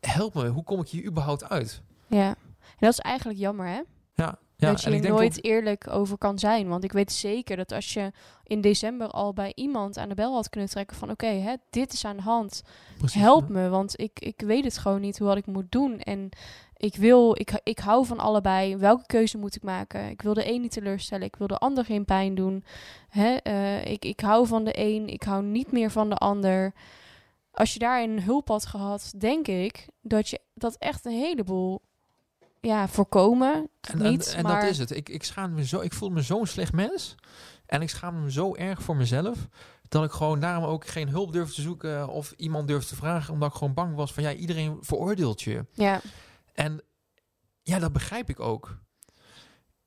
Help 0.00 0.34
me, 0.34 0.48
hoe 0.48 0.64
kom 0.64 0.80
ik 0.80 0.88
hier 0.88 1.04
überhaupt 1.04 1.48
uit? 1.48 1.82
ja. 2.06 2.36
En 2.64 2.80
dat 2.90 2.92
is 2.92 2.98
eigenlijk 2.98 3.38
jammer, 3.38 3.66
hè? 3.66 3.80
Ja, 4.14 4.38
ja 4.64 4.70
dat 4.70 4.80
je 4.80 4.86
en 4.86 4.92
er 4.92 5.04
ik 5.04 5.10
nooit 5.10 5.44
eerlijk 5.44 5.90
over 5.90 6.18
kan 6.18 6.38
zijn. 6.38 6.68
Want 6.68 6.84
ik 6.84 6.92
weet 6.92 7.12
zeker 7.12 7.56
dat 7.56 7.72
als 7.72 7.92
je 7.92 8.12
in 8.44 8.60
december 8.60 9.08
al 9.08 9.32
bij 9.32 9.52
iemand 9.54 9.98
aan 9.98 10.08
de 10.08 10.14
bel 10.14 10.34
had 10.34 10.48
kunnen 10.48 10.70
trekken 10.70 10.96
van 10.96 11.10
oké, 11.10 11.26
hè, 11.26 11.54
dit 11.70 11.92
is 11.92 12.04
aan 12.04 12.16
de 12.16 12.22
hand. 12.22 12.62
precies, 12.98 13.20
Help 13.20 13.48
ja. 13.48 13.54
me, 13.54 13.68
want 13.68 14.00
ik, 14.00 14.20
ik 14.20 14.40
weet 14.40 14.64
het 14.64 14.78
gewoon 14.78 15.00
niet 15.00 15.18
hoe 15.18 15.26
wat 15.26 15.36
ik 15.36 15.46
moet 15.46 15.72
doen. 15.72 16.00
En 16.00 16.30
ik 16.76 16.96
wil, 16.96 17.40
ik, 17.40 17.60
ik 17.62 17.78
hou 17.78 18.06
van 18.06 18.18
allebei. 18.18 18.76
Welke 18.76 19.06
keuze 19.06 19.38
moet 19.38 19.56
ik 19.56 19.62
maken? 19.62 20.08
Ik 20.08 20.22
wil 20.22 20.34
de 20.34 20.52
een 20.52 20.60
niet 20.60 20.72
teleurstellen. 20.72 21.26
Ik 21.26 21.36
wil 21.36 21.46
de 21.46 21.58
ander 21.58 21.84
geen 21.84 22.04
pijn 22.04 22.34
doen. 22.34 22.64
Hè? 23.08 23.34
eh, 23.34 23.84
ik, 23.84 24.04
ik 24.04 24.20
hou 24.20 24.46
van 24.46 24.64
de 24.64 24.72
een. 24.78 25.08
Ik 25.08 25.22
hou 25.22 25.42
niet 25.42 25.72
meer 25.72 25.90
van 25.90 26.08
de 26.08 26.16
ander. 26.16 26.72
Als 27.52 27.72
je 27.72 27.78
daarin 27.78 28.18
hulp 28.18 28.48
had 28.48 28.66
gehad, 28.66 29.12
denk 29.18 29.48
ik 29.48 29.88
dat 30.00 30.28
je 30.28 30.40
dat 30.54 30.76
echt 30.78 31.04
een 31.04 31.18
heleboel 31.18 31.80
ja, 32.64 32.88
voorkomen. 32.88 33.70
En, 33.80 33.98
niet, 33.98 34.26
en, 34.26 34.36
en 34.36 34.42
maar 34.42 34.60
dat 34.60 34.70
is 34.70 34.78
het. 34.78 34.90
Ik, 34.90 35.08
ik, 35.08 35.24
schaam 35.24 35.54
me 35.54 35.66
zo, 35.66 35.80
ik 35.80 35.92
voel 35.92 36.10
me 36.10 36.22
zo'n 36.22 36.46
slecht 36.46 36.72
mens. 36.72 37.14
En 37.66 37.82
ik 37.82 37.90
schaam 37.90 38.22
me 38.22 38.32
zo 38.32 38.54
erg 38.54 38.82
voor 38.82 38.96
mezelf. 38.96 39.48
Dat 39.88 40.04
ik 40.04 40.10
gewoon 40.10 40.40
daarom 40.40 40.64
ook 40.64 40.86
geen 40.86 41.08
hulp 41.08 41.32
durf 41.32 41.54
te 41.54 41.62
zoeken. 41.62 42.08
Of 42.08 42.32
iemand 42.36 42.68
durf 42.68 42.84
te 42.84 42.96
vragen. 42.96 43.32
Omdat 43.32 43.50
ik 43.50 43.56
gewoon 43.56 43.74
bang 43.74 43.94
was 43.94 44.12
van 44.12 44.22
ja, 44.22 44.32
iedereen 44.32 44.78
veroordeelt 44.80 45.42
je. 45.42 45.66
Ja, 45.72 46.00
En 46.52 46.82
ja, 47.62 47.78
dat 47.78 47.92
begrijp 47.92 48.28
ik 48.28 48.40
ook. 48.40 48.78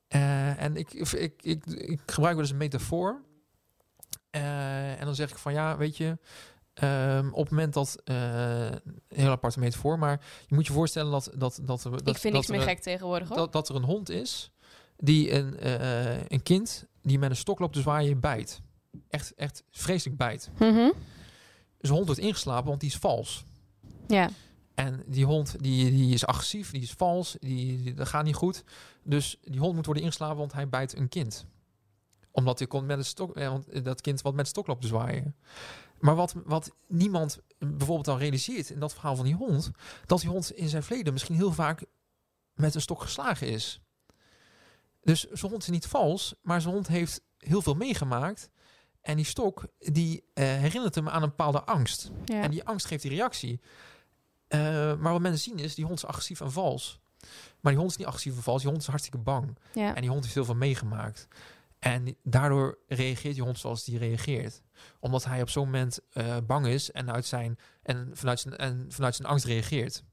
Eh, 0.08 0.62
en 0.62 0.76
ik, 0.76 0.92
ik, 0.92 1.12
ik, 1.12 1.42
ik, 1.42 1.66
ik 1.66 2.00
gebruik 2.06 2.34
wel 2.34 2.42
eens 2.42 2.50
een 2.50 2.56
metafoor. 2.56 3.22
Eh, 4.30 5.00
en 5.00 5.04
dan 5.04 5.14
zeg 5.14 5.30
ik 5.30 5.38
van 5.38 5.52
ja, 5.52 5.76
weet 5.76 5.96
je, 5.96 6.18
ehm, 6.80 7.28
op 7.32 7.40
het 7.42 7.50
moment 7.50 7.74
dat, 7.74 7.96
eh, 8.04 8.64
een 8.66 8.80
heel 9.08 9.30
aparte 9.30 9.58
metafoor, 9.58 9.98
maar 9.98 10.20
je 10.46 10.54
moet 10.54 10.66
je 10.66 10.72
voorstellen 10.72 11.10
dat, 11.10 11.30
dat, 11.36 11.60
dat, 11.62 11.82
dat 11.82 12.08
ik 12.08 12.16
vind 12.16 12.34
niks 12.34 12.48
er 12.48 12.54
meer 12.56 12.62
gek 12.62 12.78
tegenwoordig 12.80 13.28
hoor. 13.28 13.36
dat, 13.36 13.52
dat 13.52 13.68
er 13.68 13.74
een 13.74 13.84
hond 13.84 14.08
is 14.10 14.50
die 14.96 15.32
een, 15.32 15.58
eh, 15.58 16.20
een 16.28 16.42
kind 16.42 16.86
die 17.02 17.18
met 17.18 17.30
een 17.30 17.36
stok 17.36 17.58
loopt 17.58 17.72
te 17.74 17.80
zwaaien 17.80 18.20
bijt. 18.20 18.60
Echt, 19.08 19.34
echt 19.34 19.62
vreselijk 19.70 20.16
bijt. 20.18 20.50
Mhm. 20.58 20.90
Dus 21.78 21.90
hond 21.90 22.06
wordt 22.06 22.20
ingeslapen, 22.20 22.68
want 22.68 22.80
die 22.80 22.90
is 22.90 22.96
vals. 22.96 23.44
Ja, 24.06 24.30
En 24.74 25.02
die 25.06 25.24
hond 25.24 25.56
die, 25.62 25.90
die 25.90 26.14
is 26.14 26.26
agressief, 26.26 26.70
die 26.70 26.82
is 26.82 26.92
vals, 26.92 27.36
die, 27.40 27.82
die- 27.82 27.94
dat 27.94 28.08
gaat 28.08 28.24
niet 28.24 28.34
goed. 28.34 28.64
Dus 29.02 29.38
die 29.42 29.60
hond 29.60 29.74
moet 29.74 29.84
worden 29.84 30.04
ingeslapen, 30.04 30.36
want 30.36 30.52
hij 30.52 30.68
bijt 30.68 30.96
een 30.96 31.08
kind. 31.08 31.44
Omdat 32.30 32.58
hij 32.58 32.68
komt 32.68 32.86
met 32.86 32.98
een 32.98 33.04
stok, 33.04 33.36
eh, 33.36 33.48
want 33.48 33.84
dat 33.84 34.00
kind 34.00 34.22
wat 34.22 34.32
met 34.32 34.40
een 34.40 34.50
stok 34.50 34.66
loopt 34.66 34.80
te 34.80 34.86
zwaaien. 34.86 35.34
Maar 35.98 36.14
wat, 36.14 36.34
wat 36.44 36.70
niemand 36.86 37.38
bijvoorbeeld 37.58 38.04
dan 38.04 38.18
realiseert 38.18 38.70
in 38.70 38.80
dat 38.80 38.92
verhaal 38.92 39.16
van 39.16 39.24
die 39.24 39.34
hond, 39.34 39.70
dat 40.06 40.20
die 40.20 40.30
hond 40.30 40.52
in 40.52 40.68
zijn 40.68 40.82
verleden 40.82 41.12
misschien 41.12 41.36
heel 41.36 41.52
vaak 41.52 41.84
met 42.54 42.74
een 42.74 42.80
stok 42.80 43.02
geslagen 43.02 43.48
is. 43.48 43.80
Dus 45.02 45.20
zijn 45.30 45.50
hond 45.50 45.62
is 45.62 45.68
niet 45.68 45.86
vals, 45.86 46.34
maar 46.42 46.60
zijn 46.60 46.74
hond 46.74 46.86
heeft 46.86 47.20
heel 47.38 47.62
veel 47.62 47.74
meegemaakt. 47.74 48.50
En 49.00 49.16
die 49.16 49.24
stok, 49.24 49.66
die 49.78 50.24
eh, 50.34 50.44
herinnert 50.44 50.94
hem 50.94 51.08
aan 51.08 51.22
een 51.22 51.28
bepaalde 51.28 51.64
angst. 51.64 52.10
ja. 52.24 52.42
En 52.42 52.50
die 52.50 52.64
angst 52.64 52.86
geeft 52.86 53.02
die 53.02 53.10
reactie. 53.10 53.60
Eh, 54.48 54.60
maar 54.96 55.12
wat 55.12 55.20
mensen 55.20 55.40
zien 55.50 55.58
is, 55.58 55.74
die 55.74 55.84
hond 55.84 55.96
is 55.98 56.06
agressief 56.06 56.40
en 56.40 56.52
vals. 56.52 57.00
Maar 57.60 57.72
die 57.72 57.80
hond 57.80 57.90
is 57.90 57.96
niet 57.96 58.06
agressief 58.06 58.36
en 58.36 58.42
vals, 58.42 58.60
die 58.60 58.70
hond 58.70 58.82
is 58.82 58.88
hartstikke 58.88 59.18
bang. 59.18 59.58
ja. 59.74 59.94
En 59.94 60.00
die 60.00 60.10
hond 60.10 60.22
heeft 60.22 60.34
heel 60.34 60.44
veel 60.44 60.54
meegemaakt. 60.54 61.28
En 61.78 62.16
daardoor 62.22 62.78
reageert 62.86 63.34
die 63.34 63.44
hond 63.44 63.58
zoals 63.58 63.84
die 63.84 63.98
reageert. 63.98 64.62
Omdat 65.00 65.24
hij 65.24 65.42
op 65.42 65.50
zo'n 65.50 65.64
moment 65.64 66.00
eh, 66.12 66.36
bang 66.46 66.66
is 66.66 66.90
en, 66.90 67.12
uit 67.12 67.26
zijn, 67.26 67.58
en, 67.82 68.10
vanuit 68.12 68.40
zijn, 68.40 68.56
en 68.56 68.86
vanuit 68.88 69.14
zijn 69.14 69.28
angst 69.28 69.44
reageert. 69.44 70.04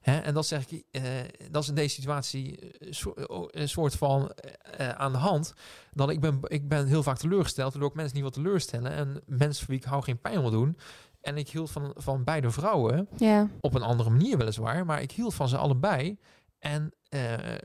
Hè? 0.00 0.18
En 0.18 0.34
dat 0.34 0.46
zeg 0.46 0.70
ik, 0.70 0.84
eh, 0.90 1.02
dat 1.50 1.62
is 1.62 1.68
in 1.68 1.74
deze 1.74 1.94
situatie 1.94 2.70
eh, 2.78 2.88
een 3.50 3.68
soort 3.68 3.94
van 3.94 4.32
aan 4.78 5.12
de 5.12 5.18
hand. 5.18 5.54
Dat 5.92 6.10
ik 6.10 6.20
ben, 6.20 6.38
ik 6.42 6.68
ben 6.68 6.86
heel 6.86 7.02
vaak 7.02 7.18
teleurgesteld, 7.18 7.72
waardoor 7.72 7.90
ik 7.90 7.96
mensen 7.96 8.14
niet 8.14 8.22
wil 8.22 8.42
teleurstellen. 8.42 8.92
En 8.92 9.22
mensen 9.26 9.64
voor 9.64 9.74
wie 9.74 9.82
ik 9.82 9.90
hou 9.90 10.02
geen 10.02 10.20
pijn 10.20 10.40
wil 10.40 10.50
doen. 10.50 10.78
En 11.20 11.36
ik 11.36 11.48
hield 11.48 11.70
van, 11.70 11.92
van 11.96 12.24
beide 12.24 12.50
vrouwen, 12.50 13.08
op 13.60 13.74
een 13.74 13.82
andere 13.82 14.10
manier 14.10 14.38
weliswaar, 14.38 14.86
maar 14.86 15.02
ik 15.02 15.12
hield 15.12 15.34
van 15.34 15.48
ze 15.48 15.56
allebei. 15.56 16.18
En 16.58 16.94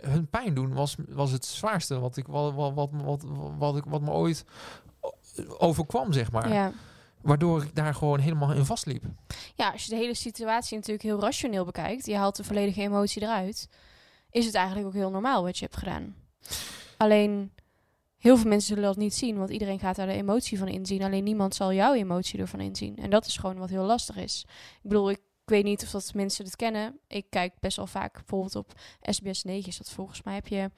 hun 0.01 0.27
pijn 0.29 0.53
doen 0.53 0.73
was, 0.73 0.95
was 1.07 1.31
het 1.31 1.45
zwaarste 1.45 1.99
wat, 1.99 2.17
ik, 2.17 2.27
wat, 2.27 2.53
wat, 2.53 2.73
wat, 2.73 2.89
wat, 2.91 3.25
wat, 3.57 3.77
ik, 3.77 3.83
wat 3.87 4.01
me 4.01 4.11
ooit 4.11 4.45
overkwam, 5.57 6.13
zeg 6.13 6.31
maar. 6.31 6.53
ja. 6.53 6.71
Waardoor 7.21 7.63
ik 7.63 7.75
daar 7.75 7.93
gewoon 7.93 8.19
helemaal 8.19 8.53
in 8.53 8.65
vastliep. 8.65 9.03
Ja, 9.55 9.71
als 9.71 9.83
je 9.83 9.89
de 9.89 9.95
hele 9.95 10.13
situatie 10.13 10.75
natuurlijk 10.77 11.03
heel 11.03 11.19
rationeel 11.19 11.65
bekijkt, 11.65 12.05
je 12.05 12.15
haalt 12.15 12.35
de 12.35 12.43
volledige 12.43 12.81
emotie 12.81 13.21
eruit, 13.21 13.69
is 14.31 14.45
het 14.45 14.55
eigenlijk 14.55 14.87
ook 14.87 14.93
heel 14.93 15.09
normaal 15.09 15.43
wat 15.43 15.57
je 15.57 15.65
hebt 15.65 15.77
gedaan. 15.77 16.15
Alleen, 16.97 17.51
heel 18.17 18.37
veel 18.37 18.49
mensen 18.49 18.67
zullen 18.67 18.83
dat 18.83 18.97
niet 18.97 19.13
zien, 19.13 19.37
want 19.37 19.49
iedereen 19.49 19.79
gaat 19.79 19.95
daar 19.95 20.07
de 20.07 20.13
emotie 20.13 20.57
van 20.57 20.67
inzien. 20.67 21.03
Alleen 21.03 21.23
niemand 21.23 21.55
zal 21.55 21.73
jouw 21.73 21.93
emotie 21.93 22.39
ervan 22.39 22.59
inzien. 22.59 22.97
En 22.97 23.09
dat 23.09 23.25
is 23.25 23.37
gewoon 23.37 23.57
wat 23.57 23.69
heel 23.69 23.85
lastig 23.85 24.15
is. 24.15 24.45
Ik 24.81 24.89
bedoel, 24.89 25.09
ik 25.09 25.19
weet 25.49 25.63
niet 25.63 25.83
of 25.83 25.89
dat 25.89 26.13
mensen 26.13 26.45
het 26.45 26.55
kennen. 26.55 26.99
Ik 27.07 27.25
kijk 27.29 27.53
best 27.59 27.77
wel 27.77 27.87
vaak, 27.87 28.13
bijvoorbeeld 28.13 28.55
op 28.55 28.71
SBS 29.01 29.43
9 29.43 29.69
is 29.69 29.77
dat 29.77 29.89
volgens 29.89 30.23
mij, 30.23 30.33
heb 30.33 30.47
je 30.47 30.71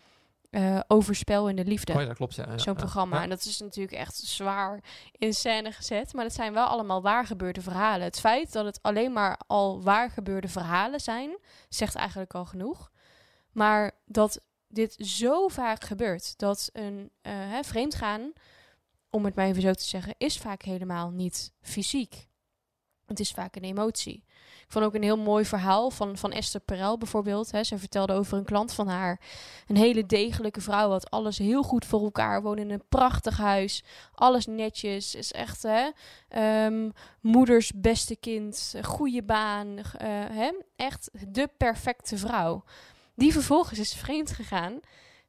eh, 0.51 0.79
Overspel 0.87 1.49
in 1.49 1.55
de 1.55 1.65
Liefde. 1.65 1.93
Oh 1.93 2.01
ja, 2.01 2.07
dat 2.07 2.15
klopt. 2.15 2.35
Ja. 2.35 2.57
Zo'n 2.57 2.75
programma. 2.75 3.15
ja. 3.15 3.23
En 3.23 3.29
dat 3.29 3.45
is 3.45 3.59
natuurlijk 3.59 3.97
echt 3.97 4.15
zwaar 4.15 4.83
in 5.11 5.33
scène 5.33 5.71
gezet. 5.71 6.13
Maar 6.13 6.23
het 6.23 6.33
zijn 6.33 6.53
wel 6.53 6.65
allemaal 6.65 7.01
waargebeurde 7.01 7.61
verhalen. 7.61 8.05
Het 8.05 8.19
feit 8.19 8.51
dat 8.51 8.65
het 8.65 8.79
alleen 8.81 9.13
maar 9.13 9.39
al 9.47 9.83
waargebeurde 9.83 10.47
verhalen 10.47 10.99
zijn, 10.99 11.37
zegt 11.69 11.95
eigenlijk 11.95 12.33
al 12.33 12.45
genoeg. 12.45 12.91
Maar 13.51 13.91
dat 14.05 14.41
dit 14.67 14.95
zo 14.97 15.47
vaak 15.47 15.83
gebeurt, 15.83 16.37
dat 16.37 16.69
een 16.73 17.11
eh 17.21 17.31
hè, 17.33 17.63
vreemdgaan, 17.63 18.33
om 19.09 19.25
het 19.25 19.35
maar 19.35 19.45
even 19.45 19.61
zo 19.61 19.73
te 19.73 19.83
zeggen, 19.83 20.15
is 20.17 20.37
vaak 20.37 20.61
helemaal 20.61 21.09
niet 21.09 21.53
fysiek. 21.61 22.27
Het 23.05 23.19
is 23.19 23.31
vaak 23.31 23.55
een 23.55 23.63
emotie. 23.63 24.23
Vond 24.71 24.85
ook 24.85 24.95
een 24.95 25.03
heel 25.03 25.17
mooi 25.17 25.45
verhaal 25.45 25.89
van, 25.89 26.17
van 26.17 26.31
Esther 26.31 26.61
Perel 26.61 26.97
bijvoorbeeld. 26.97 27.51
Hè. 27.51 27.63
Ze 27.63 27.77
vertelde 27.77 28.13
over 28.13 28.37
een 28.37 28.43
klant 28.45 28.73
van 28.73 28.87
haar. 28.87 29.19
Een 29.67 29.77
hele 29.77 30.05
degelijke 30.05 30.61
vrouw, 30.61 30.89
had 30.89 31.09
alles 31.09 31.37
heel 31.37 31.63
goed 31.63 31.85
voor 31.85 32.01
elkaar. 32.03 32.41
Woonde 32.41 32.61
in 32.61 32.69
een 32.69 32.87
prachtig 32.89 33.37
huis. 33.37 33.83
Alles 34.13 34.45
netjes. 34.45 35.15
Is 35.15 35.31
echt 35.31 35.63
hè, 35.63 35.89
ehm, 36.27 36.89
moeders 37.21 37.71
beste 37.75 38.15
kind. 38.15 38.73
Goede 38.81 39.23
baan. 39.23 39.77
eh, 39.77 40.07
hè, 40.31 40.51
echt 40.75 41.09
de 41.27 41.49
perfecte 41.57 42.17
vrouw. 42.17 42.63
Die 43.15 43.31
vervolgens 43.31 43.79
is 43.79 43.93
vreemd 43.93 44.31
gegaan 44.31 44.79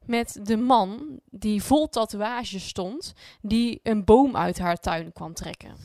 met 0.05 0.39
de 0.43 0.57
man 0.57 1.19
die 1.29 1.63
vol 1.63 1.89
tatoeages 1.89 2.67
stond. 2.67 3.13
Die 3.41 3.79
een 3.83 4.03
boom 4.05 4.35
uit 4.37 4.59
haar 4.59 4.77
tuin 4.79 5.13
kwam 5.13 5.33
trekken. 5.33 5.75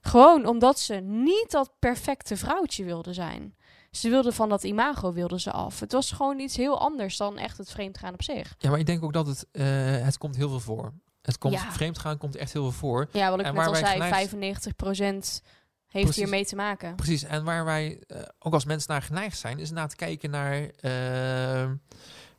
Gewoon 0.00 0.46
omdat 0.46 0.78
ze 0.78 0.94
niet 0.94 1.46
dat 1.50 1.70
perfecte 1.78 2.36
vrouwtje 2.36 2.84
wilde 2.84 3.12
zijn. 3.12 3.54
Ze 3.90 4.08
wilde 4.08 4.32
van 4.32 4.48
dat 4.48 4.64
imago 4.64 5.38
ze 5.38 5.50
af. 5.52 5.80
Het 5.80 5.92
was 5.92 6.10
gewoon 6.12 6.38
iets 6.38 6.56
heel 6.56 6.80
anders 6.80 7.16
dan 7.16 7.38
echt 7.38 7.58
het 7.58 7.70
vreemdgaan 7.70 8.12
op 8.12 8.22
zich. 8.22 8.54
Ja, 8.58 8.70
maar 8.70 8.78
ik 8.78 8.86
denk 8.86 9.04
ook 9.04 9.12
dat 9.12 9.26
het, 9.26 9.46
eh, 9.52 9.64
het 10.04 10.18
komt 10.18 10.36
heel 10.36 10.48
veel 10.48 10.60
voor. 10.60 10.92
Het 11.22 11.38
komt, 11.38 11.54
Ja. 11.54 11.72
vreemdgaan 11.72 12.18
komt 12.18 12.36
echt 12.36 12.52
heel 12.52 12.62
veel 12.62 12.78
voor. 12.78 13.08
Ja, 13.12 13.30
wat 13.30 13.40
ik 13.40 13.46
En 13.46 13.54
net 13.54 13.66
al 13.66 13.74
zei, 13.74 13.86
geneigd- 13.92 14.14
95% 14.14 15.42
heeft 15.86 16.04
Precies. 16.04 16.16
hiermee 16.16 16.44
te 16.46 16.56
maken. 16.56 16.94
Precies, 16.94 17.22
en 17.24 17.44
waar 17.44 17.64
wij 17.64 18.02
eh, 18.06 18.20
ook 18.38 18.52
als 18.52 18.64
mensen 18.64 18.90
naar 18.92 19.02
geneigd 19.02 19.38
zijn, 19.38 19.58
is 19.58 19.70
naar 19.70 19.88
te 19.88 19.96
kijken 19.96 20.30
naar, 20.30 20.68
eh, 20.80 21.70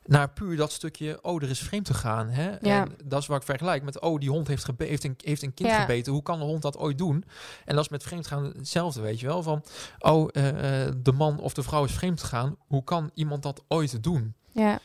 naar 0.04 0.30
puur 0.30 0.56
dat 0.56 0.72
stukje, 0.72 1.18
oh, 1.22 1.42
er 1.42 1.50
is 1.50 1.60
vreemd 1.60 1.84
te 1.84 1.94
gaan. 1.94 2.28
Hè? 2.28 2.50
Ja. 2.60 2.82
En 2.82 2.96
dat 3.04 3.20
is 3.20 3.26
waar 3.26 3.38
ik 3.38 3.44
vergelijk 3.44 3.82
met, 3.82 4.00
oh, 4.00 4.18
die 4.20 4.30
hond 4.30 4.48
heeft, 4.48 4.68
heeft, 4.78 5.04
een, 5.04 5.14
heeft 5.24 5.42
een 5.42 5.54
kind 5.54 5.68
Ja. 5.68 5.80
gebeten. 5.80 6.12
Hoe 6.12 6.22
kan 6.22 6.38
de 6.38 6.44
hond 6.44 6.62
dat 6.62 6.76
ooit 6.78 6.98
doen? 6.98 7.24
En 7.64 7.74
dat 7.74 7.84
is 7.84 7.90
met 7.90 8.02
vreemd 8.02 8.26
gaan 8.26 8.44
hetzelfde, 8.44 9.00
weet 9.00 9.20
je 9.20 9.26
wel. 9.26 9.42
Van, 9.42 9.62
oh, 9.98 10.28
eh, 10.32 10.86
eh, 10.86 10.92
de 11.02 11.12
man 11.12 11.38
of 11.40 11.54
de 11.54 11.62
vrouw 11.62 11.84
is 11.84 11.92
vreemd 11.92 12.20
gegaan. 12.20 12.56
Hoe 12.66 12.84
kan 12.84 13.10
iemand 13.14 13.42
dat 13.42 13.62
ooit 13.68 14.02
doen? 14.02 14.34
Ja. 14.52 14.78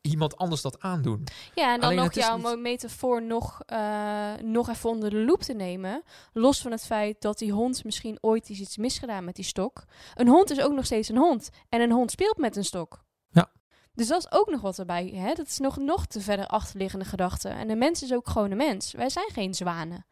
Iemand 0.00 0.36
anders 0.36 0.62
dat 0.62 0.80
aandoen? 0.80 1.24
Ja, 1.54 1.72
en 1.74 1.80
dan 1.80 1.90
Alleen 1.90 2.04
nog 2.04 2.12
jouw 2.14 2.36
niet- 2.36 2.60
metafoor 2.60 3.22
nog, 3.22 3.60
eh, 3.66 4.32
nog 4.42 4.68
even 4.68 4.90
onder 4.90 5.10
de 5.10 5.16
loep 5.24 5.42
te 5.42 5.52
nemen. 5.52 6.02
Los 6.32 6.60
van 6.60 6.70
het 6.70 6.82
feit 6.84 7.20
dat 7.20 7.38
die 7.38 7.52
hond 7.52 7.84
misschien 7.84 8.18
ooit 8.20 8.50
is 8.50 8.60
iets 8.60 8.76
misgedaan 8.76 9.24
met 9.24 9.34
die 9.36 9.44
stok. 9.44 9.84
Een 10.14 10.28
hond 10.28 10.50
is 10.50 10.60
ook 10.60 10.72
nog 10.72 10.84
steeds 10.84 11.08
een 11.08 11.16
hond. 11.16 11.50
En 11.68 11.80
een 11.80 11.92
hond 11.92 12.10
speelt 12.10 12.36
met 12.36 12.56
een 12.56 12.64
stok. 12.64 13.02
Dus 13.94 14.08
dat 14.08 14.18
is 14.18 14.32
ook 14.32 14.50
nog 14.50 14.60
wat 14.60 14.78
erbij. 14.78 15.06
Hè? 15.14 15.34
Dat 15.34 15.46
is 15.46 15.58
nog, 15.58 15.76
nog 15.76 16.06
te 16.06 16.20
verder 16.20 16.46
achterliggende 16.46 17.04
gedachte. 17.04 17.48
En 17.48 17.68
de 17.68 17.76
mens 17.76 18.02
is 18.02 18.12
ook 18.12 18.28
gewoon 18.28 18.50
een 18.50 18.56
mens. 18.56 18.92
Wij 18.92 19.08
zijn 19.08 19.30
geen 19.32 19.54
zwanen. 19.54 20.06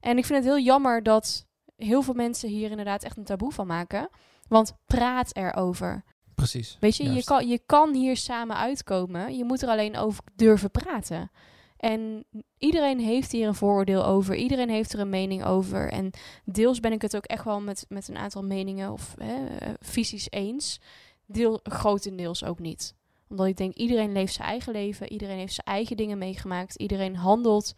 En 0.00 0.18
ik 0.18 0.24
vind 0.24 0.44
het 0.44 0.52
heel 0.52 0.64
jammer 0.64 1.02
dat 1.02 1.46
heel 1.76 2.02
veel 2.02 2.14
mensen 2.14 2.48
hier 2.48 2.70
inderdaad 2.70 3.02
echt 3.02 3.16
een 3.16 3.24
taboe 3.24 3.52
van 3.52 3.66
maken. 3.66 4.08
Want 4.48 4.72
praat 4.86 5.36
erover. 5.36 6.04
Precies. 6.34 6.76
Weet 6.80 6.96
je, 6.96 7.12
je 7.12 7.24
kan, 7.24 7.48
je 7.48 7.60
kan 7.66 7.94
hier 7.94 8.16
samen 8.16 8.56
uitkomen. 8.56 9.36
Je 9.36 9.44
moet 9.44 9.62
er 9.62 9.68
alleen 9.68 9.96
over 9.96 10.24
durven 10.34 10.70
praten. 10.70 11.30
En 11.76 12.24
iedereen 12.58 13.00
heeft 13.00 13.32
hier 13.32 13.46
een 13.46 13.54
vooroordeel 13.54 14.04
over. 14.04 14.34
Iedereen 14.34 14.68
heeft 14.68 14.92
er 14.92 15.00
een 15.00 15.08
mening 15.08 15.44
over. 15.44 15.90
En 15.90 16.10
deels 16.44 16.80
ben 16.80 16.92
ik 16.92 17.02
het 17.02 17.16
ook 17.16 17.24
echt 17.24 17.44
wel 17.44 17.60
met, 17.60 17.86
met 17.88 18.08
een 18.08 18.16
aantal 18.16 18.44
meningen 18.44 18.92
of 18.92 19.14
hè, 19.18 19.46
eh, 19.46 19.68
visies 19.80 20.30
eens. 20.30 20.80
Deel 21.26 21.60
grotendeels 21.62 22.44
ook 22.44 22.58
niet. 22.58 22.94
Omdat 23.30 23.46
ik 23.46 23.56
denk, 23.56 23.74
iedereen 23.74 24.12
leeft 24.12 24.34
zijn 24.34 24.48
eigen 24.48 24.72
leven. 24.72 25.12
Iedereen 25.12 25.38
heeft 25.38 25.54
zijn 25.54 25.66
eigen 25.66 25.96
dingen 25.96 26.18
meegemaakt. 26.18 26.76
Iedereen 26.76 27.16
handelt, 27.16 27.74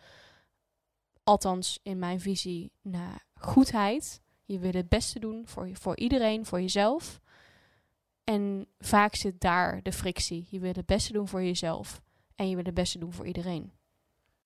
althans 1.24 1.78
in 1.82 1.98
mijn 1.98 2.20
visie, 2.20 2.72
naar 2.82 3.24
goedheid. 3.34 4.20
Je 4.44 4.59
wil 4.59 4.72
het 4.72 4.88
beste 4.88 5.18
doen 5.18 5.42
voor, 5.46 5.68
je- 5.68 5.76
voor 5.76 5.96
iedereen, 5.96 6.46
voor 6.46 6.61
jezelf. 6.61 7.20
En 8.24 8.66
vaak 8.78 9.14
zit 9.14 9.40
daar 9.40 9.82
de 9.82 9.92
frictie. 9.92 10.46
Je 10.50 10.59
wil 10.61 10.72
het 10.72 10.86
beste 10.86 11.12
doen 11.12 11.28
voor 11.28 11.42
jezelf. 11.42 12.00
En 12.34 12.48
je 12.48 12.55
wil 12.57 12.64
het 12.64 12.74
beste 12.74 12.98
doen 12.98 13.12
voor 13.12 13.26
iedereen. 13.26 13.72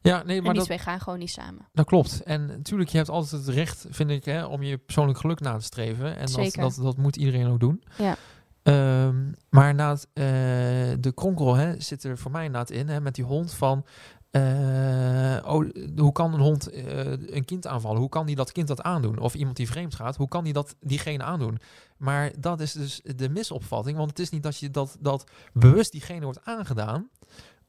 Ja, 0.01 0.23
nee, 0.23 0.37
en 0.37 0.43
maar 0.43 0.51
die 0.53 0.53
dat, 0.53 0.65
twee 0.65 0.79
gaan 0.79 1.01
gewoon 1.01 1.19
niet 1.19 1.31
samen. 1.31 1.69
dat 1.73 1.87
klopt. 1.87 2.23
En 2.23 2.47
natuurlijk, 2.47 2.91
je 2.91 2.97
hebt 2.97 3.09
altijd 3.09 3.47
het 3.47 3.55
recht, 3.55 3.87
vind 3.91 4.11
ik, 4.11 4.25
hè, 4.25 4.45
om 4.45 4.63
je 4.63 4.79
persoonlijk 4.79 5.19
geluk 5.19 5.41
na 5.41 5.57
te 5.57 5.65
streven. 5.65 6.17
En 6.17 6.27
dat, 6.33 6.53
dat, 6.55 6.75
dat 6.75 6.97
moet 6.97 7.17
iedereen 7.17 7.47
ook 7.47 7.61
doen. 7.61 7.83
Ja. 7.99 8.17
Ehm, 8.67 9.33
maar 9.51 9.75
na 9.75 9.93
eh, 9.93 10.25
de 11.01 11.13
kronkel 11.15 11.55
hè, 11.55 11.81
zit 11.81 12.05
er 12.05 12.19
voor 12.19 12.31
mij 12.31 12.45
inderdaad 12.45 12.71
in, 12.71 12.89
hè, 12.89 13.01
met 13.01 13.15
die 13.15 13.25
hond 13.25 13.55
van... 13.55 13.87
eh, 14.31 15.39
oh, 15.45 15.69
hoe 15.97 16.13
kan 16.13 16.35
een 16.35 16.41
hond 16.41 16.71
eh, 16.71 17.11
een 17.11 17.45
kind 17.45 17.67
aanvallen? 17.67 18.01
Hoe 18.01 18.09
kan 18.09 18.27
die 18.27 18.37
dat 18.37 18.53
kind 18.53 18.69
dat 18.69 18.83
aandoen? 18.83 19.19
Of 19.19 19.35
iemand 19.35 19.57
die 19.57 19.69
vreemd 19.69 19.95
gaat, 19.95 20.17
hoe 20.17 20.29
kan 20.29 20.45
die 20.45 20.53
dat 20.53 20.77
diegene 20.81 21.23
aandoen? 21.23 21.59
Maar 21.97 22.33
dat 22.39 22.61
is 22.61 22.73
dus 22.73 23.01
de 23.17 23.29
misopvatting, 23.29 23.97
want 23.97 24.11
het 24.11 24.19
is 24.19 24.31
niet 24.31 24.43
dat 24.43 24.59
je 24.59 24.71
dat, 24.71 24.97
dat 25.01 25.31
bewust 25.53 25.93
diegene 25.93 26.25
wordt 26.25 26.45
aangedaan, 26.45 27.09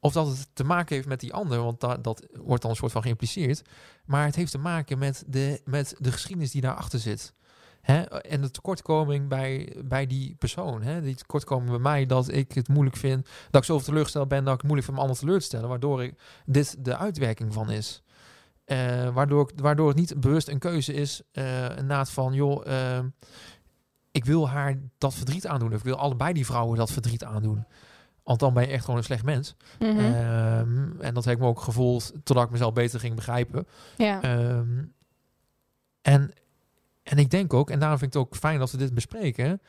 of 0.00 0.12
dat 0.12 0.26
het 0.26 0.48
te 0.52 0.64
maken 0.64 0.94
heeft 0.94 1.08
met 1.08 1.20
die 1.20 1.32
ander, 1.34 1.62
want 1.62 1.80
da- 1.80 1.96
dat 1.96 2.26
wordt 2.42 2.62
dan 2.62 2.70
een 2.70 2.76
soort 2.76 2.92
van 2.92 3.02
geïmpliceerd. 3.02 3.62
Maar 4.04 4.24
het 4.24 4.34
heeft 4.36 4.50
te 4.50 4.58
maken 4.58 4.98
met 4.98 5.24
de, 5.26 5.60
met 5.64 5.94
de 5.98 6.12
geschiedenis 6.12 6.50
die 6.50 6.60
daarachter 6.62 6.98
zit. 6.98 7.34
Hè? 7.80 8.02
En 8.02 8.40
de 8.40 8.50
tekortkoming 8.50 9.28
bij, 9.28 9.76
bij 9.84 10.06
die 10.06 10.34
persoon. 10.38 10.82
Hè? 10.82 11.02
Die 11.02 11.14
tekortkoming 11.14 11.70
bij 11.70 11.78
mij 11.78 12.06
dat 12.06 12.32
ik 12.32 12.52
het 12.52 12.68
moeilijk 12.68 12.96
vind, 12.96 13.28
dat 13.50 13.60
ik 13.60 13.66
zoveel 13.66 13.84
teleurgesteld 13.84 14.28
ben 14.28 14.44
dat 14.44 14.54
ik 14.54 14.60
het 14.60 14.70
moeilijk 14.70 14.86
vind 14.86 14.98
om 14.98 15.02
anderen 15.04 15.24
teleur 15.24 15.40
te 15.40 15.46
stellen, 15.46 15.68
waardoor 15.68 16.02
ik, 16.02 16.14
dit 16.46 16.84
de 16.84 16.96
uitwerking 16.96 17.52
van 17.52 17.70
is. 17.70 18.02
Eh, 18.64 19.08
waardoor, 19.08 19.50
waardoor 19.56 19.88
het 19.88 19.96
niet 19.96 20.20
bewust 20.20 20.48
een 20.48 20.58
keuze 20.58 20.92
is, 20.92 21.22
eh 21.32 21.76
naad 21.76 22.10
van, 22.10 22.32
joh, 22.32 22.66
eh, 22.66 23.04
ik 24.10 24.24
wil 24.24 24.48
haar 24.48 24.78
dat 24.98 25.14
verdriet 25.14 25.46
aandoen. 25.46 25.72
Of 25.72 25.78
ik 25.78 25.84
wil 25.84 25.96
allebei 25.96 26.32
die 26.32 26.46
vrouwen 26.46 26.78
dat 26.78 26.90
verdriet 26.90 27.24
aandoen. 27.24 27.66
Want 28.22 28.40
dan 28.40 28.54
ben 28.54 28.62
je 28.62 28.68
echt 28.68 28.84
gewoon 28.84 28.98
een 28.98 29.04
slecht 29.04 29.24
mens. 29.24 29.56
Mhm. 29.78 29.98
Ehm, 29.98 31.00
en 31.00 31.14
dat 31.14 31.24
heb 31.24 31.34
ik 31.34 31.40
me 31.40 31.46
ook 31.46 31.60
gevoeld 31.60 32.12
totdat 32.24 32.44
ik 32.44 32.50
mezelf 32.50 32.72
beter 32.72 33.00
ging 33.00 33.14
begrijpen. 33.14 33.66
ja. 33.96 34.22
Ehm, 34.22 34.84
en, 36.02 36.32
en 37.08 37.18
ik 37.18 37.30
denk 37.30 37.54
ook, 37.54 37.70
en 37.70 37.78
daarom 37.78 37.98
vind 37.98 38.14
ik 38.14 38.20
het 38.20 38.28
ook 38.28 38.36
fijn 38.36 38.58
dat 38.58 38.70
we 38.70 38.76
dit 38.76 38.94
bespreken, 38.94 39.60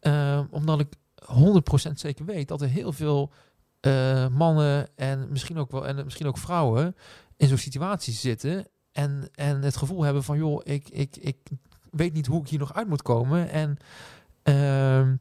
ehm, 0.00 0.44
omdat 0.50 0.80
ik 0.80 0.94
100% 1.24 2.00
zeker 2.00 2.24
weet 2.24 2.48
dat 2.48 2.60
er 2.60 2.68
heel 2.68 2.92
veel 2.92 3.32
eh, 3.80 4.28
mannen 4.28 4.96
en 4.96 5.26
misschien 5.30 5.58
ook 5.58 5.70
wel 5.70 5.86
en 5.86 6.04
misschien 6.04 6.26
ook 6.26 6.38
vrouwen 6.38 6.96
in 7.36 7.48
zo'n 7.48 7.56
situatie 7.56 8.12
zitten 8.12 8.66
en, 8.92 9.28
en 9.34 9.62
het 9.62 9.76
gevoel 9.76 10.02
hebben 10.02 10.24
van 10.24 10.36
joh, 10.36 10.60
ik, 10.64 10.88
ik, 10.88 11.16
ik 11.16 11.36
weet 11.90 12.12
niet 12.12 12.26
hoe 12.26 12.40
ik 12.40 12.48
hier 12.48 12.58
nog 12.58 12.74
uit 12.74 12.88
moet 12.88 13.02
komen 13.02 13.50
en 13.50 13.76
ehm, 14.42 15.16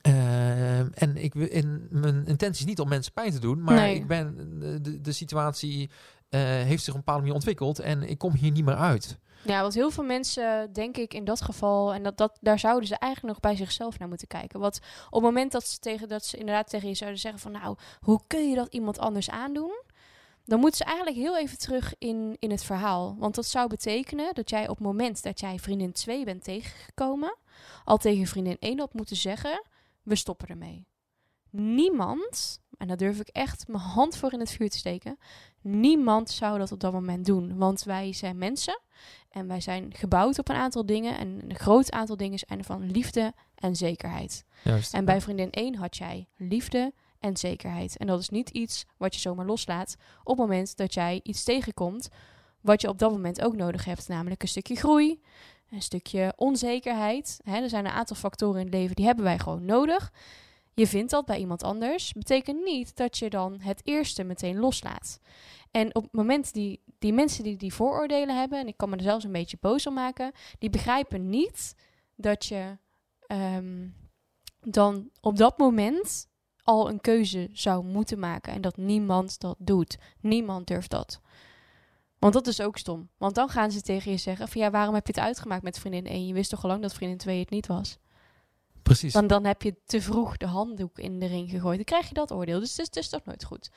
ehm, 0.00 0.88
en 0.94 1.16
ik 1.16 1.34
wil 1.34 1.48
in 1.48 1.86
mijn 1.90 2.26
intentie 2.26 2.60
is 2.60 2.68
niet 2.70 2.80
om 2.80 2.88
mensen 2.88 3.12
pijn 3.12 3.32
te 3.32 3.38
doen, 3.40 3.62
maar 3.62 3.74
Nee. 3.74 3.94
ik 3.94 4.06
ben 4.06 4.58
de, 4.82 5.00
de, 5.00 5.12
situatie 5.12 5.90
eh, 6.28 6.40
heeft 6.40 6.84
zich 6.84 6.92
op 6.92 6.98
een 6.98 7.04
bepaalde 7.04 7.20
manier 7.20 7.34
ontwikkeld 7.34 7.78
en 7.78 8.02
ik 8.02 8.18
kom 8.18 8.34
hier 8.34 8.50
niet 8.50 8.64
meer 8.64 8.76
uit. 8.76 9.18
Ja, 9.44 9.62
wat 9.62 9.74
heel 9.74 9.90
veel 9.90 10.04
mensen, 10.04 10.72
denk 10.72 10.96
ik, 10.96 11.14
in 11.14 11.24
dat 11.24 11.40
geval, 11.42 11.94
en 11.94 12.02
dat, 12.02 12.16
dat, 12.16 12.38
daar 12.40 12.58
zouden 12.58 12.88
ze 12.88 12.98
eigenlijk 12.98 13.32
nog 13.34 13.42
bij 13.42 13.56
zichzelf 13.56 13.98
naar 13.98 14.08
moeten 14.08 14.26
kijken. 14.26 14.60
Wat 14.60 14.80
op 15.06 15.12
het 15.12 15.22
moment 15.22 15.52
dat 15.52 15.66
ze, 15.66 15.78
tegen, 15.78 16.08
dat 16.08 16.24
ze 16.24 16.36
inderdaad 16.36 16.68
tegen 16.68 16.88
je 16.88 16.94
zouden 16.94 17.20
zeggen 17.20 17.40
van, 17.40 17.52
nou, 17.52 17.76
hoe 18.00 18.20
kun 18.26 18.48
je 18.48 18.54
dat 18.54 18.74
iemand 18.74 18.98
anders 18.98 19.30
aandoen? 19.30 19.82
Dan 20.44 20.60
moeten 20.60 20.78
ze 20.78 20.84
eigenlijk 20.84 21.16
heel 21.16 21.38
even 21.38 21.58
terug 21.58 21.94
in, 21.98 22.36
in 22.38 22.50
het 22.50 22.64
verhaal. 22.64 23.16
Want 23.18 23.34
dat 23.34 23.46
zou 23.46 23.68
betekenen 23.68 24.34
dat 24.34 24.50
jij 24.50 24.68
op 24.68 24.76
het 24.76 24.86
moment 24.86 25.22
dat 25.22 25.40
jij 25.40 25.58
vriendin 25.58 25.92
2 25.92 26.24
bent 26.24 26.44
tegengekomen, 26.44 27.36
al 27.84 27.96
tegen 27.96 28.26
vriendin 28.26 28.56
1 28.58 28.78
had 28.78 28.94
moeten 28.94 29.16
zeggen, 29.16 29.62
we 30.02 30.16
stoppen 30.16 30.48
ermee. 30.48 30.86
Niemand, 31.50 32.60
en 32.78 32.88
daar 32.88 32.96
durf 32.96 33.20
ik 33.20 33.28
echt 33.28 33.68
mijn 33.68 33.82
hand 33.82 34.16
voor 34.16 34.32
in 34.32 34.40
het 34.40 34.50
vuur 34.50 34.70
te 34.70 34.78
steken, 34.78 35.18
niemand 35.60 36.30
zou 36.30 36.58
dat 36.58 36.72
op 36.72 36.80
dat 36.80 36.92
moment 36.92 37.26
doen. 37.26 37.56
Want 37.56 37.82
wij 37.82 38.12
zijn 38.12 38.38
mensen. 38.38 38.80
En 39.34 39.46
wij 39.46 39.60
zijn 39.60 39.94
gebouwd 39.94 40.38
op 40.38 40.48
een 40.48 40.56
aantal 40.56 40.86
dingen. 40.86 41.18
En 41.18 41.40
een 41.48 41.56
groot 41.56 41.90
aantal 41.90 42.16
dingen 42.16 42.38
zijn 42.38 42.64
van 42.64 42.90
liefde 42.90 43.32
en 43.54 43.76
zekerheid. 43.76 44.44
Juist. 44.62 44.94
En 44.94 45.04
bij 45.04 45.20
vriendin 45.20 45.50
1 45.50 45.74
had 45.74 45.96
jij 45.96 46.28
liefde 46.36 46.92
en 47.18 47.36
zekerheid. 47.36 47.96
En 47.96 48.06
dat 48.06 48.20
is 48.20 48.28
niet 48.28 48.50
iets 48.50 48.84
wat 48.96 49.14
je 49.14 49.20
zomaar 49.20 49.46
loslaat 49.46 49.96
op 50.18 50.38
het 50.38 50.46
moment 50.46 50.76
dat 50.76 50.94
jij 50.94 51.20
iets 51.22 51.44
tegenkomt. 51.44 52.08
Wat 52.60 52.80
je 52.80 52.88
op 52.88 52.98
dat 52.98 53.10
moment 53.10 53.42
ook 53.42 53.56
nodig 53.56 53.84
hebt. 53.84 54.08
Namelijk 54.08 54.42
een 54.42 54.48
stukje 54.48 54.76
groei, 54.76 55.20
een 55.70 55.82
stukje 55.82 56.32
onzekerheid. 56.36 57.40
Hè, 57.44 57.62
er 57.62 57.68
zijn 57.68 57.84
een 57.84 57.92
aantal 57.92 58.16
factoren 58.16 58.60
in 58.60 58.66
het 58.66 58.74
leven 58.74 58.96
die 58.96 59.06
hebben 59.06 59.24
wij 59.24 59.38
gewoon 59.38 59.64
nodig. 59.64 60.12
Je 60.74 60.86
vindt 60.86 61.10
dat 61.10 61.24
bij 61.24 61.38
iemand 61.38 61.62
anders. 61.62 62.12
Betekent 62.12 62.64
niet 62.64 62.96
dat 62.96 63.18
je 63.18 63.30
dan 63.30 63.60
het 63.60 63.80
eerste 63.84 64.24
meteen 64.24 64.58
loslaat. 64.58 65.20
En 65.74 65.94
op 65.94 66.02
het 66.02 66.12
moment 66.12 66.52
die, 66.52 66.82
die 66.98 67.12
mensen 67.12 67.44
die 67.44 67.56
die 67.56 67.74
vooroordelen 67.74 68.38
hebben, 68.38 68.58
en 68.58 68.66
ik 68.66 68.76
kan 68.76 68.88
me 68.88 68.96
er 68.96 69.02
zelfs 69.02 69.24
een 69.24 69.32
beetje 69.32 69.56
boos 69.60 69.86
om 69.86 69.94
maken, 69.94 70.32
die 70.58 70.70
begrijpen 70.70 71.28
niet 71.28 71.74
dat 72.16 72.44
je 72.44 72.78
ehm, 73.26 73.88
dan 74.60 75.10
op 75.20 75.36
dat 75.36 75.58
moment 75.58 76.28
al 76.62 76.88
een 76.88 77.00
keuze 77.00 77.48
zou 77.52 77.84
moeten 77.84 78.18
maken. 78.18 78.52
En 78.52 78.60
dat 78.60 78.76
niemand 78.76 79.40
dat 79.40 79.56
doet. 79.58 79.98
Niemand 80.20 80.66
durft 80.66 80.90
dat. 80.90 81.20
Want 82.18 82.32
dat 82.32 82.46
is 82.46 82.60
ook 82.60 82.78
stom. 82.78 83.08
Want 83.18 83.34
dan 83.34 83.48
gaan 83.48 83.70
ze 83.70 83.80
tegen 83.80 84.10
je 84.10 84.16
zeggen 84.16 84.48
van 84.48 84.60
ja, 84.60 84.70
waarom 84.70 84.94
heb 84.94 85.06
je 85.06 85.12
het 85.12 85.22
uitgemaakt 85.22 85.62
met 85.62 85.78
vriendin 85.78 86.06
1? 86.06 86.26
Je 86.26 86.34
wist 86.34 86.50
toch 86.50 86.62
al 86.62 86.70
lang 86.70 86.82
dat 86.82 86.94
vriendin 86.94 87.18
2 87.18 87.38
het 87.38 87.50
niet 87.50 87.66
was? 87.66 87.98
Precies. 88.84 89.12
Dan, 89.12 89.26
dan 89.26 89.44
heb 89.44 89.62
je 89.62 89.74
te 89.86 90.00
vroeg 90.02 90.36
de 90.36 90.46
handdoek 90.46 90.98
in 90.98 91.18
de 91.18 91.26
ring 91.26 91.50
gegooid. 91.50 91.76
Dan 91.76 91.84
krijg 91.84 92.08
je 92.08 92.14
dat 92.14 92.32
oordeel. 92.32 92.58
Dus 92.60 92.70
het 92.70 92.78
is, 92.78 92.86
het 92.86 92.96
is 92.96 93.08
toch 93.08 93.24
nooit 93.24 93.44
goed. 93.44 93.70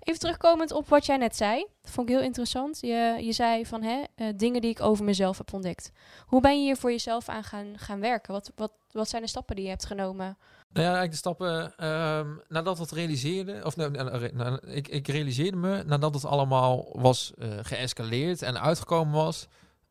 Even 0.00 0.20
terugkomend 0.20 0.72
op 0.72 0.88
wat 0.88 1.06
jij 1.06 1.16
net 1.16 1.36
zei. 1.36 1.66
Dat 1.82 1.90
vond 1.90 2.08
ik 2.08 2.14
heel 2.14 2.24
interessant. 2.24 2.80
Je, 2.80 3.18
je 3.20 3.32
zei 3.32 3.66
van 3.66 3.82
hè, 3.82 4.02
eh, 4.14 4.26
dingen 4.36 4.60
die 4.60 4.70
ik 4.70 4.80
over 4.80 5.04
mezelf 5.04 5.38
heb 5.38 5.52
ontdekt. 5.52 5.90
Hoe 6.26 6.40
ben 6.40 6.58
je 6.58 6.64
hier 6.64 6.76
voor 6.76 6.90
jezelf 6.90 7.28
aan 7.28 7.44
gaan, 7.44 7.72
gaan 7.76 8.00
werken? 8.00 8.32
Wat, 8.32 8.52
wat, 8.56 8.72
wat 8.92 9.08
zijn 9.08 9.22
de 9.22 9.28
stappen 9.28 9.54
die 9.56 9.64
je 9.64 9.70
hebt 9.70 9.86
genomen? 9.86 10.36
Nou 10.72 10.86
ja, 10.86 10.92
eigenlijk 10.94 11.10
de 11.10 11.16
stappen 11.16 11.76
ehm, 11.76 12.28
nadat 12.48 12.78
het 12.78 12.90
realiseerden, 12.90 13.64
of 13.64 13.76
nou, 13.76 13.90
nou, 13.90 14.30
nou, 14.34 14.58
ik, 14.66 14.88
ik 14.88 15.08
realiseerde 15.08 15.56
me 15.56 15.82
nadat 15.86 16.14
het 16.14 16.24
allemaal 16.24 16.88
was 16.92 17.32
eh, 17.38 17.48
geëscaleerd 17.62 18.42
en 18.42 18.60
uitgekomen 18.60 19.14
was. 19.14 19.48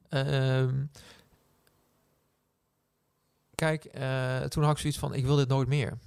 ehm, 0.09 0.84
kijk, 3.62 3.86
eh, 3.86 4.41
toen 4.41 4.64
had 4.64 4.72
ik 4.72 4.78
zoiets 4.78 4.99
van, 4.99 5.14
ik 5.14 5.26
wil 5.26 5.36
dit 5.36 5.47
nooit 5.47 5.68
meer. 5.68 5.97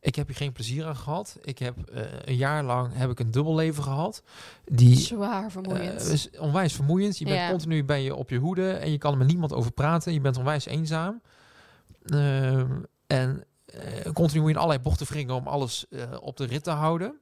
Ik 0.00 0.14
heb 0.14 0.26
hier 0.26 0.36
geen 0.36 0.52
plezier 0.52 0.86
aan 0.86 0.96
gehad. 0.96 1.38
Ik 1.42 1.58
heb 1.58 1.78
eh, 1.88 2.02
een 2.24 2.36
jaar 2.36 2.64
lang 2.64 2.94
heb 2.94 3.10
ik 3.10 3.18
een 3.20 3.30
dubbelleven 3.30 3.82
gehad. 3.82 4.22
Die 4.64 4.96
Zwaar 4.96 5.50
vermoeiend. 5.50 6.00
is 6.00 6.30
onwijs 6.38 6.72
vermoeiend. 6.74 7.18
Je 7.18 7.24
bent 7.24 7.36
Ja. 7.36 7.50
continu 7.50 7.84
ben 7.84 8.00
je 8.00 8.14
op 8.14 8.30
je 8.30 8.38
hoede 8.38 8.72
en 8.72 8.90
je 8.90 8.98
kan 8.98 9.12
er 9.12 9.18
met 9.18 9.26
niemand 9.26 9.52
over 9.52 9.72
praten. 9.72 10.12
Je 10.12 10.20
bent 10.20 10.36
onwijs 10.36 10.66
eenzaam. 10.66 11.22
Ehm, 12.04 12.82
en 13.06 13.44
continu 14.12 14.40
moet 14.40 14.48
je 14.48 14.54
in 14.54 14.60
allerlei 14.60 14.82
bochten 14.82 15.06
wringen 15.06 15.34
om 15.34 15.46
alles 15.46 15.86
op 16.20 16.36
de 16.36 16.44
rit 16.44 16.64
te 16.64 16.70
houden. 16.70 17.20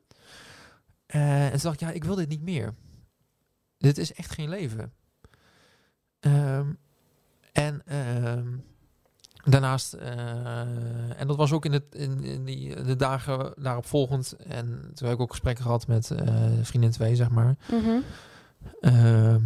En 1.07 1.51
toen 1.51 1.61
dacht 1.61 1.75
ik, 1.75 1.89
ja, 1.89 1.91
ik 1.91 2.05
wil 2.05 2.15
dit 2.15 2.29
niet 2.29 2.43
meer. 2.43 2.75
Dit 3.79 3.99
is 3.99 4.13
echt 4.13 4.31
geen 4.31 4.49
leven. 4.49 4.93
Ehm, 6.21 6.73
en 7.53 7.83
ehm, 7.87 8.49
daarnaast, 9.51 9.92
eh, 9.92 11.20
en 11.20 11.26
dat 11.26 11.36
was 11.36 11.53
ook 11.53 11.64
in, 11.64 11.72
het, 11.72 11.84
in, 11.90 12.24
in 12.24 12.44
die, 12.44 12.82
de 12.82 12.97
dagen 12.97 13.55
daarop 13.57 13.86
volgend. 13.86 14.36
En 14.36 14.90
toen 14.94 15.09
heb 15.09 15.16
ik 15.16 15.22
ook 15.22 15.30
gesprekken 15.30 15.64
gehad 15.64 15.86
met 15.86 16.11
eh, 16.11 16.34
vriendin 16.62 16.90
2, 16.90 17.16
zeg 17.16 17.30
maar. 17.30 17.57
Ehm, 18.80 19.42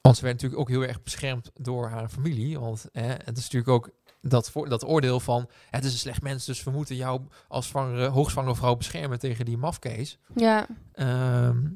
want 0.00 0.16
ze 0.16 0.22
werd 0.22 0.34
natuurlijk 0.34 0.60
ook 0.60 0.68
heel 0.68 0.84
erg 0.84 1.02
beschermd 1.02 1.50
door 1.54 1.88
haar 1.88 2.08
familie. 2.08 2.60
Want 2.60 2.88
het 2.92 3.36
is 3.36 3.42
natuurlijk 3.42 3.68
ook 3.68 3.90
dat, 4.20 4.50
voor, 4.50 4.68
dat 4.68 4.86
oordeel 4.86 5.20
van... 5.20 5.48
Het 5.70 5.84
is 5.84 5.92
een 5.92 5.98
slecht 5.98 6.22
mens, 6.22 6.44
dus 6.44 6.64
we 6.64 6.70
moeten 6.70 6.96
jou 6.96 7.20
als 7.48 7.68
zwangere, 7.68 8.08
hoogzwangere 8.08 8.56
vrouw 8.56 8.76
beschermen 8.76 9.18
tegen 9.18 9.44
die 9.44 9.56
mafkees. 9.56 10.18
Ja, 10.34 10.66
Ehm, 10.92 11.66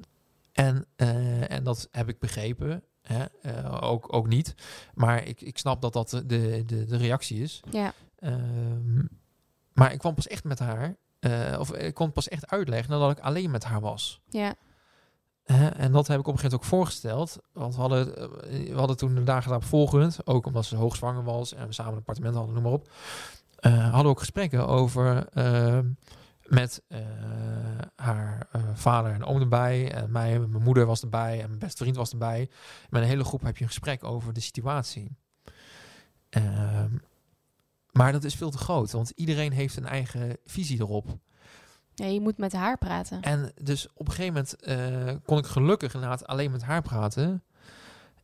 en, 0.53 0.86
eh, 0.96 1.51
en 1.51 1.64
dat 1.64 1.88
heb 1.90 2.09
ik 2.09 2.18
begrepen. 2.18 2.82
Hè? 3.13 3.25
eh, 3.43 3.83
ook, 3.91 4.13
ook 4.15 4.27
niet. 4.27 4.55
Maar 4.95 5.25
ik, 5.25 5.41
ik 5.41 5.59
snap 5.59 5.81
dat 5.81 5.93
dat 5.93 6.11
de, 6.11 6.27
de, 6.67 6.85
de 6.85 6.97
reactie 6.97 7.43
is. 7.43 7.61
ja. 7.71 7.93
Ehm, 8.19 8.99
maar 9.73 9.93
ik 9.93 9.99
kwam 9.99 10.15
pas 10.15 10.27
echt 10.27 10.45
met 10.45 10.59
haar... 10.59 10.97
eh, 11.21 11.57
of 11.59 11.73
ik 11.75 11.95
kon 11.95 12.13
pas 12.13 12.29
echt 12.29 12.51
uitleggen 12.51 12.91
nadat 12.91 13.11
ik 13.11 13.21
alleen 13.25 13.51
met 13.51 13.65
haar 13.65 13.81
was. 13.81 14.21
Ja, 14.29 14.55
en 15.77 15.93
dat 15.93 16.07
heb 16.07 16.19
ik 16.19 16.27
op 16.27 16.33
een 16.33 16.39
gegeven 16.39 16.43
moment 16.43 16.55
ook 16.55 16.65
voorgesteld. 16.65 17.39
Want 17.53 17.75
we 17.75 17.81
hadden, 17.81 18.17
eh, 18.17 18.73
we 18.73 18.79
hadden 18.79 18.97
toen 18.97 19.15
de 19.15 19.23
dagen 19.25 19.49
daarop 19.51 19.69
volgend, 19.69 20.19
ook 20.25 20.47
omdat 20.47 20.65
ze 20.65 20.77
hoogzwanger 20.77 21.25
was 21.25 21.55
en 21.55 21.67
we 21.67 21.73
samen 21.73 21.93
een 21.93 21.99
appartement 21.99 22.35
hadden, 22.35 22.55
noem 22.55 22.63
maar 22.63 22.73
op. 22.73 22.91
hadden 23.61 24.03
we 24.03 24.09
ook 24.09 24.19
gesprekken 24.19 24.67
over 24.69 25.27
eh, 25.29 25.79
met 26.49 26.82
eh, 26.88 27.01
haar 27.96 28.49
eh, 28.53 28.62
vader 28.74 29.12
en 29.12 29.24
oom 29.24 29.40
erbij. 29.40 29.92
En 29.92 30.12
mij, 30.12 30.38
mijn 30.38 30.62
moeder 30.62 30.86
was 30.86 31.03
erbij 31.03 31.40
en 31.40 31.46
mijn 31.46 31.59
beste 31.59 31.82
vriend 31.82 31.96
was 31.96 32.11
erbij. 32.11 32.51
Met 32.90 33.03
een 33.03 33.09
hele 33.09 33.24
groep 33.24 33.42
heb 33.42 33.57
je 33.57 33.62
een 33.62 33.70
gesprek 33.70 34.05
over 34.05 34.32
de 34.32 34.40
situatie. 34.40 35.16
Ehm, 36.30 36.90
maar 37.92 38.12
dat 38.12 38.24
is 38.24 38.34
veel 38.34 38.51
te 38.51 38.59
groot, 38.59 38.90
want 38.90 39.11
iedereen 39.11 39.53
heeft 39.53 39.76
een 39.76 39.86
eigen 39.86 40.36
visie 40.44 40.80
erop. 40.80 41.18
Ja, 41.94 42.07
je 42.07 42.20
moet 42.20 42.38
met 42.38 42.53
haar 42.53 42.78
praten. 42.78 43.22
En 43.22 43.53
dus 43.62 43.88
op 43.94 44.07
een 44.07 44.14
gegeven 44.14 44.32
moment 44.34 44.57
eh, 44.57 45.16
kon 45.24 45.38
ik 45.38 45.46
gelukkig 45.46 45.94
inderdaad 45.94 46.26
alleen 46.26 46.51
met 46.51 46.62
haar 46.62 46.82
praten. 46.82 47.44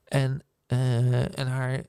En, 0.04 0.42
en 0.66 1.46
haar... 1.46 1.84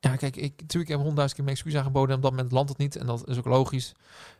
ja, 0.00 0.16
kijk, 0.16 0.36
ik, 0.36 0.52
natuurlijk 0.60 0.90
heb 0.90 0.98
honderdduizend 1.00 1.34
keer 1.34 1.44
mijn 1.44 1.56
excuus 1.56 1.76
aangeboden. 1.76 2.10
En 2.10 2.16
op 2.16 2.22
dat 2.22 2.30
moment 2.30 2.52
landt 2.52 2.68
het 2.68 2.78
niet. 2.78 2.96
En 2.96 3.06
dat 3.06 3.28
is 3.28 3.38
ook 3.38 3.44
logisch. 3.46 3.92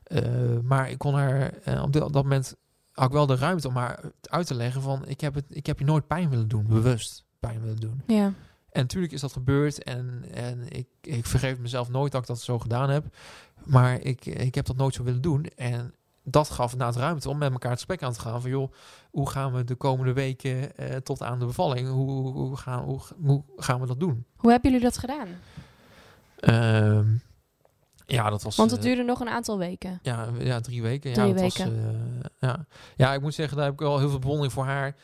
Eh, 0.02 0.22
maar 0.62 0.90
ik 0.90 0.98
kon 0.98 1.14
haar... 1.14 1.52
eh, 1.64 1.82
op, 1.82 1.92
dat- 1.92 2.02
op 2.02 2.12
dat 2.12 2.22
moment 2.22 2.54
had 2.92 3.06
ik 3.06 3.12
wel 3.12 3.26
de 3.26 3.36
ruimte 3.36 3.68
om 3.68 3.76
haar 3.76 4.00
uit 4.22 4.46
te 4.46 4.54
leggen 4.54 4.82
van... 4.82 5.06
Ik 5.08 5.20
heb, 5.20 5.34
het, 5.34 5.44
ik 5.48 5.66
heb 5.66 5.78
je 5.78 5.84
nooit 5.84 6.06
pijn 6.06 6.30
willen 6.30 6.48
doen. 6.48 6.66
Bewust 6.66 7.24
pijn 7.40 7.60
willen 7.60 7.76
doen. 7.80 8.02
Ja. 8.06 8.32
En 8.70 8.80
natuurlijk 8.80 9.12
is 9.12 9.20
dat 9.20 9.32
gebeurd. 9.32 9.82
En, 9.82 10.24
en 10.34 10.68
ik, 10.68 10.86
ik 11.00 11.26
vergeef 11.26 11.58
mezelf 11.58 11.88
nooit 11.88 12.12
dat 12.12 12.20
ik 12.20 12.26
dat 12.26 12.40
zo 12.40 12.58
gedaan 12.58 12.90
heb. 12.90 13.16
Maar 13.64 14.00
ik, 14.00 14.26
ik 14.26 14.54
heb 14.54 14.66
dat 14.66 14.76
nooit 14.76 14.94
zo 14.94 15.02
willen 15.02 15.20
doen. 15.22 15.44
En 15.44 15.94
dat 16.24 16.50
gaf 16.50 16.72
inderdaad 16.72 16.96
ruimte 16.96 17.28
om 17.28 17.38
met 17.38 17.52
elkaar 17.52 17.70
het 17.70 17.78
gesprek 17.78 18.02
aan 18.02 18.12
te 18.12 18.20
gaan. 18.20 18.40
Van 18.40 18.50
joh, 18.50 18.72
hoe 19.10 19.30
gaan 19.30 19.52
we 19.52 19.64
de 19.64 19.74
komende 19.74 20.12
weken 20.12 20.76
eh, 20.76 20.96
tot 20.96 21.22
aan 21.22 21.38
de 21.38 21.46
bevalling? 21.46 21.88
Hoe, 21.88 22.32
hoe, 22.32 22.56
gaan, 22.56 22.84
hoe, 22.84 23.00
hoe 23.22 23.44
gaan 23.56 23.80
we 23.80 23.86
dat 23.86 24.00
doen? 24.00 24.24
Hoe 24.36 24.50
hebben 24.50 24.70
jullie 24.70 24.84
dat 24.86 24.98
gedaan? 24.98 25.28
Ehm, 26.36 27.06
ja, 28.06 28.30
dat 28.30 28.42
was... 28.42 28.56
Want 28.56 28.70
het 28.70 28.80
eh, 28.80 28.86
duurde 28.86 29.02
nog 29.02 29.20
een 29.20 29.28
aantal 29.28 29.58
weken. 29.58 29.98
ja, 30.02 30.28
ja, 30.38 30.60
drie 30.60 30.82
weken. 30.82 31.12
Drie 31.12 31.26
ja, 31.26 31.32
dat 31.32 31.42
weken. 31.42 31.84
Was, 31.84 31.94
eh, 31.94 32.48
ja. 32.48 32.66
ja, 32.96 33.14
ik 33.14 33.20
moet 33.20 33.34
zeggen, 33.34 33.56
daar 33.56 33.64
heb 33.64 33.74
ik 33.74 33.80
wel 33.80 33.98
heel 33.98 34.10
veel 34.10 34.18
bewondering 34.18 34.52
voor 34.52 34.64
haar. 34.64 34.96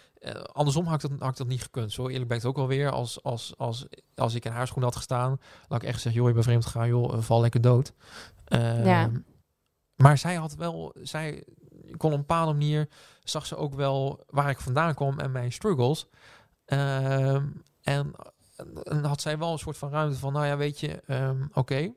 Andersom 0.53 0.87
had 0.87 1.05
ik, 1.05 1.11
dat, 1.11 1.21
had 1.21 1.31
ik 1.31 1.37
dat 1.37 1.47
niet 1.47 1.63
gekund. 1.63 1.93
Zo 1.93 2.09
eerlijk 2.09 2.29
ben 2.29 2.37
ik 2.37 2.43
het 2.43 2.51
ook 2.51 2.57
wel 2.57 2.67
weer. 2.67 2.91
Als, 2.91 3.23
als, 3.23 3.55
als, 3.57 3.87
als 4.15 4.35
ik 4.35 4.45
in 4.45 4.53
haar 4.53 4.67
schoen 4.67 4.83
had 4.83 4.97
gestaan, 4.97 5.41
had 5.69 5.83
ik 5.83 5.89
echt 5.89 5.95
gezegd, 5.95 6.15
joh, 6.15 6.27
je 6.27 6.33
bent 6.33 6.45
vreemd 6.45 6.65
gegaan, 6.65 6.89
joh, 6.89 7.21
val 7.21 7.41
lekker 7.41 7.61
dood. 7.61 7.93
Ehm, 8.45 8.85
Ja. 8.87 9.11
Maar 9.97 10.19
zij 10.19 10.35
had 10.35 10.55
wel, 10.55 10.95
zij 11.03 11.45
kon 11.97 12.11
op 12.13 12.19
een 12.19 12.27
bepaalde 12.27 12.53
manier, 12.53 12.89
zag 13.25 13.47
ze 13.47 13.57
ook 13.57 13.75
wel 13.75 14.25
waar 14.31 14.51
ik 14.51 14.61
vandaan 14.61 14.95
kwam 14.95 15.19
en 15.19 15.33
mijn 15.33 15.53
struggles. 15.53 16.07
Ehm, 16.65 17.45
en, 17.83 18.13
en 18.83 19.05
had 19.05 19.21
zij 19.21 19.39
wel 19.39 19.53
een 19.53 19.59
soort 19.59 19.79
van 19.79 19.91
ruimte 19.91 20.19
van, 20.19 20.33
nou 20.33 20.47
ja, 20.47 20.57
weet 20.57 20.81
je, 20.81 21.03
ehm, 21.07 21.43
oké, 21.53 21.93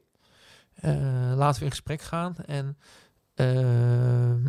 eh, 0.73 1.31
laten 1.35 1.59
we 1.59 1.65
in 1.65 1.71
gesprek 1.71 2.01
gaan. 2.01 2.35
En 2.45 2.77
ehm, 3.35 4.45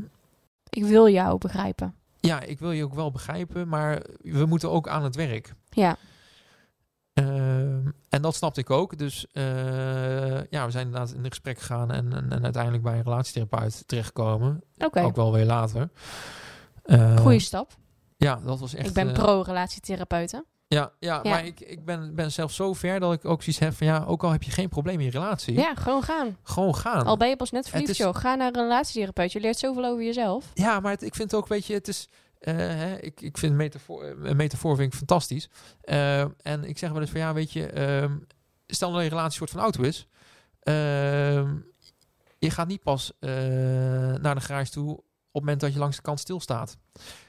Ik 0.71 0.85
wil 0.85 1.09
jou 1.09 1.39
begrijpen. 1.39 1.95
ja, 2.21 2.41
ik 2.41 2.59
wil 2.59 2.71
je 2.71 2.85
ook 2.85 2.95
wel 2.95 3.11
begrijpen, 3.11 3.69
maar 3.69 4.03
we 4.23 4.47
moeten 4.47 4.71
ook 4.71 4.89
aan 4.89 5.05
het 5.05 5.17
werk. 5.17 5.55
Ja. 5.69 5.97
Ehm, 7.27 7.91
en 8.09 8.23
dat 8.23 8.35
snapte 8.35 8.61
ik 8.61 8.71
ook. 8.71 8.99
Dus 8.99 9.27
eh, 9.33 9.45
ja, 10.51 10.65
we 10.65 10.71
zijn 10.71 10.87
inderdaad 10.87 11.13
in 11.13 11.25
gesprek 11.29 11.59
gegaan 11.59 11.91
en, 11.91 12.13
en, 12.13 12.33
en 12.33 12.43
uiteindelijk 12.45 12.83
bij 12.83 12.97
een 12.97 13.03
relatietherapeut 13.03 13.83
terechtgekomen. 13.89 14.63
Oké. 14.79 15.01
Ook 15.03 15.17
wel 15.17 15.33
weer 15.33 15.45
later. 15.47 15.89
Eh, 16.83 17.17
Goeie 17.17 17.39
stap. 17.41 17.73
Ja, 18.17 18.41
dat 18.45 18.61
was 18.61 18.75
echt... 18.75 18.87
ik 18.89 18.93
ben 18.95 19.09
eh, 19.09 19.15
pro-relatietherapeuten. 19.15 20.45
Ja, 20.69 20.93
ja, 20.99 21.21
Ja. 21.23 21.31
maar 21.31 21.45
ik, 21.47 21.61
ik 21.61 21.85
ben, 21.85 22.15
ben 22.15 22.33
zelf 22.33 22.53
zo 22.53 22.73
ver 22.73 23.01
dat 23.01 23.13
ik 23.13 23.25
ook 23.25 23.43
zoiets 23.43 23.63
heb 23.63 23.73
van 23.75 23.87
ja, 23.87 24.05
ook 24.07 24.25
al 24.25 24.31
heb 24.31 24.43
je 24.43 24.51
geen 24.51 24.69
probleem 24.69 24.99
in 24.99 25.05
je 25.05 25.11
relatie, 25.11 25.55
Ja, 25.55 25.75
gewoon 25.75 26.03
gaan. 26.03 26.37
gewoon 26.43 26.75
gaan. 26.75 27.07
Al 27.07 27.17
ben 27.17 27.29
je 27.29 27.37
pas 27.37 27.51
net 27.51 27.69
verliefd, 27.69 27.91
is- 27.91 27.97
joh. 27.97 28.15
Ga 28.15 28.35
naar 28.35 28.47
een 28.55 28.63
relatietherapeut. 28.63 29.33
Je 29.33 29.41
leert 29.41 29.59
zoveel 29.59 29.85
over 29.85 30.05
jezelf. 30.05 30.51
Ja, 30.55 30.81
maar 30.81 30.93
het- 30.93 31.03
ik 31.03 31.15
vind 31.15 31.35
ook, 31.35 31.47
weet 31.47 31.67
je, 31.67 31.75
het 31.75 31.89
is. 31.89 32.09
Eh, 32.41 32.55
hè, 32.57 32.97
ik, 32.99 33.21
ik 33.21 33.39
vind 33.39 33.55
metafoor, 33.55 34.05
eh, 34.05 34.11
een 34.31 34.37
metafoor 34.37 34.77
vind 34.77 34.93
ik 34.93 34.99
fantastisch. 34.99 35.49
Eh, 35.81 36.21
en 36.21 36.65
ik 36.65 36.79
zeg 36.79 36.91
wel 36.91 37.01
eens 37.01 37.11
van 37.11 37.21
ja, 37.21 37.33
weet 37.35 37.53
je, 37.53 37.67
ehm, 37.67 38.17
stel 38.67 38.93
dat 38.93 39.03
je 39.03 39.09
relatie 39.09 39.27
een 39.31 39.37
soort 39.49 39.51
van 39.51 39.61
auto 39.61 39.83
is. 39.83 40.07
ehm, 40.61 41.57
je 42.39 42.51
gaat 42.51 42.67
niet 42.69 42.83
pas 42.83 43.13
eh, 43.21 43.31
naar 44.15 44.35
de 44.35 44.41
garage 44.41 44.71
toe 44.71 44.91
op 44.93 44.97
het 45.33 45.43
moment 45.43 45.61
dat 45.61 45.73
je 45.73 45.79
langs 45.79 45.97
de 45.97 46.03
kant 46.03 46.21
stilstaat. 46.21 46.77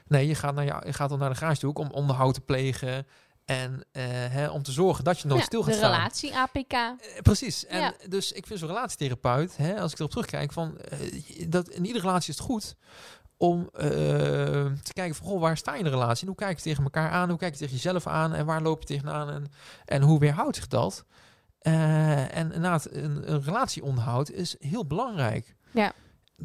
Nee, 0.06 0.26
je 0.26 0.34
gaat, 0.34 0.54
naar 0.54 0.64
je, 0.64 0.82
je 0.86 0.92
gaat 0.92 1.08
dan 1.08 1.18
naar 1.18 1.30
de 1.30 1.36
garage 1.36 1.60
toe 1.60 1.74
om 1.74 1.90
onderhoud 1.90 2.34
te 2.34 2.40
plegen. 2.40 3.06
En 3.44 3.84
eh, 3.92 4.02
hè, 4.08 4.48
om 4.50 4.62
te 4.62 4.72
zorgen 4.72 5.04
dat 5.04 5.18
je 5.20 5.26
nooit 5.28 5.40
Ja, 5.40 5.46
stil 5.46 5.60
de 5.62 5.66
gaat 5.70 5.76
staan. 5.76 5.90
relatie 5.92 6.36
APK. 6.36 6.72
Eh, 6.72 6.96
precies. 7.22 7.66
En 7.66 7.80
Ja. 7.80 7.94
dus 8.08 8.32
ik 8.32 8.46
vind 8.46 8.58
zo'n 8.58 8.68
relatietherapeut, 8.68 9.56
hè, 9.56 9.80
als 9.80 9.92
ik 9.92 9.98
erop 9.98 10.10
terugkijk, 10.10 10.52
van 10.52 10.78
eh, 10.78 10.98
dat 11.48 11.68
in 11.68 11.84
iedere 11.86 12.04
relatie 12.06 12.30
is 12.32 12.38
het 12.38 12.46
goed 12.46 12.76
om 13.42 13.68
eh, 13.72 13.88
te 14.82 14.92
kijken 14.92 15.14
van, 15.14 15.26
goh, 15.26 15.40
waar 15.40 15.56
sta 15.56 15.72
je 15.72 15.78
in 15.78 15.84
de 15.84 15.90
relatie? 15.90 16.20
En 16.20 16.26
hoe 16.26 16.36
kijk 16.36 16.56
je 16.56 16.62
tegen 16.62 16.84
elkaar 16.84 17.10
aan? 17.10 17.28
Hoe 17.28 17.38
kijk 17.38 17.52
je 17.52 17.58
tegen 17.58 17.74
jezelf 17.74 18.06
aan? 18.06 18.34
En 18.34 18.46
waar 18.46 18.62
loop 18.62 18.80
je 18.80 18.86
tegenaan? 18.86 19.30
En, 19.30 19.50
en 19.84 20.02
hoe 20.02 20.18
weerhoudt 20.18 20.56
zich 20.56 20.66
dat? 20.66 21.04
Eh, 21.58 22.36
en 22.36 22.52
inderdaad, 22.52 22.88
een, 22.90 23.32
een 23.32 23.42
relatieonderhoud 23.42 24.30
is 24.30 24.56
heel 24.58 24.86
belangrijk. 24.86 25.54
Ja. 25.70 25.92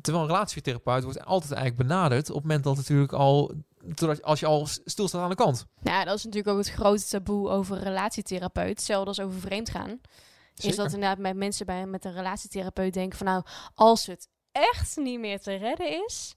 Terwijl 0.01 0.23
een 0.23 0.31
relatietherapeut 0.31 1.03
wordt 1.03 1.25
altijd 1.25 1.51
eigenlijk 1.51 1.87
benaderd 1.87 2.29
op 2.29 2.35
het 2.35 2.43
moment 2.43 2.63
dat 2.63 2.75
natuurlijk 2.75 3.13
al, 3.13 3.51
totdat, 3.93 4.23
als 4.23 4.39
je 4.39 4.45
al 4.45 4.67
stilstaat 4.85 5.21
aan 5.21 5.29
de 5.29 5.35
kant. 5.35 5.65
Nou, 5.79 6.05
dat 6.05 6.17
is 6.17 6.23
natuurlijk 6.23 6.53
ook 6.53 6.65
het 6.65 6.73
grote 6.73 7.07
taboe 7.07 7.49
over 7.49 7.77
relatietherapeut. 7.77 8.69
Hetzelfde 8.69 9.07
als 9.07 9.19
over 9.19 9.39
vreemdgaan. 9.39 9.89
Is 9.89 10.63
Zeker. 10.63 10.77
dat 10.77 10.93
inderdaad 10.93 11.17
met 11.17 11.35
mensen 11.35 11.65
bij, 11.65 11.85
met 11.85 12.05
een 12.05 12.13
relatietherapeut 12.13 12.93
denken 12.93 13.17
van... 13.17 13.27
nou, 13.27 13.43
als 13.73 14.05
het 14.05 14.27
echt 14.51 14.97
niet 14.97 15.19
meer 15.19 15.39
te 15.39 15.55
redden 15.55 16.05
is... 16.05 16.36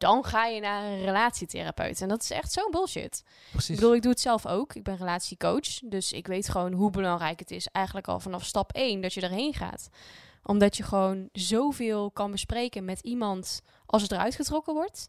dan 0.00 0.24
ga 0.24 0.46
je 0.46 0.60
naar 0.60 0.84
een 0.84 1.04
relatietherapeut. 1.04 2.00
En 2.00 2.08
dat 2.08 2.22
is 2.22 2.30
echt 2.30 2.52
zo'n 2.52 2.70
bullshit. 2.70 3.24
Precies. 3.50 3.68
Ik 3.68 3.74
bedoel, 3.74 3.94
ik 3.94 4.02
doe 4.02 4.10
het 4.10 4.20
zelf 4.20 4.46
ook. 4.46 4.74
Ik 4.74 4.82
ben 4.82 4.96
relatiecoach. 4.96 5.78
Dus 5.84 6.12
ik 6.12 6.26
weet 6.26 6.48
gewoon 6.48 6.72
hoe 6.72 6.90
belangrijk 6.90 7.38
het 7.38 7.50
is. 7.50 7.66
Eigenlijk 7.66 8.08
al 8.08 8.20
vanaf 8.20 8.44
stap 8.44 8.72
1 8.72 9.00
dat 9.00 9.14
je 9.14 9.20
erheen 9.20 9.54
gaat. 9.54 9.88
Omdat 10.42 10.76
je 10.76 10.82
gewoon 10.82 11.28
zoveel 11.32 12.10
kan 12.10 12.30
bespreken 12.30 12.84
met 12.84 13.00
iemand 13.00 13.62
als 13.86 14.02
het 14.02 14.12
eruit 14.12 14.34
getrokken 14.34 14.74
wordt. 14.74 15.08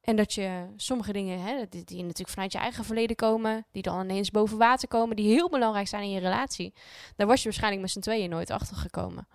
En 0.00 0.16
dat 0.16 0.32
je 0.32 0.66
sommige 0.76 1.12
dingen, 1.12 1.40
hè, 1.40 1.64
die, 1.68 1.84
die 1.84 2.02
natuurlijk 2.02 2.30
vanuit 2.30 2.52
je 2.52 2.58
eigen 2.58 2.84
verleden 2.84 3.16
komen, 3.16 3.66
die 3.72 3.82
dan 3.82 4.00
ineens 4.00 4.30
boven 4.30 4.58
water 4.58 4.88
komen, 4.88 5.16
die 5.16 5.32
heel 5.32 5.48
belangrijk 5.48 5.88
zijn 5.88 6.02
in 6.02 6.10
je 6.10 6.20
relatie. 6.20 6.74
Daar 7.16 7.26
was 7.26 7.38
je 7.38 7.44
waarschijnlijk 7.44 7.82
met 7.82 7.90
z'n 7.90 8.00
tweeën 8.00 8.30
nooit 8.30 8.50
achter 8.50 8.76
gekomen. 8.76 9.28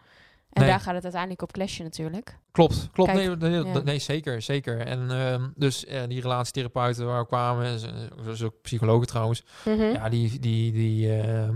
En 0.52 0.62
Nee. 0.62 0.70
daar 0.70 0.80
gaat 0.80 0.94
het 0.94 1.04
uiteindelijk 1.04 1.42
op 1.42 1.52
clashen 1.52 1.84
natuurlijk. 1.84 2.38
Klopt, 2.52 2.90
klopt. 2.92 3.12
Kijk, 3.12 3.40
nee, 3.40 3.50
nee, 3.50 3.64
ja. 3.74 3.80
nee, 3.80 4.00
zeker, 4.00 4.42
zeker. 4.42 4.80
En 4.80 5.12
ehm, 5.12 5.48
dus 5.56 5.86
eh, 5.86 6.02
die 6.08 6.22
relatietherapeuten 6.22 7.06
waar 7.06 7.22
we 7.22 7.28
kwamen, 7.28 7.80
zoals 8.24 8.44
ook 8.44 8.62
psychologen 8.62 9.08
trouwens, 9.08 9.44
Mhm. 9.66 9.82
ja, 9.82 10.10
die, 10.10 10.40
die, 10.40 10.72
die, 10.72 11.10
eh, 11.10 11.48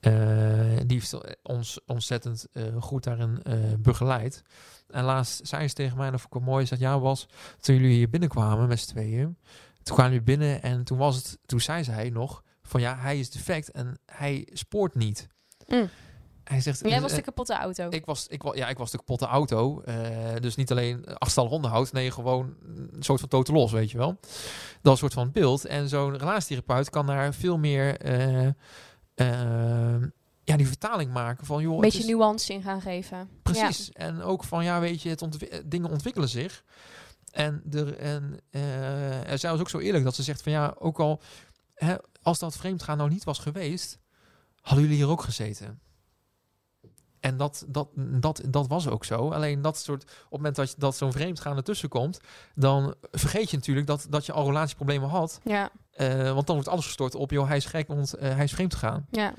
eh, 0.00 0.80
die 0.86 0.96
heeft 0.98 1.16
ons 1.42 1.80
ontzettend 1.86 2.46
eh, 2.52 2.62
goed 2.80 3.04
daarin 3.04 3.42
begeleid. 3.78 4.42
En 4.86 5.04
laatst 5.04 5.46
zei 5.46 5.68
ze 5.68 5.74
tegen 5.74 5.96
mij, 5.96 6.10
dat 6.10 6.20
vond 6.20 6.34
ik 6.34 6.40
wel 6.40 6.48
mooi, 6.52 6.66
zei, 6.66 6.80
ja, 6.80 6.98
was 7.00 7.26
toen 7.60 7.76
jullie 7.76 7.94
hier 7.96 8.08
binnenkwamen 8.10 8.68
met 8.68 8.80
z'n 8.80 8.88
tweeën, 8.90 9.36
toen 9.82 9.94
kwamen 9.94 10.12
jullie 10.12 10.26
binnen 10.26 10.62
en 10.62 10.84
toen 10.84 10.98
was 10.98 11.16
het, 11.16 11.38
toen 11.46 11.60
zei 11.60 11.84
zij 11.84 12.10
nog 12.10 12.42
van 12.62 12.80
ja, 12.80 12.96
hij 12.98 13.18
is 13.18 13.30
defect 13.30 13.70
en 13.70 13.98
hij 14.06 14.48
spoort 14.52 14.94
niet. 14.94 15.26
Mm. 15.66 15.88
Hij 16.46 16.60
zegt, 16.60 16.80
Jij 16.88 17.00
was 17.00 17.10
eh, 17.10 17.16
de 17.16 17.22
kapotte 17.22 17.54
auto. 17.54 17.86
ik 17.90 18.04
was, 18.04 18.26
ik, 18.26 18.54
ja, 18.56 18.68
ik 18.68 18.78
was 18.78 18.90
de 18.90 18.96
kapotte 18.96 19.26
auto. 19.26 19.80
eh, 19.80 19.96
dus 20.40 20.56
niet 20.56 20.70
alleen 20.70 21.04
achtstallig 21.18 21.50
onderhoud. 21.50 21.92
Nee, 21.92 22.10
gewoon 22.10 22.54
een 22.92 23.02
soort 23.02 23.20
van 23.20 23.28
totaal 23.28 23.54
los, 23.54 23.72
weet 23.72 23.90
je 23.90 23.98
wel. 23.98 24.18
Dat 24.82 24.92
een 24.92 24.98
soort 24.98 25.12
van 25.12 25.32
beeld. 25.32 25.64
En 25.64 25.88
zo'n 25.88 26.16
relatietherapeut 26.18 26.90
kan 26.90 27.06
daar 27.06 27.34
veel 27.34 27.58
meer... 27.58 27.98
eh, 28.00 28.46
eh, 29.14 30.02
ja, 30.44 30.56
die 30.56 30.66
vertaling 30.66 31.12
maken 31.12 31.46
van... 31.46 31.62
Joh, 31.62 31.74
Een 31.74 31.80
beetje 31.80 31.98
is- 31.98 32.06
nuance 32.06 32.52
in 32.52 32.62
gaan 32.62 32.80
geven. 32.80 33.28
Precies. 33.42 33.90
En 33.92 34.22
ook 34.22 34.44
van, 34.44 34.64
ja, 34.64 34.80
weet 34.80 35.02
je, 35.02 35.08
het 35.08 35.22
ontwi- 35.22 35.46
eh, 35.46 35.60
dingen 35.66 35.90
ontwikkelen 35.90 36.28
zich. 36.28 36.64
En, 37.30 37.62
er, 37.72 37.96
en 37.98 38.38
eh, 38.50 38.60
zij 39.34 39.50
was 39.50 39.60
ook 39.60 39.70
zo 39.70 39.78
eerlijk 39.78 40.04
dat 40.04 40.14
ze 40.14 40.22
zegt 40.22 40.42
van, 40.42 40.52
ja, 40.52 40.74
ook 40.78 40.98
al... 41.00 41.20
Hè, 41.74 41.94
als 42.22 42.38
dat 42.38 42.56
vreemdgaan 42.56 42.96
nou 42.96 43.10
niet 43.10 43.24
was 43.24 43.38
geweest... 43.38 43.98
hadden 44.60 44.82
jullie 44.84 44.98
hier 45.02 45.08
ook 45.10 45.22
gezeten. 45.22 45.80
En 47.20 47.36
dat, 47.36 47.64
dat, 47.68 47.88
dat, 47.96 48.42
dat 48.48 48.66
was 48.66 48.88
ook 48.88 49.04
zo. 49.04 49.30
Alleen 49.30 49.62
dat 49.62 49.78
soort, 49.78 50.02
op 50.02 50.08
het 50.08 50.30
moment 50.30 50.56
dat, 50.56 50.70
je- 50.70 50.76
dat 50.78 50.96
zo'n 50.96 51.12
vreemdgaan 51.12 51.56
ertussen 51.56 51.88
komt, 51.88 52.20
dan 52.54 52.94
vergeet 53.12 53.50
je 53.50 53.56
natuurlijk 53.56 53.86
dat, 53.86 54.06
dat 54.10 54.26
je 54.26 54.32
al 54.32 54.46
relatieproblemen 54.46 55.08
had. 55.08 55.40
Ja, 55.44 55.70
Eh, 55.90 56.32
want 56.32 56.46
dan 56.46 56.54
wordt 56.56 56.70
alles 56.70 56.84
gestort 56.86 57.14
op, 57.14 57.30
joh, 57.30 57.46
hij 57.48 57.56
is 57.56 57.64
gek, 57.64 57.88
want 57.88 58.14
eh, 58.14 58.34
hij 58.34 58.44
is 58.44 58.52
vreemd 58.52 58.74
gegaan. 58.74 59.06
ja. 59.10 59.34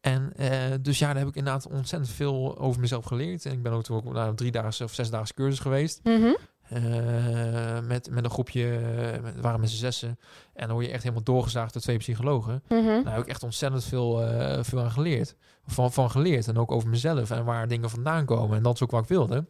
En 0.00 0.32
eh, 0.36 0.50
dus 0.80 0.98
ja, 0.98 1.06
daar 1.06 1.16
heb 1.18 1.28
ik 1.28 1.34
inderdaad 1.36 1.66
ontzettend 1.66 2.10
veel 2.12 2.58
over 2.58 2.80
mezelf 2.80 3.04
geleerd. 3.04 3.46
En 3.46 3.52
ik 3.52 3.62
ben 3.62 3.72
ook 3.72 3.82
toen 3.82 3.96
ook 3.96 4.12
naar 4.12 4.28
een 4.28 4.36
driedaagse 4.36 4.84
of 4.84 4.92
zesdaagse 4.94 5.34
cursus 5.34 5.58
geweest. 5.58 6.00
Mhm. 6.02 6.34
Eh, 6.68 7.80
met, 7.80 8.10
met 8.10 8.24
een 8.24 8.30
groepje, 8.30 8.76
eh, 8.78 9.22
met- 9.22 9.40
waren 9.40 9.60
met 9.60 9.70
z'n 9.70 9.76
zessen. 9.76 10.18
En 10.54 10.66
dan 10.66 10.72
word 10.76 10.86
je 10.86 10.92
echt 10.92 11.02
helemaal 11.02 11.24
doorgezaagd 11.24 11.72
door 11.72 11.82
twee 11.82 11.96
psychologen. 11.96 12.62
Mhm. 12.68 12.84
Daar 13.04 13.12
heb 13.14 13.22
ik 13.22 13.28
echt 13.28 13.42
ontzettend 13.42 13.84
veel, 13.84 14.22
eh, 14.26 14.62
veel 14.64 14.80
aan 14.80 14.90
geleerd. 14.90 15.36
Van, 15.66 15.92
van 15.92 16.10
geleerd. 16.10 16.48
En 16.48 16.58
ook 16.58 16.70
over 16.72 16.88
mezelf 16.88 17.30
en 17.30 17.44
waar 17.44 17.68
dingen 17.68 17.90
vandaan 17.90 18.24
komen. 18.24 18.56
En 18.56 18.62
dat 18.62 18.74
is 18.74 18.82
ook 18.82 18.90
wat 18.90 19.02
ik 19.02 19.08
wilde. 19.08 19.34
Want 19.34 19.46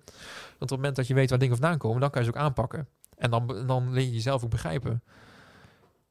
op 0.59 0.69
het 0.69 0.71
moment 0.71 0.97
dat 0.97 1.07
je 1.07 1.15
weet 1.15 1.31
waar 1.31 1.39
dingen 1.39 1.57
vandaan 1.57 1.79
komen, 1.79 2.01
dan 2.01 2.11
kan 2.11 2.23
je 2.25 2.31
ze 2.31 2.35
ook 2.37 2.43
aanpakken. 2.43 2.89
En 3.17 3.31
dan, 3.31 3.47
dan 3.67 3.93
leer 3.93 4.05
je 4.05 4.13
jezelf 4.13 4.45
ook 4.45 4.51
begrijpen. 4.51 5.03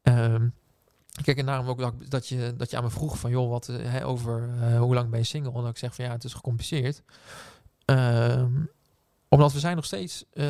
Ehm, 0.02 0.48
Kijk, 1.24 1.38
en 1.38 1.46
daarom 1.46 1.68
ook 1.68 1.80
dat, 1.80 1.94
ik- 2.00 2.10
dat, 2.12 2.28
je, 2.28 2.54
dat 2.58 2.70
je 2.70 2.78
aan 2.78 2.84
me 2.84 2.90
vroeg 2.90 3.18
van, 3.20 3.30
joh, 3.32 3.50
wat 3.50 3.66
hè, 3.68 4.06
over 4.06 4.50
hoe 4.78 4.94
lang 4.94 5.10
ben 5.10 5.20
je 5.20 5.26
single? 5.26 5.54
En 5.54 5.62
dat 5.62 5.70
ik 5.70 5.78
zeg 5.78 5.96
van, 5.96 6.06
ja, 6.06 6.12
het 6.12 6.24
is 6.24 6.34
gecompliceerd. 6.34 7.04
Ehm, 7.86 8.52
omdat 9.34 9.54
we 9.54 9.60
zijn 9.60 9.76
nog 9.76 9.86
steeds 9.86 10.26
eh, 10.30 10.46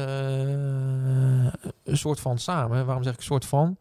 een 1.83 1.97
soort 1.97 2.19
van 2.19 2.39
samen. 2.39 2.85
Waarom 2.85 3.03
zeg 3.03 3.13
ik 3.13 3.19
een 3.19 3.25
soort 3.25 3.45
van? 3.45 3.77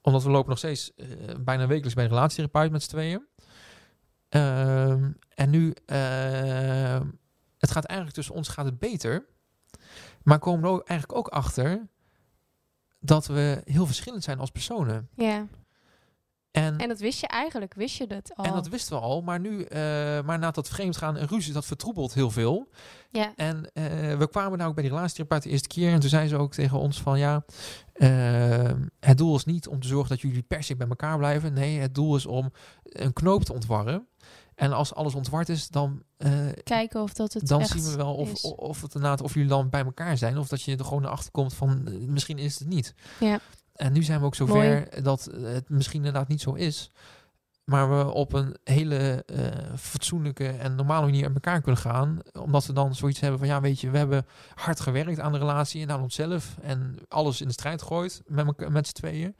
Omdat 0.00 0.22
we 0.22 0.30
lopen 0.30 0.48
nog 0.48 0.58
steeds 0.58 0.94
eh, 0.94 1.06
bijna 1.40 1.66
wekelijks 1.66 1.94
bij 1.94 2.04
een 2.04 2.10
relatietherapeut 2.10 2.70
met 2.70 2.82
z'n 2.82 2.88
tweeën. 2.88 3.26
Ehm, 4.28 5.10
en 5.34 5.50
nu, 5.50 5.74
ehm, 5.86 7.06
het 7.58 7.70
gaat 7.70 7.84
eigenlijk 7.84 8.16
tussen 8.16 8.34
ons 8.34 8.48
gaat 8.48 8.64
het 8.64 8.78
beter. 8.78 9.26
Maar 10.22 10.38
komen 10.38 10.74
we 10.74 10.84
eigenlijk 10.84 11.18
ook 11.18 11.28
achter 11.28 11.88
dat 13.00 13.26
we 13.26 13.62
heel 13.64 13.86
verschillend 13.86 14.24
zijn 14.24 14.38
als 14.38 14.50
personen. 14.50 15.08
Ja. 15.14 15.46
En, 16.50 16.78
En 16.78 16.88
dat 16.88 16.98
wist 16.98 17.20
je 17.20 17.26
eigenlijk, 17.26 17.74
wist 17.74 17.96
je 17.96 18.06
dat 18.06 18.30
al? 18.34 18.44
en 18.44 18.52
dat 18.52 18.68
wisten 18.68 18.96
we 18.96 19.02
al, 19.02 19.22
maar 19.22 19.40
nu, 19.40 19.62
eh, 19.62 19.78
maar 20.22 20.38
na 20.38 20.50
dat 20.50 20.68
vreemdgaan 20.68 21.16
en 21.16 21.26
ruzie, 21.26 21.52
dat 21.52 21.66
vertroebelt 21.66 22.14
heel 22.14 22.30
veel. 22.30 22.68
ja. 23.10 23.32
En 23.36 23.70
eh, 23.72 23.84
we 24.16 24.28
kwamen 24.30 24.58
nou 24.58 24.68
ook 24.68 24.74
bij 24.74 24.84
die 24.84 24.92
relatietherapeut 24.92 25.42
de 25.42 25.50
eerste 25.50 25.68
keer 25.68 25.92
en 25.92 26.00
toen 26.00 26.08
zei 26.08 26.28
ze 26.28 26.36
ook 26.36 26.52
tegen 26.52 26.78
ons 26.78 27.00
van 27.00 27.18
ja, 27.18 27.44
eh, 27.92 28.70
het 29.00 29.18
doel 29.18 29.36
is 29.36 29.44
niet 29.44 29.68
om 29.68 29.80
te 29.80 29.88
zorgen 29.88 30.08
dat 30.08 30.20
jullie 30.20 30.42
per 30.42 30.62
se 30.62 30.76
bij 30.76 30.88
elkaar 30.88 31.18
blijven. 31.18 31.52
Nee, 31.52 31.78
het 31.78 31.94
doel 31.94 32.16
is 32.16 32.26
om 32.26 32.52
een 32.82 33.12
knoop 33.12 33.44
te 33.44 33.52
ontwarren. 33.52 34.08
En 34.54 34.72
als 34.72 34.94
alles 34.94 35.14
ontward 35.14 35.48
is, 35.48 35.68
dan, 35.68 36.02
Kijken 36.62 37.02
of 37.02 37.12
dat 37.12 37.32
het 37.32 37.48
dan 37.48 37.60
echt 37.60 37.70
zien 37.70 37.82
we 37.82 37.96
wel 37.96 38.14
of, 38.14 38.32
is. 38.32 38.42
of, 38.42 38.82
het 38.82 38.94
inderdaad, 38.94 39.20
of 39.20 39.34
jullie 39.34 39.48
dan 39.48 39.70
bij 39.70 39.84
elkaar 39.84 40.16
zijn. 40.16 40.38
Of 40.38 40.48
dat 40.48 40.62
je 40.62 40.76
er 40.76 40.84
gewoon 40.84 41.04
achter 41.04 41.30
komt 41.30 41.54
van 41.54 41.88
misschien 42.06 42.38
is 42.38 42.58
het 42.58 42.68
niet. 42.68 42.94
Ja. 43.20 43.40
En 43.78 43.92
nu 43.92 44.02
zijn 44.02 44.20
we 44.20 44.26
ook 44.26 44.34
zover 44.34 44.54
Mooi. 44.56 44.84
dat 45.02 45.30
het 45.40 45.68
misschien 45.68 45.98
inderdaad 45.98 46.28
niet 46.28 46.40
zo 46.40 46.52
is. 46.52 46.90
Maar 47.64 47.98
we 47.98 48.12
op 48.12 48.32
een 48.32 48.56
hele 48.64 49.24
eh, 49.26 49.44
fatsoenlijke 49.76 50.48
en 50.48 50.74
normale 50.74 51.04
manier 51.06 51.26
aan 51.26 51.34
elkaar 51.34 51.60
kunnen 51.60 51.80
gaan. 51.80 52.18
Omdat 52.40 52.66
we 52.66 52.72
dan 52.72 52.94
zoiets 52.94 53.20
hebben 53.20 53.38
van 53.38 53.48
ja, 53.48 53.60
weet 53.60 53.80
je, 53.80 53.90
we 53.90 53.98
hebben 53.98 54.26
hard 54.54 54.80
gewerkt 54.80 55.20
aan 55.20 55.32
de 55.32 55.38
relatie 55.38 55.82
en 55.82 55.90
aan 55.90 56.02
onszelf. 56.02 56.56
En 56.62 56.96
alles 57.08 57.40
in 57.40 57.46
de 57.46 57.52
strijd 57.52 57.82
gegooid 57.82 58.22
met, 58.26 58.68
met 58.68 58.86
z'n 58.86 58.92
tweeën. 58.94 59.36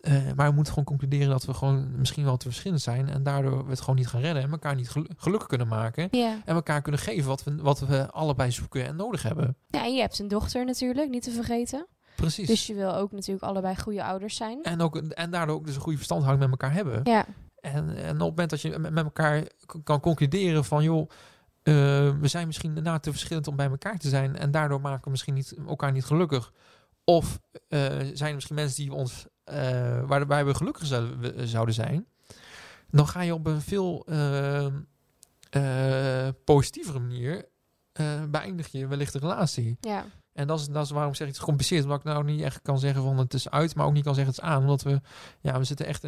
Eh, 0.00 0.14
maar 0.36 0.48
we 0.48 0.54
moeten 0.54 0.72
gewoon 0.72 0.88
concluderen 0.88 1.28
dat 1.28 1.44
we 1.44 1.54
gewoon 1.54 1.98
misschien 1.98 2.24
wel 2.24 2.36
te 2.36 2.46
verschillend 2.48 2.80
zijn. 2.80 3.08
En 3.08 3.22
daardoor 3.22 3.64
we 3.64 3.70
het 3.70 3.80
gewoon 3.80 3.96
niet 3.96 4.08
gaan 4.08 4.20
redden 4.20 4.42
en 4.42 4.50
elkaar 4.50 4.74
niet 4.74 4.90
gelu- 4.90 5.08
gelukkig 5.16 5.48
kunnen 5.48 5.68
maken. 5.68 6.10
En 6.10 6.42
elkaar 6.54 6.82
kunnen 6.82 7.00
geven 7.00 7.28
wat 7.28 7.44
we, 7.44 7.56
wat 7.56 7.78
we 7.80 8.10
allebei 8.10 8.50
zoeken 8.50 8.86
en 8.86 8.96
nodig 8.96 9.22
hebben. 9.22 9.56
ja, 9.66 9.84
en 9.84 9.94
je 9.94 10.00
hebt 10.00 10.18
een 10.18 10.28
dochter 10.28 10.64
natuurlijk, 10.64 11.10
niet 11.10 11.22
te 11.22 11.30
vergeten. 11.30 11.86
Precies. 12.20 12.46
Dus 12.46 12.66
je 12.66 12.74
wil 12.74 12.94
ook 12.94 13.12
natuurlijk 13.12 13.44
allebei 13.44 13.76
goede 13.76 14.04
ouders 14.04 14.36
zijn. 14.36 14.62
en, 14.62 14.80
ook, 14.80 14.96
en 14.96 15.30
daardoor 15.30 15.56
ook 15.56 15.66
dus 15.66 15.74
een 15.74 15.80
goede 15.80 15.96
verstandhouding 15.96 16.50
met 16.50 16.60
elkaar 16.60 16.76
hebben. 16.76 17.00
Ja, 17.04 17.26
En, 17.60 17.96
en 17.96 18.10
op 18.12 18.18
het 18.18 18.18
moment 18.18 18.50
dat 18.50 18.60
je 18.60 18.78
met 18.78 19.04
elkaar 19.04 19.46
kan 19.84 20.00
concluderen 20.00 20.64
van 20.64 20.82
joh, 20.82 21.10
eh, 21.62 21.74
we 22.20 22.28
zijn 22.28 22.46
misschien 22.46 22.68
inderdaad 22.68 23.02
te 23.02 23.10
verschillend 23.10 23.48
om 23.48 23.56
bij 23.56 23.68
elkaar 23.68 23.98
te 23.98 24.08
zijn 24.08 24.36
en 24.36 24.50
daardoor 24.50 24.80
maken 24.80 25.04
we 25.04 25.10
misschien 25.10 25.34
niet, 25.34 25.54
elkaar 25.66 25.92
niet 25.92 26.04
gelukkig. 26.04 26.52
Of 27.04 27.40
eh, 27.68 27.80
zijn 28.12 28.28
er 28.28 28.34
misschien 28.34 28.56
mensen 28.56 28.82
die 28.82 28.92
ons, 28.92 29.26
eh 29.44 30.02
waarbij 30.06 30.44
we 30.44 30.54
gelukkig 30.54 30.86
zouden, 31.44 31.74
zijn. 31.74 32.06
Dan 32.90 33.08
ga 33.08 33.20
je 33.20 33.34
op 33.34 33.46
een 33.46 33.60
veel 33.60 34.06
positievere 36.44 36.98
manier 36.98 37.48
beëindig 38.30 38.68
je 38.72 38.86
wellicht 38.86 39.12
de 39.12 39.18
relatie. 39.18 39.76
ja. 39.80 40.04
En 40.32 40.46
dat 40.46 40.60
is, 40.60 40.66
dat 40.66 40.84
is 40.84 40.90
waarom 40.90 41.10
ik 41.10 41.16
zeg 41.16 41.26
ik 41.26 41.32
het 41.32 41.42
is 41.42 41.44
gecompliceerd. 41.48 41.82
Omdat 41.82 41.98
ik 41.98 42.04
nou 42.04 42.24
niet 42.24 42.40
echt 42.42 42.62
kan 42.62 42.78
zeggen 42.78 43.02
van 43.02 43.18
het 43.18 43.34
is 43.34 43.50
uit, 43.50 43.74
maar 43.74 43.86
ook 43.86 43.92
niet 43.92 44.04
kan 44.04 44.14
zeggen 44.14 44.34
het 44.34 44.42
is 44.42 44.48
aan. 44.48 44.60
Omdat 44.60 44.82
we, 44.82 45.00
ja, 45.40 45.58
we 45.58 45.64
zitten 45.64 45.86
echt 45.86 46.04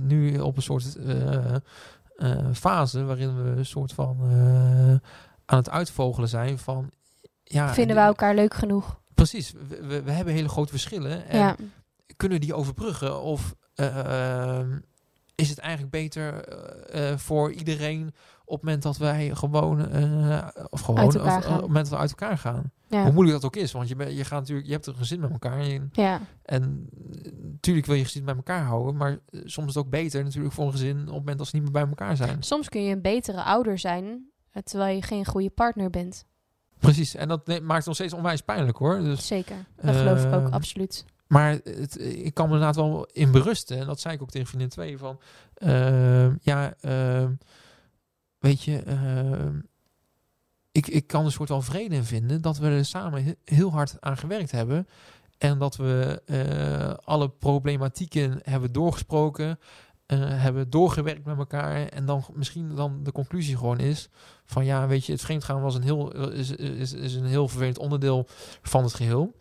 nu 0.00 0.38
op 0.38 0.56
een 0.56 0.62
soort 0.62 0.96
eh, 0.96 1.54
eh, 2.16 2.46
fase 2.52 3.04
waarin 3.04 3.42
we 3.42 3.50
een 3.50 3.66
soort 3.66 3.92
van 3.92 4.18
eh, 4.22 4.88
aan 5.44 5.58
het 5.58 5.70
uitvogelen 5.70 6.28
zijn 6.28 6.58
van... 6.58 6.90
Ja, 7.44 7.74
Vinden 7.74 7.96
we 7.96 8.02
elkaar 8.02 8.34
leuk 8.34 8.54
genoeg? 8.54 9.00
Precies, 9.14 9.52
we, 9.68 9.86
we, 9.86 10.02
we 10.02 10.10
hebben 10.10 10.34
hele 10.34 10.48
grote 10.48 10.70
verschillen. 10.70 11.26
En 11.28 11.38
Ja. 11.38 11.56
kunnen 12.16 12.40
die 12.40 12.54
overbruggen? 12.54 13.20
Of 13.20 13.54
eh, 13.74 14.60
is 15.34 15.48
het 15.48 15.58
eigenlijk 15.58 15.92
beter 15.92 16.44
voor 17.18 17.52
iedereen 17.52 18.14
op 18.44 18.54
het 18.54 18.64
moment 18.64 18.82
dat 18.82 18.96
wij 18.96 19.34
gewoon, 19.34 19.80
of 20.70 20.80
gewoon 20.80 21.04
of, 21.04 21.14
op 21.16 21.22
het 21.22 21.60
moment 21.60 21.74
dat 21.74 21.88
we 21.88 21.96
uit 21.96 22.10
elkaar 22.10 22.38
gaan? 22.38 22.72
Ja. 22.94 23.02
Hoe 23.02 23.12
moeilijk 23.12 23.40
dat 23.40 23.44
ook 23.44 23.62
is, 23.62 23.72
want 23.72 23.88
je, 23.88 24.14
je 24.14 24.24
gaat 24.24 24.40
natuurlijk, 24.40 24.66
je 24.66 24.72
hebt 24.72 24.86
een 24.86 24.96
gezin 24.96 25.20
met 25.20 25.30
elkaar 25.30 25.58
en, 25.60 25.88
ja. 25.92 26.20
en 26.42 26.88
natuurlijk 27.42 27.86
wil 27.86 27.96
je 27.96 28.04
gezin 28.04 28.24
bij 28.24 28.34
elkaar 28.34 28.62
houden, 28.64 28.96
maar 28.96 29.10
eh, 29.10 29.40
soms 29.44 29.68
is 29.68 29.74
het 29.74 29.84
ook 29.84 29.90
beter 29.90 30.24
natuurlijk 30.24 30.54
voor 30.54 30.64
een 30.64 30.70
gezin 30.72 30.98
op 30.98 31.04
het 31.06 31.14
moment 31.14 31.38
dat 31.38 31.46
ze 31.46 31.54
niet 31.54 31.64
meer 31.64 31.72
bij 31.72 31.86
elkaar 31.88 32.16
zijn. 32.16 32.42
Soms 32.42 32.68
kun 32.68 32.82
je 32.84 32.94
een 32.94 33.02
betere 33.02 33.42
ouder 33.42 33.78
zijn, 33.78 34.30
eh, 34.50 34.62
terwijl 34.62 34.96
je 34.96 35.02
geen 35.02 35.24
goede 35.24 35.50
partner 35.50 35.90
bent. 35.90 36.24
Precies, 36.78 37.14
en 37.14 37.28
dat 37.28 37.46
maakt 37.46 37.76
het 37.76 37.86
nog 37.86 37.94
steeds 37.94 38.12
onwijs 38.12 38.40
pijnlijk 38.40 38.76
hoor. 38.76 38.98
Dus, 38.98 39.26
Zeker. 39.26 39.56
Dat 39.76 39.96
geloof 39.96 40.24
ik 40.24 40.32
ook, 40.32 40.44
Ehm, 40.44 40.52
absoluut. 40.52 41.04
maar 41.26 41.50
het, 41.64 42.00
ik 42.00 42.34
kan 42.34 42.46
me 42.48 42.52
inderdaad 42.52 42.76
wel 42.76 43.04
in 43.12 43.30
berusten, 43.30 43.78
en 43.78 43.86
dat 43.86 44.00
zei 44.00 44.14
ik 44.14 44.22
ook 44.22 44.30
tegen 44.30 44.46
vriendin 44.46 44.68
2 44.68 44.98
van, 44.98 45.20
ehm, 45.54 46.34
ja, 46.40 46.74
ehm, 46.80 47.32
weet 48.38 48.62
je, 48.62 48.82
ik, 50.74 50.86
ik 50.86 51.06
kan 51.06 51.24
een 51.24 51.30
soort 51.32 51.48
wel 51.48 51.62
vrede 51.62 51.94
in 51.94 52.04
vinden 52.04 52.40
dat 52.42 52.58
we 52.58 52.68
er 52.68 52.84
samen 52.84 53.24
he- 53.24 53.34
heel 53.44 53.70
hard 53.70 53.96
aan 54.00 54.16
gewerkt 54.16 54.50
hebben. 54.50 54.88
En 55.38 55.58
dat 55.58 55.76
we 55.76 56.22
eh, 56.26 56.94
alle 57.04 57.28
problematieken 57.28 58.40
hebben 58.42 58.72
doorgesproken, 58.72 59.58
eh, 60.06 60.18
hebben 60.20 60.70
doorgewerkt 60.70 61.24
met 61.24 61.38
elkaar. 61.38 61.86
En 61.86 62.04
dan 62.06 62.24
misschien 62.32 62.74
dan 62.74 63.02
de 63.02 63.12
conclusie 63.12 63.56
gewoon 63.56 63.78
is 63.78 64.08
van 64.44 64.64
ja, 64.64 64.86
weet 64.86 65.06
je, 65.06 65.12
het 65.12 65.20
vreemdgaan 65.20 65.62
was 65.62 65.74
een 65.74 65.82
heel, 65.82 66.30
is, 66.30 66.50
is, 66.50 66.92
is 66.92 67.14
een 67.14 67.26
heel 67.26 67.48
vervelend 67.48 67.78
onderdeel 67.78 68.26
van 68.62 68.82
het 68.82 68.94
geheel. 68.94 69.34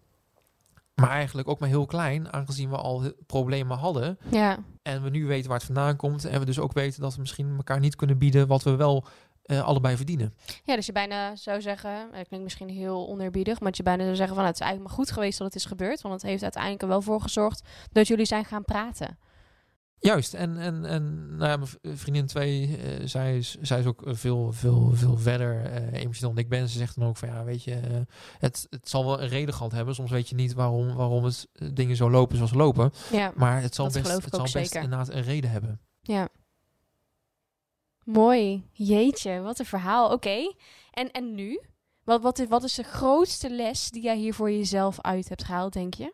Maar 0.95 1.09
eigenlijk 1.09 1.47
ook 1.47 1.59
maar 1.59 1.69
heel 1.69 1.85
klein, 1.85 2.33
aangezien 2.33 2.69
we 2.69 2.77
al 2.77 3.13
problemen 3.25 3.77
hadden. 3.77 4.17
Ja. 4.29 4.59
En 4.81 5.03
we 5.03 5.09
nu 5.09 5.25
weten 5.25 5.47
waar 5.49 5.57
het 5.57 5.65
vandaan 5.65 5.95
komt. 5.95 6.25
En 6.25 6.39
we 6.39 6.45
dus 6.45 6.59
ook 6.59 6.73
weten 6.73 7.01
dat 7.01 7.13
we 7.13 7.19
misschien 7.19 7.53
elkaar 7.57 7.79
niet 7.79 7.95
kunnen 7.95 8.17
bieden 8.17 8.47
wat 8.47 8.63
we 8.63 8.75
wel 8.75 9.05
eh, 9.43 9.63
allebei 9.63 9.95
verdienen. 9.95 10.33
ja, 10.63 10.75
dus 10.75 10.85
je 10.85 10.91
bijna 10.91 11.35
zou 11.35 11.61
zeggen, 11.61 12.07
dat 12.11 12.27
klinkt 12.27 12.43
misschien 12.43 12.69
heel 12.69 13.07
oneerbiedig, 13.07 13.59
maar 13.59 13.67
dat 13.67 13.77
je 13.77 13.83
bijna 13.83 14.03
zou 14.03 14.15
zeggen 14.15 14.35
van 14.35 14.43
nou, 14.43 14.47
het 14.47 14.61
is 14.61 14.65
eigenlijk 14.67 14.95
maar 14.95 15.05
goed 15.05 15.13
geweest 15.15 15.37
dat 15.37 15.47
het 15.47 15.55
is 15.55 15.65
gebeurd, 15.65 16.01
want 16.01 16.13
het 16.13 16.23
heeft 16.31 16.43
uiteindelijk 16.43 16.81
er 16.81 16.87
wel 16.87 17.01
voor 17.01 17.21
gezorgd 17.21 17.61
dat 17.91 18.07
jullie 18.07 18.25
zijn 18.25 18.45
gaan 18.45 18.63
praten. 18.65 19.17
Juist, 19.99 20.33
en, 20.33 20.57
en, 20.57 20.85
en 20.85 21.35
nou 21.37 21.49
ja, 21.49 21.57
mijn 21.57 21.97
vriendin 21.97 22.25
2, 22.25 22.77
eh, 22.77 23.07
zij, 23.07 23.37
is, 23.37 23.57
zij 23.61 23.79
is 23.79 23.85
ook 23.85 24.05
eh, 24.07 24.13
veel, 24.15 24.51
veel, 24.51 24.91
veel 24.93 25.17
verder 25.17 25.65
eh, 25.65 26.01
emotioneel 26.01 26.33
dan 26.33 26.43
ik 26.43 26.49
ben. 26.49 26.69
Ze 26.69 26.77
zegt 26.77 26.99
dan 26.99 27.07
ook 27.07 27.17
van 27.17 27.29
ja, 27.29 27.43
weet 27.43 27.63
je, 27.63 27.73
eh, 27.73 27.99
het, 28.39 28.67
het 28.69 28.89
zal 28.89 29.05
wel 29.05 29.21
een 29.21 29.27
reden 29.27 29.53
gehad 29.53 29.71
hebben. 29.71 29.95
Soms 29.95 30.11
weet 30.11 30.29
je 30.29 30.35
niet 30.35 30.53
waarom, 30.53 30.93
waarom 30.95 31.23
het 31.23 31.47
eh, 31.53 31.69
dingen 31.73 31.95
zo 31.95 32.09
lopen 32.09 32.35
zoals 32.35 32.51
ze 32.51 32.57
lopen. 32.57 32.91
Ja, 33.11 33.31
Maar 33.35 33.61
het 33.61 33.75
zal 33.75 33.85
best, 33.85 33.95
het 34.07 34.25
zal 34.29 34.41
best 34.41 34.51
zeker. 34.53 34.81
inderdaad 34.81 35.09
een 35.09 35.23
reden 35.23 35.49
hebben. 35.49 35.79
ja. 36.01 36.27
Mooi. 38.03 38.69
Jeetje, 38.71 39.41
wat 39.41 39.59
een 39.59 39.65
verhaal. 39.65 40.11
Oké. 40.11 40.53
En, 40.91 41.11
en 41.11 41.35
nu? 41.35 41.61
Wat, 42.03 42.21
wat, 42.21 42.39
is, 42.39 42.47
wat 42.47 42.63
is 42.63 42.73
de 42.73 42.83
grootste 42.83 43.49
les 43.49 43.89
die 43.89 44.01
jij 44.01 44.17
hier 44.17 44.33
voor 44.33 44.51
jezelf 44.51 45.01
uit 45.01 45.29
hebt 45.29 45.43
gehaald, 45.43 45.73
denk 45.73 45.93
je? 45.93 46.13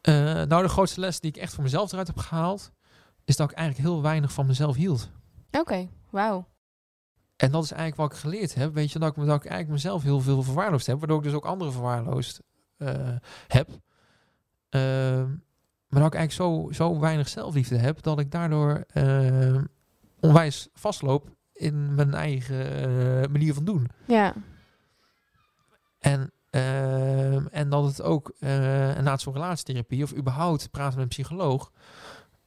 Eh, 0.00 0.14
nou, 0.42 0.62
de 0.62 0.68
grootste 0.68 1.00
les 1.00 1.20
die 1.20 1.30
ik 1.30 1.36
echt 1.36 1.54
voor 1.54 1.62
mezelf 1.62 1.92
eruit 1.92 2.06
heb 2.06 2.18
gehaald, 2.18 2.72
is 3.24 3.36
dat 3.36 3.50
ik 3.50 3.56
eigenlijk 3.56 3.88
heel 3.88 4.02
weinig 4.02 4.32
van 4.32 4.46
mezelf 4.46 4.76
hield. 4.76 5.10
Oké, 5.50 5.88
wauw. 6.10 6.46
En 7.36 7.50
dat 7.50 7.64
is 7.64 7.70
eigenlijk 7.70 8.00
wat 8.00 8.12
ik 8.12 8.24
geleerd 8.24 8.54
heb. 8.54 8.74
Weet 8.74 8.92
je, 8.92 8.98
dat 8.98 9.16
ik, 9.16 9.26
dat 9.26 9.36
ik 9.36 9.50
eigenlijk 9.50 9.68
mezelf 9.68 10.02
heel 10.02 10.20
veel 10.20 10.42
verwaarloosd 10.42 10.86
heb. 10.86 10.98
Waardoor 10.98 11.18
ik 11.18 11.24
dus 11.24 11.32
ook 11.32 11.44
anderen 11.44 11.72
verwaarloosd 11.72 12.40
eh, 12.76 13.16
heb. 13.46 13.68
Ehm, 14.68 15.34
maar 15.96 16.04
dat 16.04 16.14
ik 16.14 16.20
eigenlijk 16.20 16.52
zo, 16.54 16.84
zo 16.84 17.00
weinig 17.00 17.28
zelfliefde 17.28 17.76
heb. 17.76 18.02
Dat 18.02 18.18
ik 18.18 18.30
daardoor 18.30 18.84
eh, 18.88 19.56
onwijs 20.20 20.68
vastloop 20.72 21.30
in 21.52 21.94
mijn 21.94 22.14
eigen 22.14 22.76
eh, 22.76 23.30
manier 23.30 23.54
van 23.54 23.64
doen. 23.64 23.88
Ja, 24.06 24.34
En, 25.98 26.32
ehm, 26.50 27.46
en 27.50 27.68
dat 27.68 27.84
het 27.84 28.02
ook 28.02 28.32
eh 28.38 28.50
na 28.98 29.16
zo'n 29.16 29.32
relatietherapie 29.32 30.02
of 30.02 30.16
überhaupt 30.16 30.70
praten 30.70 30.94
met 30.94 31.02
een 31.02 31.08
psycholoog. 31.08 31.72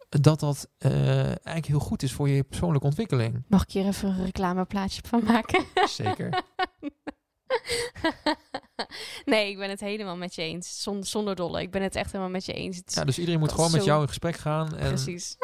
Dat 0.10 0.40
dat 0.40 0.70
eh, 0.78 1.26
eigenlijk 1.26 1.66
heel 1.66 1.80
goed 1.80 2.04
is 2.04 2.14
voor 2.14 2.30
je 2.30 2.44
persoonlijke 2.44 2.88
ontwikkeling. 2.88 3.44
mag 3.48 3.64
ik 3.64 3.72
hier 3.72 3.86
even 3.86 4.10
een 4.10 4.26
reclameplaatje 4.26 5.02
van 5.06 5.24
maken? 5.24 5.66
Zeker. 5.88 6.30
nee, 9.26 9.50
ik 9.50 9.58
ben 9.58 9.70
het 9.70 9.80
helemaal 9.80 10.16
met 10.16 10.36
je 10.36 10.42
eens. 10.42 10.82
Zonder, 10.84 11.06
zonder 11.08 11.36
dolle. 11.36 11.62
Ik 11.62 11.72
ben 11.72 11.82
het 11.82 11.96
echt 11.96 12.12
helemaal 12.12 12.32
met 12.32 12.46
je 12.46 12.54
eens. 12.54 12.78
Het 12.78 12.94
Ja, 12.94 13.04
dus 13.04 13.20
iedereen 13.20 13.40
moet 13.40 13.52
gewoon 13.52 13.72
met 13.72 13.84
jou 13.84 14.02
in 14.02 14.08
gesprek 14.08 14.36
gaan. 14.38 14.76
En 14.78 14.88
precies. 14.88 15.36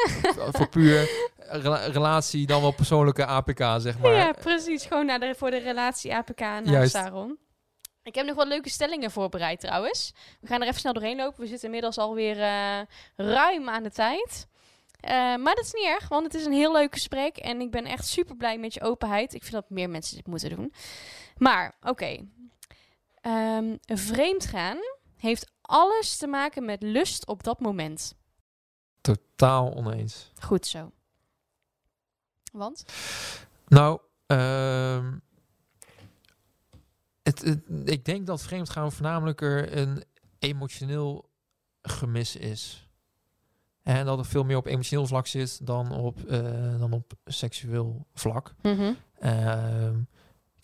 voor 0.51 0.69
puur 0.69 1.09
rela- 1.37 1.85
relatie, 1.85 2.45
dan 2.47 2.61
wel 2.61 2.71
persoonlijke 2.71 3.25
APK, 3.25 3.59
zeg 3.77 3.99
maar. 3.99 4.13
ja, 4.13 4.31
precies. 4.31 4.85
Gewoon 4.85 5.05
naar 5.05 5.19
de, 5.19 5.33
voor 5.37 5.51
de 5.51 5.57
relatie 5.59 6.15
APK 6.15 6.39
naast. 6.39 6.91
Saron. 6.91 7.37
Ik 8.03 8.15
heb 8.15 8.25
nog 8.25 8.35
wat 8.35 8.47
leuke 8.47 8.69
stellingen 8.69 9.11
voorbereid 9.11 9.59
trouwens. 9.59 10.13
We 10.41 10.47
gaan 10.47 10.61
er 10.61 10.67
even 10.67 10.79
snel 10.79 10.93
doorheen 10.93 11.17
lopen. 11.17 11.41
We 11.41 11.47
zitten 11.47 11.65
inmiddels 11.65 11.97
alweer 11.97 12.41
eh 12.41 12.79
ruim 13.15 13.69
aan 13.69 13.83
de 13.83 13.91
tijd. 13.91 14.47
Eh, 14.99 15.11
maar 15.13 15.55
dat 15.55 15.63
is 15.65 15.73
niet 15.73 15.85
erg, 15.85 16.07
want 16.07 16.23
het 16.23 16.33
is 16.33 16.45
een 16.45 16.51
heel 16.53 16.71
leuk 16.71 16.93
gesprek. 16.93 17.37
En 17.37 17.61
ik 17.61 17.71
ben 17.71 17.85
echt 17.85 18.07
super 18.07 18.35
blij 18.35 18.57
met 18.57 18.73
je 18.73 18.81
openheid. 18.81 19.33
Ik 19.33 19.41
vind 19.41 19.53
dat 19.53 19.69
meer 19.69 19.89
mensen 19.89 20.15
dit 20.15 20.27
moeten 20.27 20.49
doen. 20.49 20.73
Maar, 21.37 21.75
oké. 21.81 22.17
Ehm, 23.21 23.75
vreemd 23.85 24.45
gaan 24.45 24.77
heeft 25.17 25.51
alles 25.61 26.17
te 26.17 26.27
maken 26.27 26.65
met 26.65 26.81
lust 26.83 27.27
op 27.27 27.43
dat 27.43 27.59
moment. 27.59 28.15
Totaal 29.01 29.73
oneens. 29.73 30.31
Goed 30.41 30.65
zo. 30.67 30.91
Want? 32.51 32.85
Nou, 33.67 33.99
ehm, 34.25 35.17
het, 37.23 37.41
het- 37.41 37.63
ik 37.89 38.05
denk 38.05 38.27
dat 38.27 38.41
vreemdgaan 38.41 38.91
voornamelijk 38.91 39.41
er 39.41 39.77
een 39.77 40.03
emotioneel 40.39 41.29
gemis 41.81 42.35
is. 42.35 42.89
En 43.83 44.05
dat 44.05 44.17
het 44.17 44.27
veel 44.27 44.43
meer 44.43 44.57
op 44.57 44.65
emotioneel 44.65 45.07
vlak 45.07 45.27
zit 45.27 45.65
dan 45.67 45.91
op, 45.91 46.23
eh, 46.23 46.79
dan 46.79 46.93
op 46.93 47.13
seksueel 47.25 48.07
vlak. 48.13 48.53
Ehm, 49.19 49.99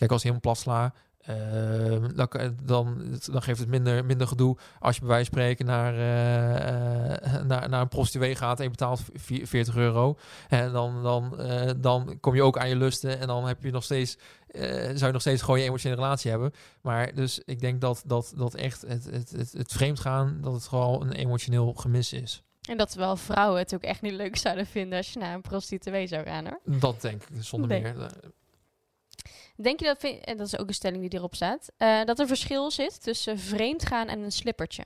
kijk, 0.01 0.11
als 0.11 0.21
je 0.21 0.27
helemaal 0.29 0.53
plat 0.53 0.57
sla, 0.57 0.93
ehm, 1.21 2.15
dan, 2.15 2.29
dan, 2.63 3.17
dan 3.31 3.41
geeft 3.41 3.59
het 3.59 3.67
minder, 3.67 4.05
minder 4.05 4.27
gedoe 4.27 4.57
als 4.79 4.95
je 4.95 5.01
bij 5.01 5.09
wijze 5.09 5.25
van 5.31 5.39
spreken 5.39 5.65
naar, 5.65 5.93
eh, 5.93 7.35
eh, 7.35 7.43
naar, 7.45 7.69
naar 7.69 7.81
een 7.81 7.87
prostituee 7.87 8.35
gaat 8.35 8.57
en 8.57 8.63
je 8.63 8.69
betaalt 8.69 9.01
vi- 9.13 9.45
40 9.45 9.75
euro. 9.75 10.17
En 10.49 10.71
dan, 10.71 11.03
dan, 11.03 11.39
eh, 11.39 11.69
dan 11.77 12.17
kom 12.19 12.35
je 12.35 12.43
ook 12.43 12.57
aan 12.57 12.69
je 12.69 12.75
lusten 12.75 13.19
en 13.19 13.27
dan 13.27 13.45
heb 13.47 13.63
je 13.63 13.71
nog 13.71 13.83
steeds, 13.83 14.17
zou 14.93 15.05
je 15.05 15.11
nog 15.11 15.21
steeds 15.21 15.41
gewoon 15.41 15.59
je 15.59 15.65
emotionele 15.65 16.01
relatie 16.01 16.31
hebben. 16.31 16.51
Maar 16.81 17.13
dus 17.15 17.41
ik 17.45 17.59
denk 17.59 17.81
dat, 17.81 18.03
dat, 18.05 18.33
dat 18.35 18.53
echt 18.53 18.81
het, 18.87 19.05
het, 19.11 19.31
het, 19.31 19.51
het 19.51 19.71
vreemdgaan, 19.71 20.37
dat 20.41 20.53
het 20.53 20.67
gewoon 20.67 21.01
een 21.01 21.11
emotioneel 21.13 21.73
gemis 21.73 22.13
is. 22.13 22.43
En 22.69 22.77
dat 22.77 22.93
wel 22.93 23.15
vrouwen 23.15 23.59
het 23.59 23.73
ook 23.73 23.81
echt 23.83 24.01
niet 24.01 24.13
leuk 24.13 24.37
zouden 24.37 24.65
vinden 24.65 24.97
als 24.97 25.13
je 25.13 25.19
naar 25.19 25.33
een 25.33 25.41
prostituee 25.41 26.07
zou 26.07 26.23
gaan 26.25 26.45
hoor. 26.45 26.59
Dat 26.79 27.01
denk 27.01 27.23
ik 27.23 27.43
zonder 27.43 27.69
Nee. 27.69 27.81
meer. 27.81 27.95
Denk 29.55 29.79
je 29.79 29.85
dat, 29.85 30.03
en 30.03 30.37
dat 30.37 30.47
is 30.47 30.57
ook 30.57 30.67
een 30.67 30.73
stelling 30.73 31.09
die 31.09 31.19
erop 31.19 31.35
staat, 31.35 31.71
eh, 31.77 32.03
dat 32.03 32.19
er 32.19 32.27
verschil 32.27 32.71
zit 32.71 33.03
tussen 33.03 33.39
vreemd 33.39 33.85
gaan 33.85 34.07
en 34.07 34.19
een 34.19 34.31
slippertje? 34.31 34.85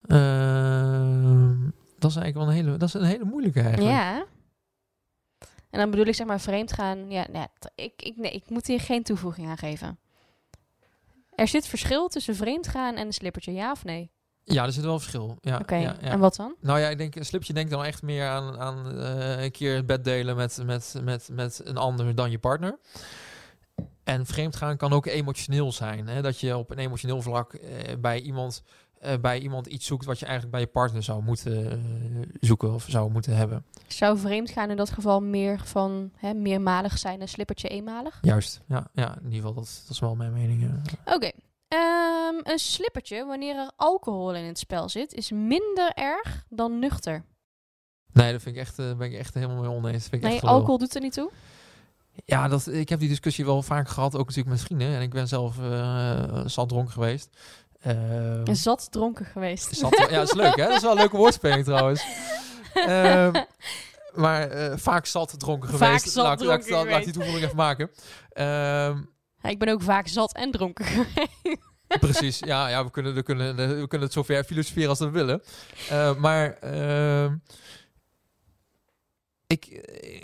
Ehm, 0.00 1.70
dat 1.98 2.10
is 2.10 2.16
eigenlijk 2.16 2.34
wel 2.34 2.46
een 2.46 2.64
hele, 2.64 2.76
dat 2.76 2.88
is 2.88 2.94
een 2.94 3.04
hele 3.04 3.24
moeilijke 3.24 3.60
eigenlijk. 3.60 3.90
Ja. 3.90 4.26
En 5.70 5.78
dan 5.78 5.90
bedoel 5.90 6.06
ik 6.06 6.14
zeg 6.14 6.26
maar 6.26 6.40
vreemd 6.40 6.72
gaan. 6.72 7.10
Ja, 7.10 7.26
nee, 7.30 7.46
ik, 7.74 8.02
ik, 8.02 8.16
nee, 8.16 8.32
ik 8.32 8.50
moet 8.50 8.66
hier 8.66 8.80
geen 8.80 9.02
toevoeging 9.02 9.48
aan 9.48 9.58
geven. 9.58 9.98
Er 11.34 11.48
zit 11.48 11.66
verschil 11.66 12.08
tussen 12.08 12.36
vreemd 12.36 12.68
gaan 12.68 12.96
en 12.96 13.06
een 13.06 13.12
slippertje, 13.12 13.52
ja 13.52 13.70
of 13.70 13.84
nee? 13.84 14.10
Ja, 14.52 14.64
er 14.64 14.72
zit 14.72 14.84
wel 14.84 14.98
verschil. 14.98 15.38
Ja, 15.40 15.58
Oké, 15.58 15.74
ja, 15.76 15.96
ja. 16.00 16.08
en 16.08 16.18
wat 16.18 16.36
dan? 16.36 16.54
Nou 16.60 16.78
ja, 16.78 16.88
ik 16.88 16.98
denk, 16.98 17.14
een 17.14 17.24
slipje 17.24 17.52
denkt 17.52 17.70
dan 17.70 17.84
echt 17.84 18.02
meer 18.02 18.26
aan, 18.28 18.58
aan 18.58 18.98
eh, 18.98 19.42
een 19.42 19.50
keer 19.50 19.76
het 19.76 19.86
bed 19.86 20.04
delen 20.04 20.36
met, 20.36 20.62
met, 20.64 20.94
met, 21.02 21.28
met 21.32 21.60
een 21.64 21.76
ander 21.76 22.14
dan 22.14 22.30
je 22.30 22.38
partner. 22.38 22.78
En 24.04 24.26
vreemdgaan 24.26 24.76
kan 24.76 24.92
ook 24.92 25.06
emotioneel 25.06 25.72
zijn. 25.72 26.06
Hè? 26.06 26.22
Dat 26.22 26.40
je 26.40 26.56
op 26.56 26.70
een 26.70 26.78
emotioneel 26.78 27.22
vlak 27.22 27.52
eh, 27.52 27.96
bij, 27.98 28.20
iemand, 28.20 28.62
eh, 28.98 29.18
bij 29.20 29.38
iemand 29.38 29.66
iets 29.66 29.86
zoekt 29.86 30.04
wat 30.04 30.18
je 30.18 30.24
eigenlijk 30.24 30.54
bij 30.54 30.64
je 30.64 30.72
partner 30.72 31.02
zou 31.02 31.22
moeten 31.22 31.82
zoeken 32.40 32.74
of 32.74 32.86
zou 32.88 33.10
moeten 33.10 33.36
hebben. 33.36 33.64
Zou 33.86 34.18
vreemd 34.18 34.50
gaan 34.50 34.70
in 34.70 34.76
dat 34.76 34.90
geval 34.90 35.20
meer 35.20 35.60
van 35.64 36.10
hè, 36.16 36.34
meermalig 36.34 36.98
zijn 36.98 37.20
en 37.20 37.28
slippertje 37.28 37.68
eenmalig? 37.68 38.18
Juist, 38.22 38.60
ja, 38.66 38.88
ja 38.92 39.16
in 39.16 39.24
ieder 39.24 39.36
geval, 39.36 39.54
dat, 39.54 39.80
dat 39.82 39.90
is 39.90 40.00
wel 40.00 40.14
mijn 40.14 40.32
mening. 40.32 40.70
Oké. 41.04 41.30
Ehm, 41.68 42.34
een 42.42 42.58
slippertje, 42.58 43.24
wanneer 43.24 43.56
er 43.56 43.70
alcohol 43.76 44.34
in 44.34 44.44
het 44.44 44.58
spel 44.58 44.88
zit, 44.88 45.14
is 45.14 45.30
minder 45.30 45.92
erg 45.94 46.44
dan 46.48 46.78
nuchter. 46.78 47.24
Nee, 48.12 48.32
dat 48.32 48.42
vind 48.42 48.56
ik 48.56 48.60
echt, 48.60 48.78
eh, 48.78 48.94
ben 48.94 49.12
ik 49.12 49.18
echt 49.18 49.34
helemaal 49.34 49.60
mee 49.60 49.70
oneens. 49.70 50.10
Nee, 50.10 50.20
echt 50.20 50.42
alcohol 50.44 50.78
doet 50.78 50.94
er 50.94 51.00
niet 51.00 51.12
toe. 51.12 51.30
Ja, 52.24 52.48
dat, 52.48 52.66
ik 52.66 52.88
heb 52.88 52.98
die 53.00 53.08
discussie 53.08 53.44
wel 53.44 53.62
vaak 53.62 53.88
gehad, 53.88 54.16
ook 54.16 54.26
natuurlijk 54.26 54.56
met 54.56 54.64
vrienden. 54.64 54.88
En 54.88 55.02
ik 55.02 55.10
ben 55.10 55.28
zelf 55.28 55.58
eh 55.58 56.40
zat 56.46 56.68
dronken 56.68 56.92
geweest. 56.92 57.36
En 57.80 58.56
zat 58.56 58.92
dronken 58.92 59.26
geweest. 59.26 59.76
zat, 59.76 59.96
ja, 59.98 60.08
dat 60.08 60.28
is 60.28 60.34
leuk, 60.34 60.56
hè? 60.56 60.64
Dat 60.64 60.76
is 60.76 60.82
wel 60.82 60.90
een 60.90 60.96
leuke 60.96 61.16
woordspeling 61.22 61.64
trouwens. 61.64 62.04
Ehm, 62.74 63.42
maar 64.24 64.50
eh, 64.50 64.76
vaak 64.76 65.06
zat 65.06 65.38
dronken 65.38 65.68
Vaak 65.68 65.78
geweest. 65.78 66.08
zat 66.08 66.24
laat, 66.24 66.26
laat, 66.26 66.38
dronken 66.38 66.70
laat, 66.70 66.78
laat 66.78 66.86
geweest. 66.86 67.04
die 67.04 67.12
toevoeging 67.12 67.44
even 67.44 67.56
maken. 67.56 67.90
Ik 69.42 69.58
ben 69.58 69.68
ook 69.68 69.82
vaak 69.82 70.08
zat 70.08 70.34
en 70.34 70.50
dronken 70.50 70.84
geweest. 70.94 71.58
precies, 72.00 72.38
ja, 72.38 72.68
ja 72.68 72.84
we, 72.84 72.90
kunnen, 72.90 73.14
we, 73.14 73.22
kunnen, 73.22 73.56
we 73.56 73.88
kunnen 73.88 74.06
het 74.06 74.12
zover 74.12 74.44
filosoferen 74.44 74.88
als 74.88 74.98
we 74.98 75.10
willen. 75.10 75.42
Eh, 75.88 76.16
maar 76.16 76.52
ehm, 76.52 77.36
ik, 79.46 79.66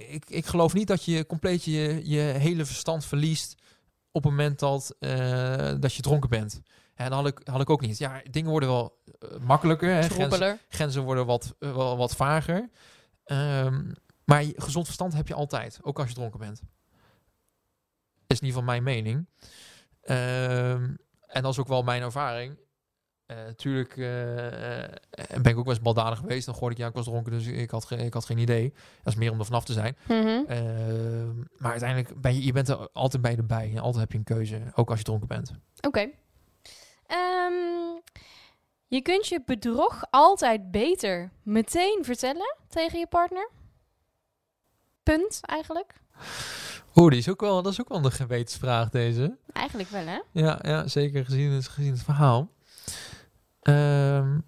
ik, 0.08 0.24
ik 0.28 0.46
geloof 0.46 0.74
niet 0.74 0.86
dat 0.86 1.04
je 1.04 1.26
compleet 1.26 1.64
je, 1.64 2.00
je 2.04 2.20
hele 2.20 2.64
verstand 2.64 3.04
verliest 3.04 3.54
op 4.12 4.22
het 4.22 4.32
moment 4.32 4.58
dat, 4.58 4.96
eh, 4.98 5.72
dat 5.80 5.94
je 5.94 6.02
dronken 6.02 6.28
bent. 6.28 6.60
En 6.94 7.10
dat 7.10 7.18
had 7.18 7.26
ik, 7.26 7.40
had 7.48 7.60
ik 7.60 7.70
ook 7.70 7.80
niet. 7.80 7.98
Ja, 7.98 8.22
dingen 8.30 8.50
worden 8.50 8.68
wel 8.68 9.02
eh, 9.18 9.38
makkelijker. 9.40 9.88
Hè? 9.88 10.02
Grenzen, 10.02 10.58
grenzen 10.68 11.02
worden 11.02 11.26
wat, 11.26 11.54
wel, 11.58 11.96
wat 11.96 12.16
vager. 12.16 12.70
Ehm, 13.24 13.92
maar 14.24 14.44
gezond 14.56 14.84
verstand 14.84 15.14
heb 15.14 15.28
je 15.28 15.34
altijd, 15.34 15.78
ook 15.82 15.98
als 15.98 16.08
je 16.08 16.14
dronken 16.14 16.38
bent. 16.38 16.62
Is 18.26 18.40
in 18.40 18.46
ieder 18.46 18.60
geval 18.60 18.62
mijn 18.62 18.82
mening. 18.82 19.26
Ehm, 20.02 20.94
en 21.26 21.42
dat 21.42 21.52
is 21.52 21.58
ook 21.58 21.68
wel 21.68 21.82
mijn 21.82 22.02
ervaring. 22.02 22.62
Natuurlijk 23.26 23.94
ben 23.94 25.44
ik 25.52 25.56
ook 25.56 25.64
wel 25.64 25.74
eens 25.74 25.80
baldadig 25.82 26.18
geweest. 26.18 26.46
Dan 26.46 26.54
hoorde 26.54 26.74
ik, 26.74 26.80
ja, 26.80 26.86
ik 26.88 26.94
was 26.94 27.04
dronken, 27.04 27.32
dus 27.32 27.46
ik 27.46 27.70
had, 27.70 27.84
ge- 27.84 27.96
ik 27.96 28.12
had 28.14 28.24
geen 28.24 28.38
idee. 28.38 28.72
Dat 29.02 29.12
is 29.12 29.18
meer 29.18 29.30
om 29.30 29.38
er 29.38 29.44
vanaf 29.44 29.64
te 29.64 29.72
zijn. 29.72 29.96
Mhm. 30.08 30.44
Ehm, 30.46 31.36
maar 31.56 31.70
uiteindelijk 31.70 32.20
ben 32.20 32.34
je, 32.34 32.44
je 32.44 32.52
bent 32.52 32.68
er 32.68 32.88
altijd 32.92 33.22
bij 33.22 33.36
erbij. 33.36 33.70
En 33.70 33.78
altijd 33.78 34.00
heb 34.02 34.12
je 34.12 34.18
een 34.18 34.24
keuze, 34.24 34.62
ook 34.74 34.88
als 34.90 34.98
je 34.98 35.04
dronken 35.04 35.28
bent. 35.28 35.52
Oké. 35.80 36.10
Ehm, 37.06 37.52
je 38.86 39.00
kunt 39.02 39.26
je 39.28 39.42
bedrog 39.46 40.04
altijd 40.10 40.70
beter 40.70 41.30
meteen 41.42 41.98
vertellen 42.02 42.56
tegen 42.68 42.98
je 42.98 43.06
partner. 43.06 43.50
Punt, 45.02 45.40
eigenlijk. 45.42 45.94
Oeh, 46.96 47.10
die 47.10 47.18
is 47.18 47.28
ook 47.28 47.40
wel, 47.40 47.62
dat 47.62 47.72
is 47.72 47.80
ook 47.80 47.88
wel 47.88 48.04
een 48.04 48.12
gewetensvraag 48.12 48.90
deze. 48.90 49.36
Eigenlijk 49.52 49.88
wel, 49.88 50.06
hè? 50.06 50.18
Ja, 50.32 50.58
ja 50.62 50.86
zeker 50.88 51.24
gezien 51.24 51.50
het, 51.50 51.68
gezien 51.68 51.92
het 51.92 52.02
verhaal. 52.02 52.50
Ehm, 53.60 54.38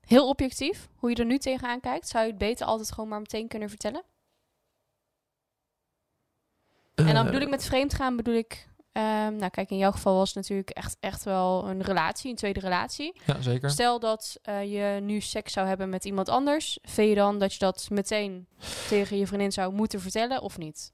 Heel 0.00 0.28
objectief, 0.28 0.88
hoe 0.96 1.10
je 1.10 1.16
er 1.16 1.24
nu 1.24 1.38
tegenaan 1.38 1.80
kijkt. 1.80 2.08
Zou 2.08 2.24
je 2.24 2.30
het 2.30 2.38
beter 2.38 2.66
altijd 2.66 2.92
gewoon 2.92 3.08
maar 3.08 3.18
meteen 3.20 3.48
kunnen 3.48 3.68
vertellen? 3.68 4.02
En 6.94 7.04
dan 7.06 7.16
eh, 7.16 7.24
bedoel 7.24 7.40
ik 7.40 7.48
met 7.48 7.64
vreemd 7.64 7.94
gaan, 7.94 8.16
bedoel 8.16 8.34
ik... 8.34 8.68
ehm, 8.92 9.36
nou 9.36 9.50
kijk, 9.50 9.70
in 9.70 9.76
jouw 9.78 9.90
geval 9.90 10.16
was 10.16 10.26
het 10.28 10.36
natuurlijk 10.36 10.70
echt, 10.70 10.96
echt 11.00 11.24
wel 11.24 11.68
een 11.68 11.82
relatie, 11.82 12.30
een 12.30 12.36
tweede 12.36 12.60
relatie. 12.60 13.20
Ja, 13.26 13.40
zeker. 13.40 13.70
Stel 13.70 13.98
dat 14.00 14.38
eh, 14.42 14.72
je 14.72 15.00
nu 15.00 15.20
seks 15.20 15.52
zou 15.52 15.66
hebben 15.66 15.88
met 15.88 16.04
iemand 16.04 16.28
anders. 16.28 16.78
Vind 16.82 17.08
je 17.08 17.14
dan 17.14 17.38
dat 17.38 17.52
je 17.52 17.58
dat 17.58 17.86
meteen 17.90 18.46
tegen 18.88 19.18
je 19.18 19.26
vriendin 19.26 19.52
zou 19.52 19.72
moeten 19.72 20.00
vertellen 20.00 20.42
of 20.42 20.58
niet? 20.58 20.92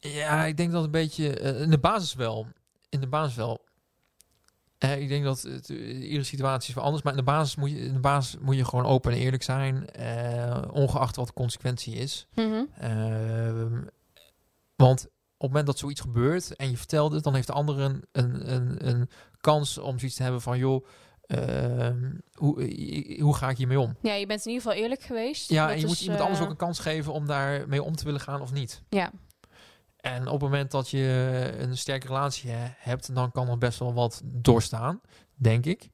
Ja, 0.00 0.44
ik 0.44 0.56
denk 0.56 0.72
dat 0.72 0.84
een 0.84 0.90
beetje... 0.90 1.38
eh, 1.38 1.60
in 1.60 1.70
de 1.70 1.78
basis 1.78 2.14
wel. 2.14 2.46
In 2.88 3.00
de 3.00 3.06
basis 3.06 3.34
wel. 3.34 3.66
Eh, 4.78 5.00
ik 5.00 5.08
denk 5.08 5.24
dat 5.24 5.42
het, 5.42 5.70
eh, 5.70 6.02
iedere 6.02 6.22
situatie 6.22 6.68
is 6.68 6.74
wel 6.74 6.84
anders. 6.84 7.02
Maar 7.02 7.12
in 7.12 7.18
de 7.18 7.24
basis 7.24 7.56
moet 7.56 7.70
je, 7.70 7.78
in 7.78 7.92
de 7.92 8.00
basis 8.00 8.38
moet 8.40 8.56
je 8.56 8.64
gewoon 8.64 8.86
open 8.86 9.12
en 9.12 9.18
eerlijk 9.18 9.42
zijn. 9.42 9.86
ongeacht 10.72 11.16
wat 11.16 11.26
de 11.26 11.32
consequentie 11.32 11.94
is. 11.94 12.26
Mhm. 12.34 12.64
Ehm, 12.78 13.82
want 14.76 15.04
op 15.04 15.44
het 15.44 15.48
moment 15.48 15.66
dat 15.66 15.78
zoiets 15.78 16.00
gebeurt 16.00 16.56
en 16.56 16.70
je 16.70 16.76
vertelt 16.76 17.12
het, 17.12 17.24
dan 17.24 17.34
heeft 17.34 17.46
de 17.46 17.52
ander 17.52 17.78
een, 17.78 18.04
een, 18.12 18.52
een, 18.54 18.88
een 18.88 19.08
kans 19.40 19.78
om 19.78 19.98
zoiets 19.98 20.16
te 20.16 20.22
hebben 20.22 20.40
van, 20.40 20.58
joh, 20.58 20.86
ehm, 21.26 22.10
hoe, 22.34 23.16
hoe 23.20 23.36
ga 23.36 23.50
ik 23.50 23.56
hiermee 23.56 23.80
om? 23.80 23.96
Ja, 24.02 24.14
je 24.14 24.26
bent 24.26 24.46
in 24.46 24.52
ieder 24.52 24.66
geval 24.66 24.82
eerlijk 24.82 25.02
geweest. 25.02 25.50
Ja, 25.50 25.70
en 25.72 25.80
je 25.80 25.86
moet 25.86 26.00
iemand 26.00 26.20
anders 26.20 26.38
eh, 26.38 26.44
ook 26.44 26.50
een 26.50 26.56
kans 26.56 26.78
geven 26.78 27.12
om 27.12 27.26
daarmee 27.26 27.82
om 27.82 27.96
te 27.96 28.04
willen 28.04 28.20
gaan 28.20 28.40
of 28.40 28.52
niet. 28.52 28.82
Ja, 28.88 29.10
En 29.98 30.26
op 30.26 30.32
het 30.32 30.42
moment 30.50 30.70
dat 30.70 30.90
je 30.90 31.54
een 31.58 31.76
sterke 31.76 32.06
relatie 32.06 32.50
he- 32.50 32.74
hebt, 32.78 33.14
dan 33.14 33.32
kan 33.32 33.48
er 33.48 33.58
best 33.58 33.78
wel 33.78 33.94
wat 33.94 34.20
doorstaan, 34.24 35.00
denk 35.34 35.66
ik. 35.66 35.88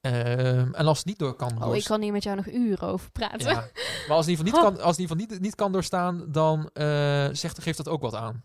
Ehm, 0.00 0.74
en 0.74 0.86
als 0.86 0.98
het 0.98 1.06
niet 1.06 1.18
door 1.18 1.34
kan 1.34 1.64
oh, 1.64 1.76
ik 1.76 1.84
kan 1.84 2.02
hier 2.02 2.12
met 2.12 2.22
jou 2.22 2.36
nog 2.36 2.46
uren 2.46 2.88
over 2.88 3.10
praten. 3.10 3.50
Ja, 3.50 3.68
maar 4.08 4.16
als 4.16 4.26
ieder 4.26 4.44
geval 4.44 4.62
niet 4.62 4.74
kan, 4.76 4.84
als 4.84 4.96
geval 4.96 5.16
niet, 5.16 5.40
niet 5.40 5.54
kan 5.54 5.72
doorstaan, 5.72 6.32
dan 6.32 6.70
eh, 6.72 7.28
zegt, 7.32 7.62
geeft 7.62 7.76
dat 7.76 7.88
ook 7.88 8.00
wat 8.00 8.14
aan. 8.14 8.44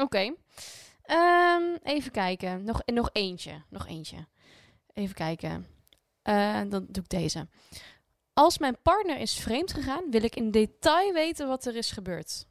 Oké. 0.00 0.34
Ehm, 1.02 1.62
even 1.82 2.10
kijken. 2.10 2.64
Nog, 2.64 2.82
nog 2.84 3.10
eentje. 3.12 3.62
Nog 3.70 3.86
eentje. 3.86 4.26
Even 4.92 5.14
kijken. 5.14 5.66
Eh, 6.22 6.60
dan 6.68 6.86
doe 6.88 7.02
ik 7.02 7.08
deze. 7.08 7.48
Als 8.32 8.58
mijn 8.58 8.76
partner 8.82 9.18
is 9.18 9.38
vreemd 9.38 9.72
gegaan, 9.72 10.10
wil 10.10 10.22
ik 10.22 10.36
in 10.36 10.50
detail 10.50 11.12
weten 11.12 11.48
wat 11.48 11.64
er 11.64 11.76
is 11.76 11.90
gebeurd. 11.90 12.46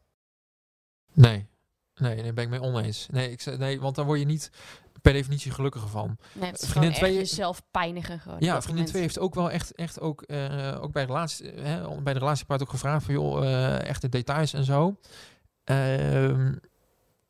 Nee. 1.15 1.47
Nee, 1.95 2.21
nee, 2.21 2.33
ben 2.33 2.43
ik 2.43 2.49
mee 2.49 2.61
oneens. 2.61 3.07
Nee, 3.11 3.31
ik, 3.31 3.57
nee, 3.57 3.79
want 3.81 3.95
daar 3.95 4.05
word 4.05 4.19
je 4.19 4.25
niet 4.25 4.49
per 5.01 5.13
definitie 5.13 5.51
gelukkiger 5.51 5.89
van. 5.89 6.17
Nee, 6.33 6.49
het 6.51 6.61
is 6.61 6.69
Vriendin 6.69 6.93
gewoon 6.93 7.09
echt 7.09 7.13
twee- 7.13 7.13
jezelf 7.29 7.61
pijnigen 7.71 8.19
gewoon. 8.19 8.37
Ja, 8.39 8.61
vriendin. 8.61 8.85
2 8.85 9.01
heeft 9.01 9.19
ook 9.19 9.35
wel 9.35 9.51
echt, 9.51 9.75
echt 9.75 9.99
ook, 9.99 10.21
eh, 10.21 10.77
ook 10.81 10.91
bij, 10.91 11.05
relatie, 11.05 11.49
hè, 11.49 12.01
bij 12.01 12.13
de 12.13 12.19
relatiepaard 12.19 12.61
ook 12.61 12.69
gevraagd 12.69 13.05
van 13.05 13.13
joh, 13.13 13.43
eh, 13.45 13.87
echte 13.89 14.09
details 14.09 14.53
en 14.53 14.63
zo. 14.63 14.99
Ehm, 15.63 16.53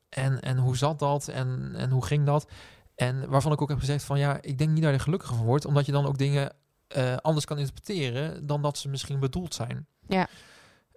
en, 0.09 0.39
en 0.41 0.57
hoe 0.57 0.77
zat 0.77 0.99
dat 0.99 1.27
en, 1.27 1.71
en 1.75 1.89
hoe 1.89 2.05
ging 2.05 2.25
dat? 2.25 2.51
En 2.95 3.29
waarvan 3.29 3.51
ik 3.51 3.61
ook 3.61 3.69
heb 3.69 3.79
gezegd 3.79 4.03
van 4.03 4.19
ja, 4.19 4.37
ik 4.41 4.57
denk 4.57 4.69
niet 4.69 4.81
dat 4.81 4.91
je 4.91 4.97
er 4.97 5.03
gelukkiger 5.03 5.35
van 5.35 5.45
wordt, 5.45 5.65
omdat 5.65 5.85
je 5.85 5.91
dan 5.91 6.05
ook 6.05 6.17
dingen 6.17 6.53
eh, 6.87 7.15
anders 7.17 7.45
kan 7.45 7.57
interpreteren 7.57 8.45
dan 8.45 8.61
dat 8.61 8.77
ze 8.77 8.89
misschien 8.89 9.19
bedoeld 9.19 9.53
zijn. 9.53 9.87
Ja. 10.07 10.27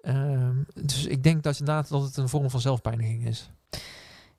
Ehm, 0.03 0.63
dus 0.75 1.07
ik 1.07 1.23
denk 1.23 1.43
dat 1.43 1.59
inderdaad 1.59 1.89
dat 1.89 2.03
het 2.03 2.17
een 2.17 2.29
vorm 2.29 2.51
van 2.51 2.61
zelfpijniging 2.61 3.27
is. 3.27 3.51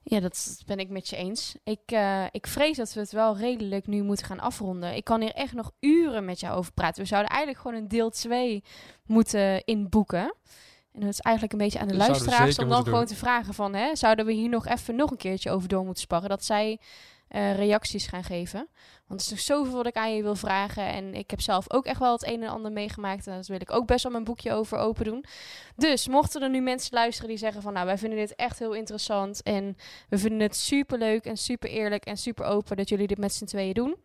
Ja, 0.04 0.20
dat 0.20 0.64
ben 0.66 0.78
ik 0.78 0.90
met 0.90 1.10
je 1.10 1.16
eens. 1.16 1.56
Ik, 1.64 1.80
eh, 1.86 2.24
ik 2.32 2.48
vrees 2.48 2.78
dat 2.78 2.94
we 2.94 3.00
het 3.00 3.12
wel 3.12 3.38
redelijk 3.38 3.88
nu 3.88 4.04
moeten 4.04 4.26
gaan 4.26 4.40
afronden. 4.40 4.96
Ik 4.96 5.04
kan 5.04 5.22
hier 5.22 5.34
echt 5.34 5.54
nog 5.54 5.72
uren 5.80 6.26
met 6.26 6.40
jou 6.40 6.58
over 6.58 6.74
praten. 6.74 7.02
We 7.02 7.08
zouden 7.08 7.32
eigenlijk 7.32 7.62
gewoon 7.62 7.82
een 7.82 7.88
deel 7.88 8.10
2 8.10 8.64
moeten 9.06 9.64
inboeken. 9.66 10.34
En 10.94 11.00
dat 11.00 11.10
is 11.10 11.20
eigenlijk 11.20 11.54
een 11.54 11.66
beetje 11.66 11.80
aan 11.80 11.88
de 11.88 11.96
luisteraars 11.96 12.60
om 12.60 12.70
dan 12.70 12.84
gewoon 12.84 13.06
te 13.06 13.16
vragen 13.16 13.54
van... 13.54 13.74
Hè, 13.74 13.96
zouden 13.96 14.26
we 14.26 14.32
hier 14.32 14.50
nog 14.50 14.68
even 14.68 14.96
nog 14.96 15.12
een 15.12 15.18
keertje 15.18 15.52
over 15.52 15.70
door 15.70 15.86
moeten 15.86 16.04
sparren? 16.04 16.30
Dat 16.30 16.46
zij 16.46 16.80
eh, 17.30 17.56
reacties 17.56 18.08
gaan 18.08 18.24
geven. 18.24 18.68
Want 19.08 19.20
er 19.20 19.26
is 19.26 19.32
nog 19.32 19.40
zoveel 19.40 19.76
wat 19.76 19.86
ik 19.86 19.96
aan 19.96 20.16
je 20.16 20.24
wil 20.24 20.36
vragen. 20.36 20.88
En 20.88 21.14
ik 21.14 21.30
heb 21.30 21.42
zelf 21.42 21.72
ook 21.72 21.86
echt 21.86 22.00
wel 22.00 22.12
het 22.12 22.28
een 22.28 22.44
en 22.44 22.50
ander 22.50 22.72
meegemaakt. 22.72 23.28
En 23.28 23.34
daar 23.34 23.44
wil 23.48 23.62
ik 23.62 23.72
ook 23.72 23.86
best 23.86 24.04
wel 24.04 24.12
mijn 24.12 24.24
boekje 24.24 24.54
over 24.54 24.78
open 24.78 25.06
doen. 25.06 25.26
Dus 25.76 26.08
mochten 26.08 26.42
er 26.42 26.50
nu 26.50 26.62
mensen 26.62 26.94
luisteren 26.94 27.30
die 27.30 27.38
zeggen 27.38 27.62
van... 27.62 27.74
nou, 27.74 27.86
wij 27.86 27.98
vinden 27.98 28.20
dit 28.20 28.36
echt 28.36 28.60
heel 28.60 28.74
interessant... 28.74 29.44
en 29.44 29.76
we 30.10 30.18
vinden 30.18 30.40
het 30.40 30.56
super 30.56 30.98
leuk 30.98 31.26
en 31.26 31.38
super 31.38 31.70
eerlijk 31.70 32.06
en 32.06 32.18
super 32.18 32.46
open... 32.46 32.78
dat 32.78 32.90
jullie 32.90 33.08
dit 33.08 33.18
met 33.18 33.34
z'n 33.34 33.46
tweeën 33.46 33.74
doen. 33.74 33.96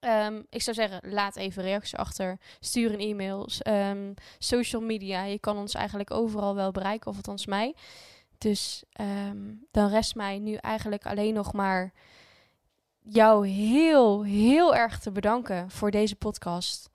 Ehm, 0.00 0.42
ik 0.50 0.62
zou 0.62 0.76
zeggen, 0.76 1.12
laat 1.12 1.36
even 1.36 1.62
reacties 1.62 1.96
achter. 1.96 2.38
Stuur 2.60 2.92
een 2.92 3.00
e-mail. 3.00 3.48
ehm, 3.58 4.12
social 4.38 4.82
media. 4.82 5.24
Je 5.24 5.38
kan 5.38 5.56
ons 5.56 5.74
eigenlijk 5.74 6.10
overal 6.10 6.54
wel 6.54 6.70
bereiken, 6.70 7.10
of 7.10 7.16
althans 7.16 7.46
mij. 7.46 7.74
Dus 8.38 8.82
ehm, 8.92 9.54
dan 9.70 9.88
rest 9.88 10.14
mij 10.14 10.38
nu 10.38 10.54
eigenlijk 10.54 11.06
alleen 11.06 11.34
nog 11.34 11.52
maar 11.52 11.92
jou 13.08 13.48
heel, 13.48 14.24
heel 14.24 14.74
erg 14.74 14.98
te 14.98 15.10
bedanken 15.12 15.70
voor 15.70 15.90
deze 15.90 16.16
podcast. 16.16 16.90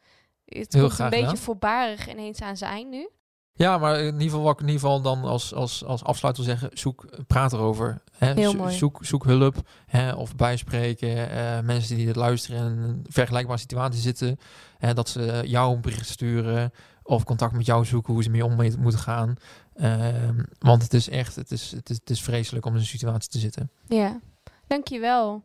Het 0.45 0.73
Heel 0.73 0.81
komt 0.81 0.93
graag 0.93 1.13
een 1.13 1.21
beetje 1.21 1.37
voorbarig 1.37 2.09
ineens 2.09 2.41
aan 2.41 2.57
zijn 2.57 2.71
eind 2.71 2.89
nu. 2.89 3.09
Ja, 3.53 3.77
maar 3.77 3.99
in 3.99 4.05
ieder 4.05 4.21
geval, 4.21 4.41
wat 4.41 4.53
ik 4.53 4.59
in 4.59 4.67
ieder 4.67 4.81
geval 4.81 5.01
dan 5.01 5.23
als, 5.23 5.53
als, 5.53 5.85
als 5.85 6.03
afsluiter 6.03 6.43
wil 6.43 6.53
zeggen, 6.53 6.77
zoek, 6.77 7.05
praat 7.27 7.53
erover. 7.53 8.03
Hè? 8.17 8.33
Heel 8.33 8.53
mooi. 8.53 8.73
Zoek, 8.75 9.05
zoek 9.05 9.23
hulp 9.23 9.55
hè? 9.85 10.11
of 10.13 10.35
bijspreken. 10.35 11.29
eh, 11.29 11.59
mensen 11.63 11.95
die 11.95 12.05
dit 12.05 12.15
luisteren 12.15 12.59
en 12.59 12.71
in 12.71 12.79
een 12.81 13.05
vergelijkbare 13.09 13.59
situatie 13.59 14.01
zitten. 14.01 14.39
Hè? 14.77 14.93
Dat 14.93 15.09
ze 15.09 15.41
jou 15.45 15.75
een 15.75 15.81
bericht 15.81 16.09
sturen 16.09 16.71
of 17.03 17.23
contact 17.23 17.53
met 17.53 17.65
jou 17.65 17.85
zoeken 17.85 18.13
hoe 18.13 18.23
ze 18.23 18.29
mee 18.29 18.45
om 18.45 18.55
mee 18.55 18.77
moeten 18.77 18.99
gaan. 18.99 19.35
Ehm, 19.73 20.43
want 20.59 20.83
het 20.83 20.93
is 20.93 21.09
echt, 21.09 21.35
het 21.35 21.51
is, 21.51 21.71
het, 21.71 21.89
is, 21.89 21.95
het 21.95 22.09
is 22.09 22.21
vreselijk 22.21 22.65
om 22.65 22.73
in 22.73 22.79
zo'n 22.79 22.87
situatie 22.87 23.29
te 23.29 23.39
zitten. 23.39 23.71
Ja, 23.87 24.19
dankjewel. 24.67 25.43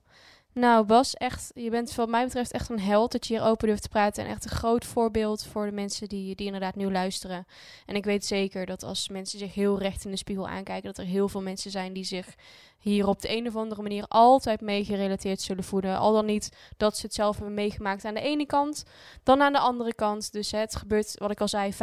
Nou, 0.59 0.87
Bas, 0.87 1.15
echt, 1.15 1.51
je 1.55 1.71
bent 1.71 1.95
wat 1.95 2.09
mij 2.09 2.25
betreft 2.25 2.53
echt 2.53 2.69
een 2.69 2.81
held 2.81 3.13
dat 3.13 3.27
je 3.27 3.35
hier 3.35 3.43
open 3.43 3.67
durft 3.67 3.83
te 3.83 3.89
praten. 3.89 4.25
En 4.25 4.31
echt 4.31 4.45
een 4.45 4.51
groot 4.51 4.85
voorbeeld 4.85 5.45
voor 5.45 5.67
de 5.67 5.73
mensen 5.73 6.09
die, 6.09 6.35
die 6.35 6.47
inderdaad 6.47 6.75
nu 6.75 6.91
luisteren. 6.91 7.47
En 7.87 7.97
ik 7.97 8.05
weet 8.05 8.25
zeker 8.25 8.67
dat 8.67 8.83
als 8.83 9.09
mensen 9.09 9.39
zich 9.39 9.55
heel 9.55 9.79
recht 9.79 10.05
in 10.05 10.11
de 10.11 10.17
spiegel 10.17 10.49
aankijken, 10.49 10.87
dat 10.87 10.99
er 10.99 11.05
heel 11.05 11.29
veel 11.29 11.43
mensen 11.43 11.71
zijn 11.71 11.93
die 11.93 12.05
zich 12.05 12.35
hier 12.79 13.07
op 13.07 13.21
de 13.21 13.37
een 13.37 13.47
of 13.47 13.57
andere 13.57 13.83
manier 13.83 14.05
altijd 14.09 14.61
mee 14.61 14.85
gerelateerd 14.85 15.41
zullen 15.41 15.65
voelen. 15.65 15.99
Al 15.99 16.13
dan 16.13 16.27
niet 16.27 16.57
dat 16.77 16.97
ze 16.97 17.07
het 17.07 17.15
zelf 17.15 17.37
hebben 17.37 17.55
meegemaakt 17.55 18.05
aan 18.05 18.15
de 18.15 18.21
ene 18.21 18.47
kant, 18.47 18.85
dan 19.23 19.43
aan 19.43 19.53
de 19.53 19.59
andere 19.59 19.95
kant. 19.95 20.33
Dus 20.33 20.51
het 20.51 20.77
gebeurt, 20.77 21.19
wat 21.19 21.31
ik 21.31 21.41
al 21.41 21.49
zei, 21.49 21.73
95% 21.73 21.77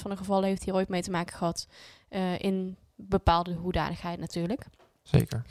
van 0.00 0.10
de 0.10 0.16
gevallen 0.16 0.48
heeft 0.48 0.64
hier 0.64 0.74
ooit 0.74 0.88
mee 0.88 1.02
te 1.02 1.10
maken 1.10 1.36
gehad. 1.36 1.66
eh, 2.08 2.38
in 2.38 2.76
bepaalde 2.94 3.54
hoedanigheid 3.54 4.18
natuurlijk. 4.18 4.66
Zeker. 5.02 5.44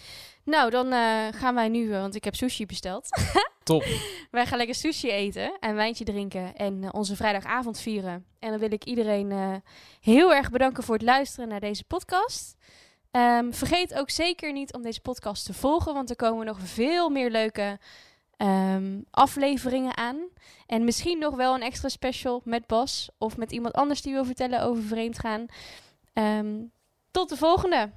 Nou, 0.48 0.70
dan 0.70 0.92
eh, 0.92 1.28
gaan 1.32 1.56
wij 1.56 1.70
nu, 1.70 1.94
eh, 1.94 2.00
want 2.00 2.16
ik 2.16 2.24
heb 2.24 2.36
sushi 2.36 2.66
besteld. 2.66 3.10
Top. 3.64 3.86
wij 4.32 4.46
gaan 4.46 4.58
lekker 4.58 4.76
sushi 4.76 5.12
eten 5.12 5.58
en 5.60 5.76
wijntje 5.76 6.04
drinken 6.04 6.56
en 6.56 6.84
eh, 6.84 6.90
onze 6.92 7.16
vrijdagavond 7.16 7.80
vieren. 7.80 8.26
En 8.40 8.50
dan 8.50 8.60
wil 8.60 8.72
ik 8.72 8.84
iedereen 8.84 9.62
heel 10.02 10.34
erg 10.34 10.50
bedanken 10.50 10.84
voor 10.84 10.96
het 10.96 11.04
luisteren 11.04 11.50
naar 11.50 11.60
deze 11.60 11.84
podcast. 11.84 12.56
Ehm, 13.12 13.52
vergeet 13.52 13.94
ook 13.94 14.10
zeker 14.10 14.52
niet 14.52 14.74
om 14.74 14.82
deze 14.82 15.02
podcast 15.02 15.46
te 15.46 15.54
volgen, 15.54 15.94
want 15.94 16.10
er 16.10 16.16
komen 16.16 16.46
nog 16.46 16.58
veel 16.60 17.10
meer 17.10 17.30
leuke 17.30 17.80
ehm, 18.38 19.02
afleveringen 19.12 19.98
aan. 19.98 20.18
En 20.66 20.84
misschien 20.84 21.20
nog 21.20 21.36
wel 21.36 21.56
een 21.56 21.62
extra 21.62 21.90
special 21.90 22.42
met 22.44 22.68
Bas 22.68 23.10
of 23.18 23.38
met 23.38 23.52
iemand 23.52 23.74
anders 23.74 24.02
die 24.02 24.14
wil 24.14 24.26
vertellen 24.26 24.62
over 24.62 24.84
vreemd 24.84 25.20
gaan. 25.20 25.46
Ehm, 26.14 26.56
tot 27.12 27.30
de 27.30 27.38
volgende! 27.38 27.92